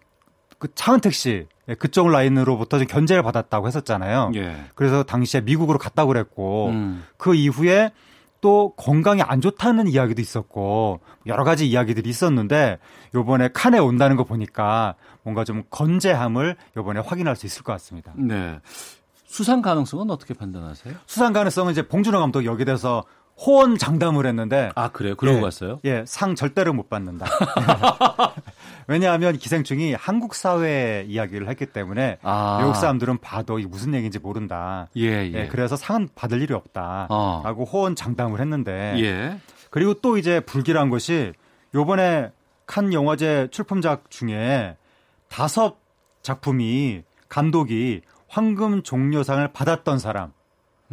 그 0.59 0.69
차은택 0.75 1.13
씨 1.13 1.45
예, 1.67 1.73
그쪽 1.75 2.07
라인으로부터 2.09 2.77
좀 2.77 2.87
견제를 2.87 3.21
받았다고 3.21 3.67
했었잖아요. 3.67 4.31
예. 4.35 4.55
그래서 4.75 5.03
당시에 5.03 5.41
미국으로 5.41 5.77
갔다고 5.77 6.07
그랬고 6.09 6.69
음. 6.69 7.03
그 7.17 7.35
이후에 7.35 7.91
또 8.43 8.73
건강이 8.75 9.21
안 9.21 9.39
좋다는 9.39 9.87
이야기도 9.87 10.21
있었고 10.21 10.99
여러 11.27 11.45
가지 11.45 11.65
이야기들이 11.65 12.09
있었는데 12.09 12.77
요번에 13.15 13.47
칸에 13.53 13.79
온다는 13.79 14.17
거 14.17 14.25
보니까 14.25 14.95
뭔가 15.23 15.45
좀 15.45 15.63
건재함을 15.69 16.57
요번에 16.75 16.99
확인할 16.99 17.37
수 17.37 17.45
있을 17.45 17.63
것 17.63 17.71
같습니다. 17.71 18.11
네. 18.17 18.59
수상 19.25 19.61
가능성은 19.61 20.11
어떻게 20.11 20.33
판단하세요? 20.33 20.93
수상 21.07 21.31
가능성은 21.31 21.71
이제 21.71 21.87
봉준호 21.87 22.19
감독이 22.19 22.45
여기 22.45 22.65
대해서 22.65 23.05
호언 23.37 23.77
장담을 23.77 24.25
했는데 24.25 24.69
아 24.75 24.89
그래요? 24.89 25.15
그러고 25.15 25.37
예, 25.37 25.41
갔어요? 25.41 25.79
예, 25.85 26.03
상 26.05 26.35
절대로 26.35 26.73
못 26.73 26.89
받는다. 26.89 27.25
왜냐하면 28.87 29.37
기생충이 29.37 29.93
한국 29.93 30.35
사회 30.35 31.05
이야기를 31.07 31.49
했기 31.49 31.65
때문에 31.65 32.17
아. 32.21 32.59
외국 32.61 32.75
사람들은 32.75 33.19
봐도 33.19 33.59
이게 33.59 33.67
무슨 33.67 33.93
얘기인지 33.93 34.19
모른다. 34.19 34.87
예, 34.95 35.03
예. 35.03 35.33
예 35.33 35.47
그래서 35.47 35.75
상은 35.75 36.09
받을 36.15 36.41
일이 36.41 36.53
없다라고 36.53 37.63
어. 37.63 37.65
호언 37.71 37.95
장담을 37.95 38.39
했는데 38.39 38.95
예. 38.97 39.39
그리고 39.69 39.95
또 39.95 40.17
이제 40.17 40.39
불길한 40.39 40.89
것이 40.89 41.33
요번에 41.73 42.31
칸 42.65 42.93
영화제 42.93 43.47
출품작 43.51 44.09
중에 44.09 44.77
다섯 45.29 45.77
작품이 46.21 47.03
감독이 47.27 48.01
황금 48.27 48.83
종려상을 48.83 49.47
받았던 49.51 49.99
사람. 49.99 50.31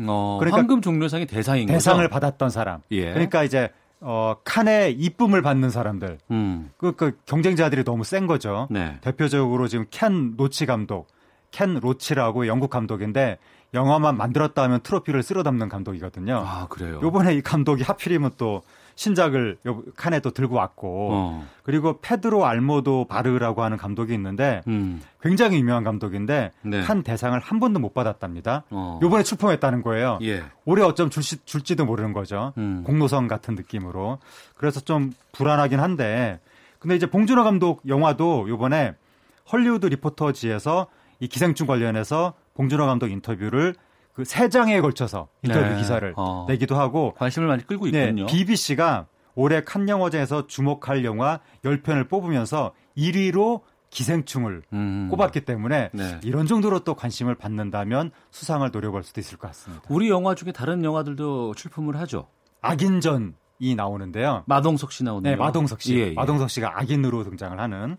어, 0.07 0.37
그러니까 0.41 0.59
황금 0.59 0.81
종려상이 0.81 1.27
대상인 1.27 1.67
대상을 1.67 2.03
거죠? 2.05 2.13
받았던 2.13 2.51
사람. 2.51 2.81
예. 2.91 3.13
그러니까 3.13 3.45
이제 3.45 3.71
어, 4.01 4.37
칸의 4.45 4.95
이쁨을 4.95 5.43
받는 5.43 5.71
사람들. 5.71 6.19
음. 6.31 6.71
그, 6.77 6.93
그 6.93 7.19
경쟁자들이 7.27 7.85
너무 7.85 8.05
센 8.05 8.27
거죠. 8.27 8.67
네. 8.71 8.99
대표적으로 9.03 9.69
지금 9.69 9.85
켄 9.91 10.37
노치 10.37 10.67
감독, 10.67 11.09
켄 11.51 11.79
로치라고 11.81 12.47
영국 12.47 12.71
감독인데 12.71 13.39
영화만 13.75 14.17
만들었다 14.17 14.63
하면 14.65 14.81
트로피를 14.81 15.23
쓸어 15.23 15.43
담는 15.43 15.69
감독이거든요. 15.69 16.43
아, 16.45 16.67
그래요? 16.69 17.01
요번에 17.03 17.35
이 17.35 17.43
감독이 17.43 17.83
하필이면 17.83 18.33
또 18.37 18.63
신작을 19.01 19.57
칸에 19.97 20.21
또 20.21 20.31
들고 20.31 20.57
왔고 20.57 21.09
어. 21.11 21.47
그리고 21.63 22.01
페드로 22.03 22.45
알모도바르라고 22.45 23.63
하는 23.63 23.79
감독이 23.79 24.13
있는데 24.13 24.61
음. 24.69 25.01
굉장히 25.23 25.59
유명한 25.59 25.85
감독인데 25.85 26.53
네. 26.61 26.83
칸 26.83 27.03
대상을 27.03 27.39
한 27.41 27.61
번도 27.61 27.81
못 27.81 27.95
받았답니다. 27.95 28.65
어. 28.69 29.01
요번에 29.03 29.23
출품했다는 29.23 29.81
거예요. 29.81 30.19
예. 30.21 30.43
올해 30.67 30.83
어쩜 30.85 31.09
줄지, 31.09 31.47
줄지도 31.47 31.87
모르는 31.87 32.13
거죠. 32.13 32.53
음. 32.59 32.83
공로상 32.85 33.27
같은 33.27 33.55
느낌으로. 33.55 34.19
그래서 34.55 34.81
좀 34.81 35.13
불안하긴 35.33 35.81
한데 35.81 36.39
근데 36.79 36.95
이제 36.95 37.07
봉준호 37.07 37.43
감독 37.43 37.81
영화도 37.89 38.51
요번에 38.51 38.93
헐리우드 39.51 39.87
리포터지에서 39.87 40.89
이 41.21 41.27
기생충 41.27 41.67
관련해서 41.67 42.35
봉준호 42.53 42.85
감독 42.85 43.09
인터뷰를 43.09 43.75
그 44.13 44.25
세 44.25 44.49
장에 44.49 44.81
걸쳐서 44.81 45.29
인터뷰 45.43 45.65
네. 45.69 45.77
기사를 45.77 46.13
어. 46.17 46.47
내기도 46.49 46.77
하고 46.77 47.15
관심을 47.15 47.49
많이 47.49 47.67
끌고 47.67 47.91
네, 47.91 48.05
있군요. 48.05 48.27
네, 48.27 48.33
BBC가 48.33 49.07
올해 49.35 49.63
칸 49.63 49.89
영화제에서 49.89 50.47
주목할 50.47 51.05
영화 51.05 51.41
10편을 51.65 52.09
뽑으면서 52.09 52.73
1위로 52.97 53.63
기생충을 53.91 54.63
음. 54.73 55.09
꼽았기 55.11 55.41
때문에 55.45 55.91
네. 55.93 56.21
이런 56.23 56.47
정도로 56.47 56.81
또 56.81 56.95
관심을 56.95 57.35
받는다면 57.35 58.13
수상을 58.31 58.69
노려볼 58.71 59.03
수도 59.03 59.21
있을 59.21 59.37
것 59.39 59.49
같습니다. 59.49 59.83
우리 59.89 60.09
영화 60.09 60.35
중에 60.35 60.53
다른 60.53 60.85
영화들도 60.85 61.55
출품을 61.55 61.97
하죠. 62.01 62.29
악인전이 62.63 63.75
나오는데요. 63.77 64.45
마동석 64.47 64.93
씨 64.93 65.03
나오는 65.05 65.29
네, 65.29 65.37
마동석 65.37 65.81
씨. 65.83 65.97
예, 65.97 66.09
예. 66.09 66.13
마동석 66.13 66.51
씨가 66.51 66.79
악인으로 66.81 67.25
등장을 67.25 67.59
하는 67.59 67.97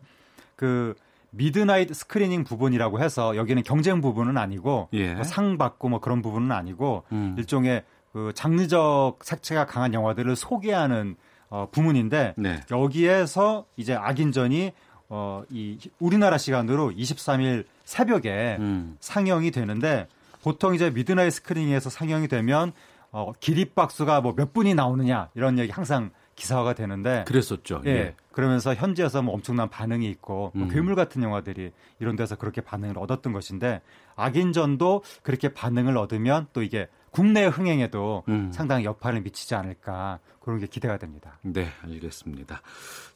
그 0.56 0.96
midnight 1.32 1.94
screening 1.96 2.44
부분이라고 2.44 3.00
해서 3.00 3.36
여기는 3.36 3.64
경쟁 3.64 4.02
부분은 4.02 4.38
아니고 4.38 4.90
예. 4.94 5.14
뭐 5.14 5.24
상 5.24 5.58
받고 5.58 5.90
뭐 5.90 6.00
그런 6.00 6.22
부분은 6.22 6.52
아니고 6.52 7.04
음. 7.12 7.36
일종의 7.38 7.84
그 8.14 8.32
장르적 8.36 9.20
색채가 9.24 9.66
강한 9.66 9.94
영화들을 9.94 10.36
소개하는 10.36 11.16
어, 11.50 11.68
부문인데 11.72 12.34
네. 12.38 12.62
여기에서 12.70 13.66
이제 13.78 13.94
악인전이 13.96 14.72
어, 15.10 15.44
이 15.50 15.78
우리나라 16.00 16.38
시간으로 16.38 16.92
23일 16.92 17.66
새벽에 17.86 18.58
음. 18.60 18.98
상영이 19.00 19.52
되는데 19.52 20.08
보통 20.44 20.74
이제 20.76 20.90
midnight 20.90 21.32
screen에서 21.34 21.90
상영이 21.90 22.28
되면 22.28 22.72
어, 23.12 23.32
기립박수가 23.40 24.22
뭐 24.22 24.34
몇 24.36 24.54
분이 24.54 24.74
나오느냐 24.74 25.30
이런 25.36 25.60
얘기 25.60 25.72
항상 25.72 26.12
기사화가 26.42 26.74
되는데 26.74 27.24
그랬었죠. 27.28 27.82
예. 27.86 27.90
예. 27.90 28.16
그러면서 28.32 28.74
현지에서 28.74 29.22
뭐 29.22 29.36
엄청난 29.36 29.70
반응이 29.70 30.10
있고 30.10 30.52
뭐 30.56 30.66
음. 30.66 30.70
괴물 30.70 30.96
같은 30.96 31.22
영화들이 31.22 31.72
이런 32.00 32.16
데서 32.16 32.36
그렇게 32.36 32.62
반응을 32.62 32.98
얻었던 32.98 33.32
것인데 33.32 33.82
악인전도 34.16 35.04
그렇게 35.22 35.54
반응을 35.54 35.98
얻으면 35.98 36.48
또 36.54 36.64
이게 36.64 36.88
국내 37.12 37.46
흥행에도 37.46 38.24
음. 38.30 38.52
상당히 38.52 38.86
여파를 38.86 39.22
미치지 39.22 39.54
않을까 39.54 40.20
그런 40.40 40.60
게 40.60 40.66
기대가 40.66 40.98
됩니다. 40.98 41.38
네, 41.44 41.68
알겠습니다. 41.84 42.62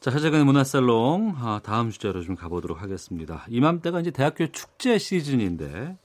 자, 0.00 0.12
하재근의 0.12 0.44
문화살롱 0.44 1.34
아, 1.38 1.60
다음 1.64 1.90
주제로 1.90 2.22
좀 2.22 2.36
가보도록 2.36 2.80
하겠습니다. 2.80 3.44
이맘때가 3.48 4.00
이제 4.00 4.10
대학교 4.12 4.46
축제 4.46 4.98
시즌인데 4.98 5.96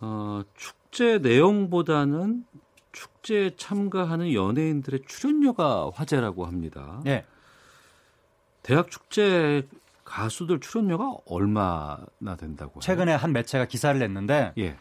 어, 0.00 0.42
축제 0.54 1.18
내용보다는 1.18 2.44
축제에 2.98 3.54
참가하는 3.56 4.32
연예인들의 4.32 5.02
출연료가 5.06 5.92
화제라고 5.94 6.46
합니다. 6.46 7.00
네. 7.04 7.24
대학 8.62 8.90
축제 8.90 9.68
가수들 10.04 10.58
출연료가 10.58 11.18
얼마나 11.26 12.36
된다고 12.36 12.80
최근에 12.80 13.14
한 13.14 13.32
매체가 13.32 13.66
기사를 13.66 13.98
냈는데 14.00 14.52
예. 14.58 14.76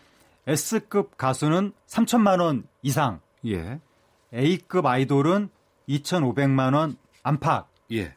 S급 0.47 1.17
가수는 1.17 1.73
3천만 1.85 2.41
원 2.41 2.63
이상. 2.81 3.19
예. 3.45 3.79
A급 4.33 4.85
아이돌은 4.85 5.49
2,500만 5.87 6.73
원 6.73 6.97
안팎. 7.21 7.67
예. 7.91 8.15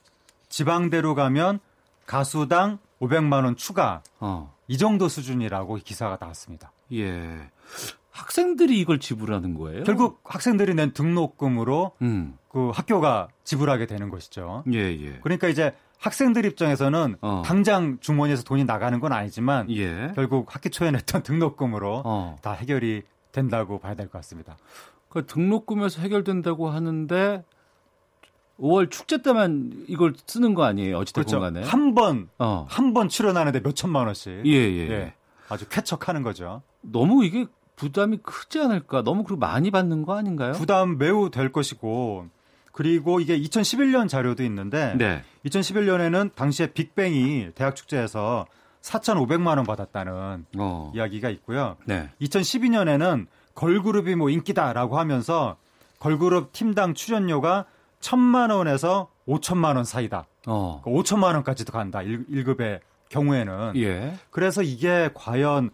지방대로 0.48 1.14
가면 1.14 1.60
가수당 2.06 2.78
500만 3.00 3.44
원 3.44 3.56
추가. 3.56 4.02
어. 4.18 4.54
이 4.66 4.78
정도 4.78 5.08
수준이라고 5.08 5.76
기사가 5.76 6.16
나왔습니다. 6.18 6.72
예. 6.92 7.50
학생들이 8.20 8.78
이걸 8.78 8.98
지불하는 9.00 9.54
거예요? 9.54 9.84
결국 9.84 10.20
학생들이 10.24 10.74
낸 10.74 10.92
등록금으로 10.92 11.92
음. 12.02 12.36
그 12.48 12.70
학교가 12.70 13.28
지불하게 13.44 13.86
되는 13.86 14.10
것이죠. 14.10 14.64
예, 14.72 14.78
예. 14.78 15.18
그러니까 15.22 15.48
이제 15.48 15.72
학생들 15.98 16.44
입장에서는 16.44 17.16
어. 17.22 17.42
당장 17.44 17.98
주머니에서 18.00 18.42
돈이 18.42 18.64
나가는 18.64 18.98
건 19.00 19.12
아니지만 19.12 19.70
예. 19.70 20.12
결국 20.14 20.54
학기 20.54 20.70
초에 20.70 20.90
냈던 20.90 21.22
등록금으로 21.24 22.02
어. 22.04 22.36
다 22.42 22.52
해결이 22.52 23.02
된다고 23.32 23.78
봐야 23.78 23.94
될 23.94 24.06
것 24.06 24.12
같습니다. 24.18 24.56
그 25.08 25.26
등록금에서 25.26 26.02
해결된다고 26.02 26.68
하는데 26.70 27.42
5월 28.60 28.90
축제 28.90 29.22
때만 29.22 29.84
이걸 29.88 30.12
쓰는 30.26 30.54
거 30.54 30.64
아니에요? 30.64 30.98
어찌됐건 30.98 31.24
그렇죠. 31.24 31.40
간에. 31.40 31.62
한 31.66 31.94
번, 31.94 32.28
어. 32.38 32.66
한번 32.68 33.08
출연하는데 33.08 33.60
몇 33.62 33.74
천만 33.74 34.06
원씩. 34.06 34.42
예, 34.44 34.50
예. 34.52 34.90
예. 34.90 35.14
아주 35.48 35.66
쾌척하는 35.68 36.22
거죠. 36.22 36.62
너무 36.82 37.24
이게 37.24 37.46
부담이 37.80 38.18
크지 38.18 38.60
않을까? 38.60 39.02
너무 39.02 39.24
그 39.24 39.32
많이 39.34 39.70
받는 39.70 40.02
거 40.02 40.14
아닌가요? 40.14 40.52
부담 40.52 40.98
매우 40.98 41.30
될 41.30 41.50
것이고 41.50 42.26
그리고 42.72 43.20
이게 43.20 43.38
2011년 43.40 44.06
자료도 44.06 44.44
있는데 44.44 44.94
네. 44.98 45.24
2011년에는 45.46 46.34
당시에 46.34 46.68
빅뱅이 46.68 47.52
대학 47.54 47.74
축제에서 47.74 48.46
4,500만 48.82 49.56
원 49.56 49.64
받았다는 49.64 50.44
어. 50.58 50.92
이야기가 50.94 51.30
있고요. 51.30 51.76
네. 51.86 52.10
2012년에는 52.20 53.26
걸그룹이 53.54 54.14
뭐 54.14 54.28
인기다라고 54.28 54.98
하면서 54.98 55.56
걸그룹 56.00 56.52
팀당 56.52 56.94
출연료가 56.94 57.64
1,000만 58.00 58.54
원에서 58.54 59.10
5천만 59.26 59.76
원 59.76 59.84
사이다. 59.84 60.26
어. 60.46 60.82
5천만 60.84 61.20
그러니까 61.20 61.26
원까지도 61.36 61.72
간다. 61.72 62.02
1, 62.02 62.44
급의 62.44 62.80
경우에는. 63.08 63.72
예. 63.76 64.14
그래서 64.30 64.62
이게 64.62 65.10
과연 65.14 65.70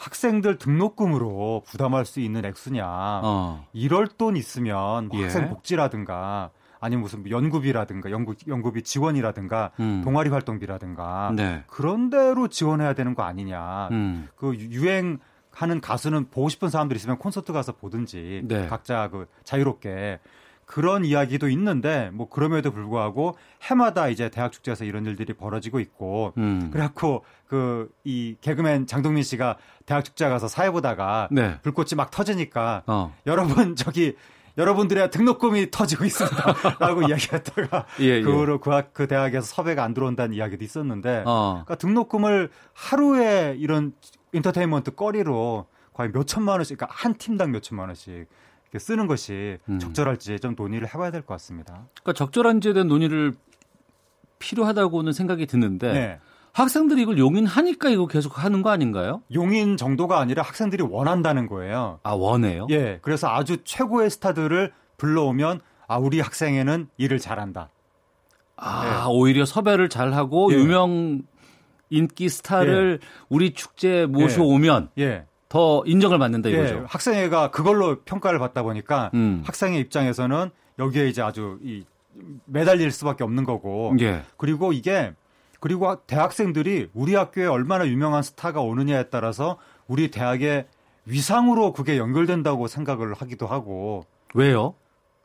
학생들 0.00 0.56
등록금으로 0.56 1.62
부담할 1.66 2.06
수 2.06 2.20
있는 2.20 2.46
액수냐. 2.46 2.86
어. 2.86 3.66
이럴 3.74 4.08
돈 4.08 4.34
있으면 4.34 5.08
뭐 5.08 5.18
예. 5.18 5.24
학생 5.24 5.50
복지라든가 5.50 6.50
아니면 6.80 7.02
무슨 7.02 7.28
연구비라든가 7.28 8.10
연구 8.10 8.34
연구비 8.48 8.82
지원이라든가 8.82 9.72
음. 9.78 10.00
동아리 10.02 10.30
활동비라든가 10.30 11.34
네. 11.36 11.64
그런 11.66 12.08
대로 12.08 12.48
지원해야 12.48 12.94
되는 12.94 13.14
거 13.14 13.24
아니냐. 13.24 13.88
음. 13.90 14.28
그 14.36 14.54
유행 14.54 15.18
하는 15.52 15.82
가수는 15.82 16.30
보고 16.30 16.48
싶은 16.48 16.70
사람들 16.70 16.96
있으면 16.96 17.18
콘서트 17.18 17.52
가서 17.52 17.72
보든지 17.72 18.44
네. 18.44 18.68
각자 18.68 19.10
그 19.10 19.26
자유롭게 19.44 20.18
그런 20.70 21.04
이야기도 21.04 21.48
있는데 21.48 22.10
뭐 22.12 22.28
그럼에도 22.28 22.70
불구하고 22.70 23.36
해마다 23.62 24.08
이제 24.08 24.28
대학 24.28 24.52
축제에서 24.52 24.84
이런 24.84 25.04
일들이 25.04 25.32
벌어지고 25.32 25.80
있고 25.80 26.32
음. 26.38 26.70
그래갖고 26.70 27.24
그 27.46 27.90
이 28.04 28.36
개그맨 28.40 28.86
장동민 28.86 29.22
씨가 29.22 29.56
대학 29.86 30.04
축제 30.04 30.28
가서 30.28 30.48
사회 30.48 30.70
보다가 30.70 31.28
네. 31.30 31.58
불꽃이 31.62 31.90
막 31.96 32.10
터지니까 32.10 32.82
어. 32.86 33.14
여러분 33.26 33.74
저기 33.76 34.16
여러분들의 34.58 35.10
등록금이 35.10 35.70
터지고 35.70 36.04
있습니다라고 36.04 37.02
이야기했다가 37.08 37.86
예, 38.00 38.04
예. 38.04 38.22
그 38.22 38.32
후로 38.32 38.60
그, 38.60 38.70
그 38.92 39.06
대학에서 39.06 39.46
섭외가 39.46 39.84
안 39.84 39.94
들어온다는 39.94 40.34
이야기도 40.34 40.64
있었는데 40.64 41.22
어. 41.26 41.62
그러니까 41.64 41.74
등록금을 41.76 42.50
하루에 42.72 43.56
이런 43.58 43.92
인터테인먼트 44.32 44.94
거리로 44.94 45.66
거의 45.92 46.12
몇 46.12 46.26
천만 46.26 46.56
원씩 46.56 46.78
그러니까 46.78 46.96
한 46.96 47.14
팀당 47.14 47.52
몇 47.52 47.62
천만 47.62 47.88
원씩 47.88 48.28
쓰는 48.78 49.06
것이 49.06 49.58
음. 49.68 49.78
적절할지 49.78 50.38
좀 50.40 50.54
논의를 50.56 50.88
해봐야 50.88 51.10
될 51.10 51.22
것 51.22 51.34
같습니다. 51.34 51.86
그러니까 52.02 52.12
적절한지에 52.12 52.72
대한 52.72 52.88
논의를 52.88 53.34
필요하다고는 54.38 55.12
생각이 55.12 55.46
드는데 55.46 55.92
네. 55.92 56.18
학생들이 56.52 57.02
이걸 57.02 57.18
용인하니까 57.18 57.90
이거 57.90 58.06
계속 58.06 58.42
하는 58.42 58.62
거 58.62 58.70
아닌가요? 58.70 59.22
용인 59.32 59.76
정도가 59.76 60.18
아니라 60.18 60.42
학생들이 60.42 60.82
원한다는 60.82 61.46
거예요. 61.46 62.00
아 62.02 62.12
원해요? 62.12 62.66
예. 62.70 62.98
그래서 63.02 63.28
아주 63.28 63.58
최고의 63.64 64.10
스타들을 64.10 64.72
불러오면 64.96 65.60
아 65.86 65.98
우리 65.98 66.20
학생에는 66.20 66.88
일을 66.96 67.18
잘한다. 67.18 67.70
아 68.56 69.04
예. 69.06 69.10
오히려 69.12 69.44
섭외를 69.44 69.88
잘하고 69.88 70.52
예. 70.52 70.56
유명 70.56 71.22
인기 71.90 72.28
스타를 72.28 72.98
예. 73.02 73.06
우리 73.28 73.52
축제에 73.52 74.06
모셔오면 74.06 74.90
예. 74.98 75.26
더 75.50 75.82
인정을 75.84 76.18
받는다 76.18 76.48
예, 76.50 76.54
이거죠. 76.54 76.74
예, 76.76 76.82
학생회가 76.86 77.50
그걸로 77.50 78.00
평가를 78.04 78.38
받다 78.38 78.62
보니까 78.62 79.10
음. 79.14 79.42
학생의 79.44 79.80
입장에서는 79.80 80.50
여기에 80.78 81.08
이제 81.08 81.20
아주 81.20 81.58
이 81.62 81.84
매달릴 82.46 82.90
수밖에 82.92 83.24
없는 83.24 83.44
거고. 83.44 83.94
예. 84.00 84.22
그리고 84.36 84.72
이게 84.72 85.12
그리고 85.58 85.94
대학생들이 86.06 86.90
우리 86.94 87.16
학교에 87.16 87.46
얼마나 87.46 87.86
유명한 87.86 88.22
스타가 88.22 88.60
오느냐에 88.60 89.10
따라서 89.10 89.58
우리 89.88 90.10
대학의 90.10 90.66
위상으로 91.04 91.72
그게 91.72 91.98
연결된다고 91.98 92.68
생각을 92.68 93.14
하기도 93.14 93.48
하고. 93.48 94.06
왜요? 94.34 94.74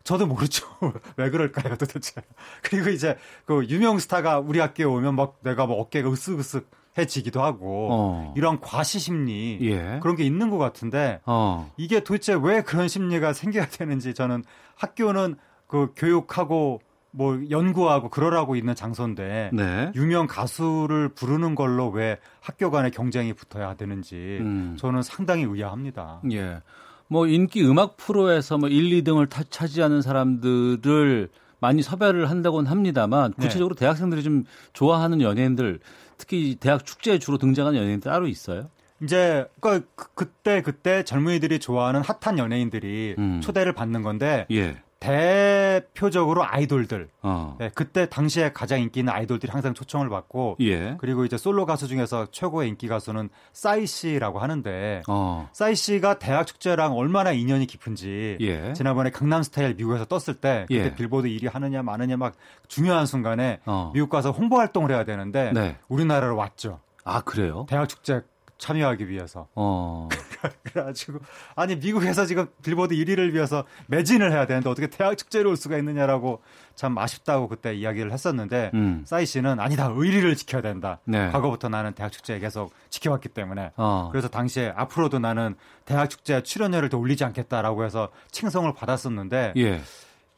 저도 0.04 0.26
모르죠. 0.26 0.66
왜 1.18 1.30
그럴까요, 1.30 1.76
도대체. 1.78 2.22
그리고 2.64 2.90
이제 2.90 3.16
그 3.46 3.64
유명 3.70 4.00
스타가 4.00 4.40
우리 4.40 4.58
학교에 4.60 4.86
오면 4.86 5.16
막 5.16 5.38
내가 5.42 5.68
뭐 5.68 5.80
어깨가 5.82 6.10
으쓱으쓱 6.10 6.66
해지기도 6.98 7.44
하고 7.44 7.90
어. 7.92 8.34
이런 8.38 8.60
과시 8.62 9.00
심리 9.00 9.60
예. 9.62 10.00
그런 10.02 10.16
게 10.16 10.24
있는 10.24 10.50
것 10.50 10.58
같은데 10.58 11.20
어. 11.26 11.72
이게 11.78 12.04
도대체 12.04 12.38
왜 12.42 12.62
그런 12.62 12.88
심리가 12.88 13.34
생겨야 13.34 13.68
되는지 13.68 14.14
저는 14.14 14.44
학교는 14.76 15.36
그 15.68 15.92
교육하고 15.96 16.82
뭐 17.12 17.42
연구하고 17.50 18.10
그러라고 18.10 18.56
있는 18.56 18.76
장소인데 18.76 19.52
네. 19.54 19.92
유명 19.96 20.28
가수를 20.28 21.10
부르는 21.10 21.56
걸로 21.56 21.90
왜 21.90 22.18
학교 22.42 22.70
간의 22.72 22.92
경쟁이 22.92 23.34
붙어야 23.34 23.76
되는지 23.76 24.38
음. 24.42 24.76
저는 24.78 25.02
상당히 25.02 25.44
의아합니다. 25.44 26.22
예. 26.32 26.62
뭐 27.08 27.28
인기 27.28 27.66
음악 27.66 27.98
프로에서 27.98 28.58
뭐 28.58 28.68
1, 28.68 29.04
2등을 29.04 29.30
타, 29.30 29.44
차지하는 29.50 30.02
사람들을 30.02 31.30
많이 31.60 31.82
섭외를 31.82 32.30
한다고는 32.30 32.70
합니다만 32.70 33.34
네. 33.38 33.46
구체적으로 33.46 33.76
네. 33.76 33.80
대학생들이 33.80 34.22
좀 34.22 34.44
좋아하는 34.74 35.22
연예인들 35.22 35.80
특히 36.18 36.56
대학 36.60 36.86
축제에 36.86 37.20
주로 37.20 37.38
등장하는 37.38 37.80
연예인들 37.80 38.12
따로 38.12 38.28
있어요? 38.28 38.70
이제 39.04 39.46
그, 39.60 39.88
그때 40.16 40.62
그때 40.62 41.04
젊은이들이 41.04 41.60
좋아하는 41.60 42.02
핫한 42.02 42.40
연예인들이 42.40 43.16
음. 43.18 43.42
초대를 43.42 43.74
받는 43.74 44.04
건데 44.04 44.46
예. 44.52 44.78
대표적으로 45.06 46.44
아이돌들. 46.44 47.10
어. 47.22 47.56
네, 47.60 47.70
그때 47.74 48.08
당시에 48.10 48.52
가장 48.54 48.82
인기 48.82 49.02
있는 49.02 49.14
아이돌들이 49.14 49.52
항상 49.52 49.74
초청을 49.74 50.10
받고 50.10 50.58
예. 50.62 50.96
그리고 51.00 51.26
이제 51.26 51.38
솔로 51.38 51.66
가수 51.66 51.88
중에서 51.88 52.28
최고의 52.32 52.70
인기 52.70 52.88
가수는 52.88 53.30
싸이 53.54 53.86
씨라고 53.86 54.40
하는데 54.40 55.02
어. 55.08 55.50
싸이 55.54 55.76
씨가 55.76 56.20
대학 56.20 56.48
축제랑 56.48 56.94
얼마나 56.98 57.32
인연이 57.32 57.68
깊은지 57.68 58.38
예. 58.42 58.74
지난번에 58.74 59.12
강남 59.12 59.44
스타일 59.44 59.76
미국에서 59.76 60.06
떴을 60.06 60.40
때 60.40 60.66
그때 60.68 60.86
예. 60.86 60.96
빌보드 60.96 61.28
1위 61.28 61.52
하느냐 61.52 61.84
마느냐 61.84 62.18
막 62.18 62.34
중요한 62.68 63.06
순간에 63.06 63.60
어. 63.66 63.92
미국 63.94 64.10
가서 64.10 64.32
홍보 64.32 64.58
활동을 64.58 64.92
해야 64.92 65.04
되는데 65.04 65.52
네. 65.54 65.78
우리나라로 65.88 66.36
왔죠. 66.36 66.80
아 67.04 67.22
그래요? 67.22 67.66
대학 67.70 67.88
축제 67.88 68.22
참여하기 68.58 69.10
위해서. 69.10 69.48
어. 70.46 70.50
그래가지고 70.64 71.20
아니 71.56 71.76
미국에서 71.76 72.26
지금 72.26 72.48
빌보드 72.64 72.96
1위를 72.96 73.34
위해서 73.34 73.66
매진을 73.88 74.32
해야 74.32 74.46
되는데 74.46 74.70
어떻게 74.70 74.88
대학 74.88 75.18
축제를 75.18 75.48
올 75.48 75.58
수가 75.58 75.78
있느냐라고 75.78 76.42
참 76.76 76.98
아쉽다고 76.98 77.48
그때 77.48 77.74
이야기를 77.74 78.12
했었는데 78.12 78.72
음. 78.74 79.04
싸이 79.06 79.26
씨는 79.26 79.60
아니다 79.60 79.92
의리를 79.96 80.36
지켜야 80.36 80.62
된다. 80.62 81.00
네. 81.06 81.30
과거부터 81.32 81.70
나는 81.70 81.94
대학 81.94 82.12
축제에 82.12 82.40
계속 82.40 82.74
지켜왔기 82.90 83.30
때문에 83.30 83.72
어. 83.78 84.10
그래서 84.12 84.28
당시에 84.28 84.74
앞으로도 84.76 85.20
나는 85.20 85.56
대학 85.86 86.10
축제 86.10 86.42
출연료를 86.44 86.90
더 86.90 86.98
올리지 86.98 87.24
않겠다라고 87.24 87.86
해서 87.86 88.10
칭송을 88.32 88.74
받았었는데 88.74 89.54
예. 89.58 89.82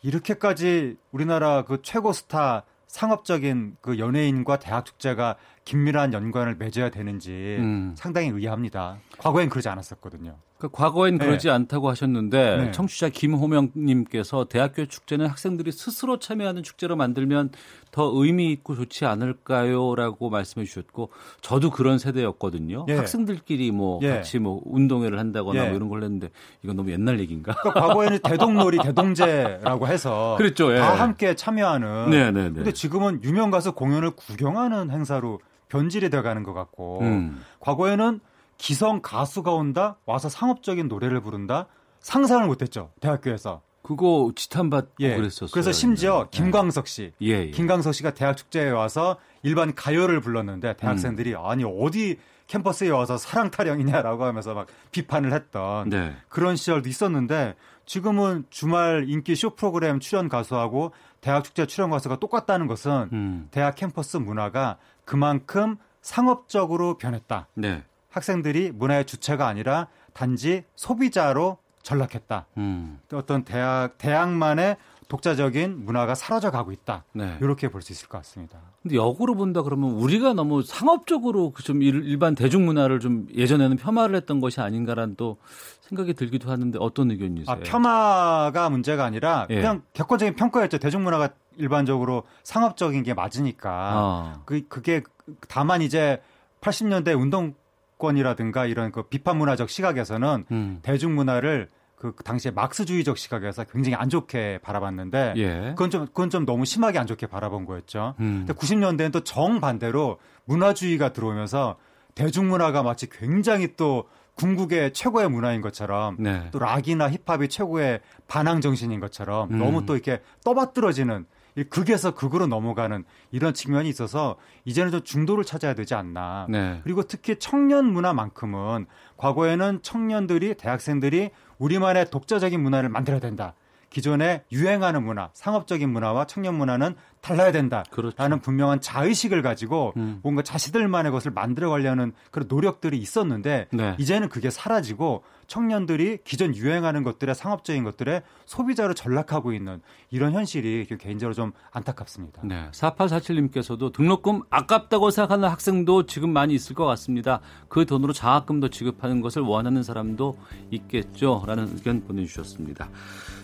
이렇게까지 0.02 0.98
우리나라 1.12 1.64
그 1.64 1.82
최고 1.82 2.14
스타 2.14 2.64
상업적인 2.88 3.78
그 3.82 4.00
연예인과 4.00 4.60
대학 4.60 4.86
축제가 4.86 5.36
긴밀한 5.66 6.14
연관을 6.14 6.56
맺어야 6.56 6.90
되는지 6.90 7.58
음. 7.60 7.96
상당히 7.98 8.30
의아합니다. 8.30 8.98
과거엔 9.18 9.50
그러지 9.50 9.70
않았었거든요. 9.70 10.38
그 10.58 10.70
과거엔 10.70 11.20
네. 11.20 11.26
그러지 11.26 11.52
않다고 11.52 11.88
하셨는데 11.90 12.58
네. 12.58 12.72
청취자 12.72 13.10
김호명님께서 13.10 14.46
대학교 14.46 14.86
축제는 14.88 15.28
학생들이 15.28 15.72
스스로 15.72 16.18
참여하는 16.18 16.64
축제로 16.64 16.96
만들면 16.96 17.52
더 17.92 18.12
의미 18.16 18.52
있고 18.54 18.76
좋지 18.76 19.06
않을까요?라고 19.06 20.32
말씀해 20.32 20.66
주셨고 20.66 21.12
저도 21.42 21.70
그런 21.70 22.00
세대였거든요. 22.00 22.88
예. 22.90 22.96
학생들끼리 22.96 23.72
뭐 23.72 24.00
예. 24.02 24.16
같이 24.16 24.40
뭐 24.40 24.62
운동회를 24.66 25.20
한다거나 25.20 25.64
예. 25.64 25.68
뭐 25.68 25.78
이런 25.78 25.90
걸 25.90 26.04
했는데 26.04 26.30
이건 26.64 26.76
너무 26.76 26.92
옛날 26.92 27.20
얘기인가? 27.20 27.54
그러니까 27.54 27.88
과거에는 27.88 28.20
대동놀이, 28.24 28.80
대동제라고 28.80 29.88
해서 29.88 30.36
그랬죠. 30.40 30.74
예. 30.74 30.78
다 30.78 30.96
함께 30.96 31.36
참여하는. 31.36 32.10
네네네. 32.10 32.32
네, 32.32 32.50
네. 32.50 32.56
근데 32.56 32.72
지금은 32.72 33.24
유명 33.24 33.52
가수 33.52 33.74
공연을 33.74 34.12
구경하는 34.12 34.90
행사로 34.90 35.40
변질이 35.70 36.10
돼가는 36.10 36.42
것 36.44 36.54
같고 36.54 37.02
음. 37.02 37.44
과거에는 37.60 38.20
기성 38.58 39.02
가수가 39.02 39.52
온다 39.54 39.98
와서 40.06 40.30
상업적인 40.30 40.88
노래를 40.88 41.22
부른다 41.22 41.68
상상을 42.00 42.46
못했죠 42.48 42.92
대학교에서. 43.00 43.62
그거 43.88 44.34
지탄받고 44.36 44.96
예. 45.00 45.16
그랬었어요. 45.16 45.50
그래서 45.54 45.72
심지어 45.72 46.28
네. 46.30 46.30
김광석 46.32 46.88
씨, 46.88 47.14
예, 47.22 47.28
예. 47.28 47.52
김광석 47.52 47.94
씨가 47.94 48.14
대학 48.14 48.36
축제에 48.36 48.70
와서 48.70 49.18
일반 49.44 49.74
가요를 49.74 50.20
불렀는데 50.20 50.76
대학생들이 50.76 51.36
음. 51.36 51.46
아니 51.46 51.64
어디 51.64 52.18
캠퍼스에 52.48 52.90
와서 52.90 53.18
사랑 53.18 53.50
타령이냐라고 53.50 54.26
하면서 54.26 54.54
막 54.54 54.68
비판을 54.92 55.32
했던 55.32 55.90
네. 55.90 56.16
그런 56.28 56.58
시절도 56.58 56.90
있었는데 56.90 57.56
지금은 57.86 58.46
주말 58.50 59.06
인기 59.08 59.36
쇼 59.36 59.52
프로그램 59.52 60.02
출연 60.02 60.28
가수하고 60.28 60.92
대학 61.22 61.46
축제 61.46 61.66
출연 61.66 61.90
가수가 61.90 62.20
똑같다는 62.20 62.68
것은 62.68 63.10
음. 63.14 63.48
대학 63.52 63.76
캠퍼스 63.76 64.18
문화가 64.18 64.78
그만큼 65.06 65.78
상업적으로 66.02 66.98
변했다. 66.98 67.48
네. 67.54 67.84
학생들이 68.18 68.72
문화의 68.74 69.06
주체가 69.06 69.48
아니라 69.48 69.88
단지 70.14 70.64
소비자로 70.76 71.58
전락했다. 71.84 72.48
음. 72.58 73.00
어떤 73.14 73.44
대학 73.44 73.98
대학만의 73.98 74.76
독자적인 75.08 75.86
문화가 75.86 76.16
사라져 76.16 76.52
가고 76.52 76.74
있다. 76.74 77.06
네. 77.14 77.38
이렇게 77.40 77.70
볼 77.70 77.82
수 77.82 77.94
있을 77.94 78.10
것 78.10 78.18
같습니다. 78.18 78.60
근데 78.84 78.98
역으로 78.98 79.36
본다 79.36 79.62
그러면 79.62 79.92
우리가 79.92 80.34
너무 80.34 80.64
상업적으로 80.64 81.52
그좀 81.52 81.82
일반 81.82 82.36
대중 82.36 82.66
문화를 82.66 83.00
좀 83.00 83.28
예전에는 83.34 83.78
폄하를 83.78 84.18
했던 84.18 84.42
것이 84.42 84.60
아닌가라는 84.60 85.16
또 85.16 85.38
생각이 85.82 86.14
들기도 86.14 86.52
하는데 86.52 86.78
어떤 86.82 87.12
의견이세요? 87.12 87.56
아, 87.56 87.60
폄하가 87.60 88.70
문제가 88.70 89.06
아니라 89.06 89.48
예. 89.50 89.56
그냥 89.56 89.82
객관적인 89.94 90.36
평가였죠. 90.36 90.80
대중 90.80 91.06
문화가 91.06 91.30
일반적으로 91.56 92.24
상업적인 92.44 93.04
게 93.04 93.14
맞으니까. 93.14 93.70
아. 93.72 94.42
그 94.44 94.68
그게 94.68 95.04
다만 95.48 95.82
이제 95.82 96.22
80년대 96.60 97.18
운동 97.18 97.54
권이라든가 97.98 98.66
이런 98.66 98.92
그 98.92 99.04
비판 99.04 99.38
문화적 99.38 99.70
시각에서는 99.70 100.46
음. 100.52 100.80
대중 100.82 101.16
문화를 101.16 101.70
그 101.96 102.14
당시에 102.24 102.52
막스주의적 102.52 103.18
시각에서 103.18 103.64
굉장히 103.64 103.96
안 103.96 104.10
좋게 104.10 104.60
바라봤는데 104.62 105.34
예. 105.38 105.60
그건 105.70 105.90
좀 105.90 106.06
그건 106.06 106.30
좀 106.30 106.46
너무 106.46 106.64
심하게 106.64 107.00
안 107.00 107.08
좋게 107.08 107.26
바라본 107.26 107.66
거였죠. 107.66 108.14
음. 108.20 108.46
근데 108.46 108.54
90년대는 108.54 109.12
또 109.12 109.24
정반대로 109.24 110.20
문화주의가 110.46 111.12
들어오면서 111.12 111.78
대중문화가 112.14 112.84
마치 112.84 113.10
굉장히 113.10 113.76
또 113.76 114.06
궁극의 114.36 114.94
최고의 114.94 115.30
문화인 115.30 115.62
것처럼 115.62 116.18
네. 116.20 116.50
또 116.52 116.60
락이나 116.60 117.10
힙합이 117.10 117.50
최고의 117.50 118.02
반항 118.28 118.62
정신인 118.62 119.00
것처럼 119.00 119.52
음. 119.52 119.58
너무 119.58 119.86
또 119.88 119.94
이렇게 119.94 120.22
떠받들어지는 120.44 121.26
극에서 121.64 122.14
극으로 122.14 122.48
넘어가는 122.48 123.04
이런 123.32 123.54
측면이 123.54 123.90
있어서 123.90 124.38
이제는 124.66 124.92
좀 124.92 125.04
중도를 125.04 125.44
찾아야 125.44 125.74
되지 125.74 125.96
않나. 125.96 126.48
네. 126.50 126.82
그리고 126.84 127.04
특히 127.04 127.38
청년 127.38 127.86
문화만큼은 127.92 128.86
과거에는 129.18 129.80
청년들이 129.82 130.56
대학생들이 130.56 131.32
우리만의 131.58 132.10
독자적인 132.12 132.62
문화를 132.62 132.90
만들어야 132.90 133.20
된다. 133.20 133.54
기존에 133.90 134.44
유행하는 134.52 135.04
문화, 135.04 135.30
상업적인 135.34 135.90
문화와 135.90 136.26
청년 136.26 136.56
문화는 136.56 136.96
달라야 137.22 137.52
된다. 137.52 137.84
그렇죠. 137.90 138.16
라는 138.18 138.40
분명한 138.40 138.80
자의식을 138.80 139.42
가지고 139.42 139.94
음. 139.98 140.20
뭔가 140.24 140.42
자신들만의 140.44 141.12
것을 141.12 141.32
만들어 141.32 141.70
가려는 141.70 142.14
그런 142.32 142.48
노력들이 142.48 142.98
있었는데 142.98 143.68
네. 143.72 143.96
이제는 143.98 144.30
그게 144.30 144.50
사라지고 144.50 145.24
청년들이 145.48 146.20
기존 146.24 146.56
유행하는 146.56 147.04
것들의 147.04 147.34
상업적인 147.34 147.84
것들의 147.84 148.22
소비자로 148.46 148.94
전락하고 148.94 149.54
있는 149.54 149.82
이런 150.10 150.34
현실이 150.34 150.88
개인적으로 151.00 151.34
좀 151.34 151.52
안타깝습니다. 151.72 152.42
네. 152.46 152.70
4847님께서도 152.72 153.94
등록금 153.94 154.44
아깝다고 154.50 155.10
생각하는 155.10 155.50
학생도 155.50 156.06
지금 156.06 156.32
많이 156.32 156.54
있을 156.54 156.76
것 156.76 156.86
같습니다. 156.86 157.42
그 157.70 157.86
돈으로 157.86 158.14
장학금도 158.14 158.70
지급하는 158.70 159.22
것을 159.22 159.42
원하는 159.42 159.84
사람도 159.84 160.38
있겠죠. 160.72 161.44
라는 161.48 161.70
의견 161.74 162.04
보내주셨습니다. 162.06 162.90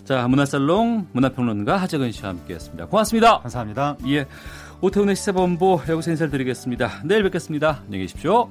자, 0.03 0.27
문화살롱 0.27 1.07
문화평론가 1.13 1.77
하재근 1.77 2.11
씨와 2.11 2.29
함께했습니다. 2.29 2.87
고맙습니다. 2.87 3.39
감사합니다. 3.39 3.97
예, 4.07 4.25
오태훈의 4.81 5.15
시사본부 5.15 5.81
여기서 5.87 6.11
인사를 6.11 6.29
드리겠습니다. 6.29 7.03
내일 7.05 7.23
뵙겠습니다. 7.23 7.81
안녕히 7.85 8.03
계십시오. 8.03 8.49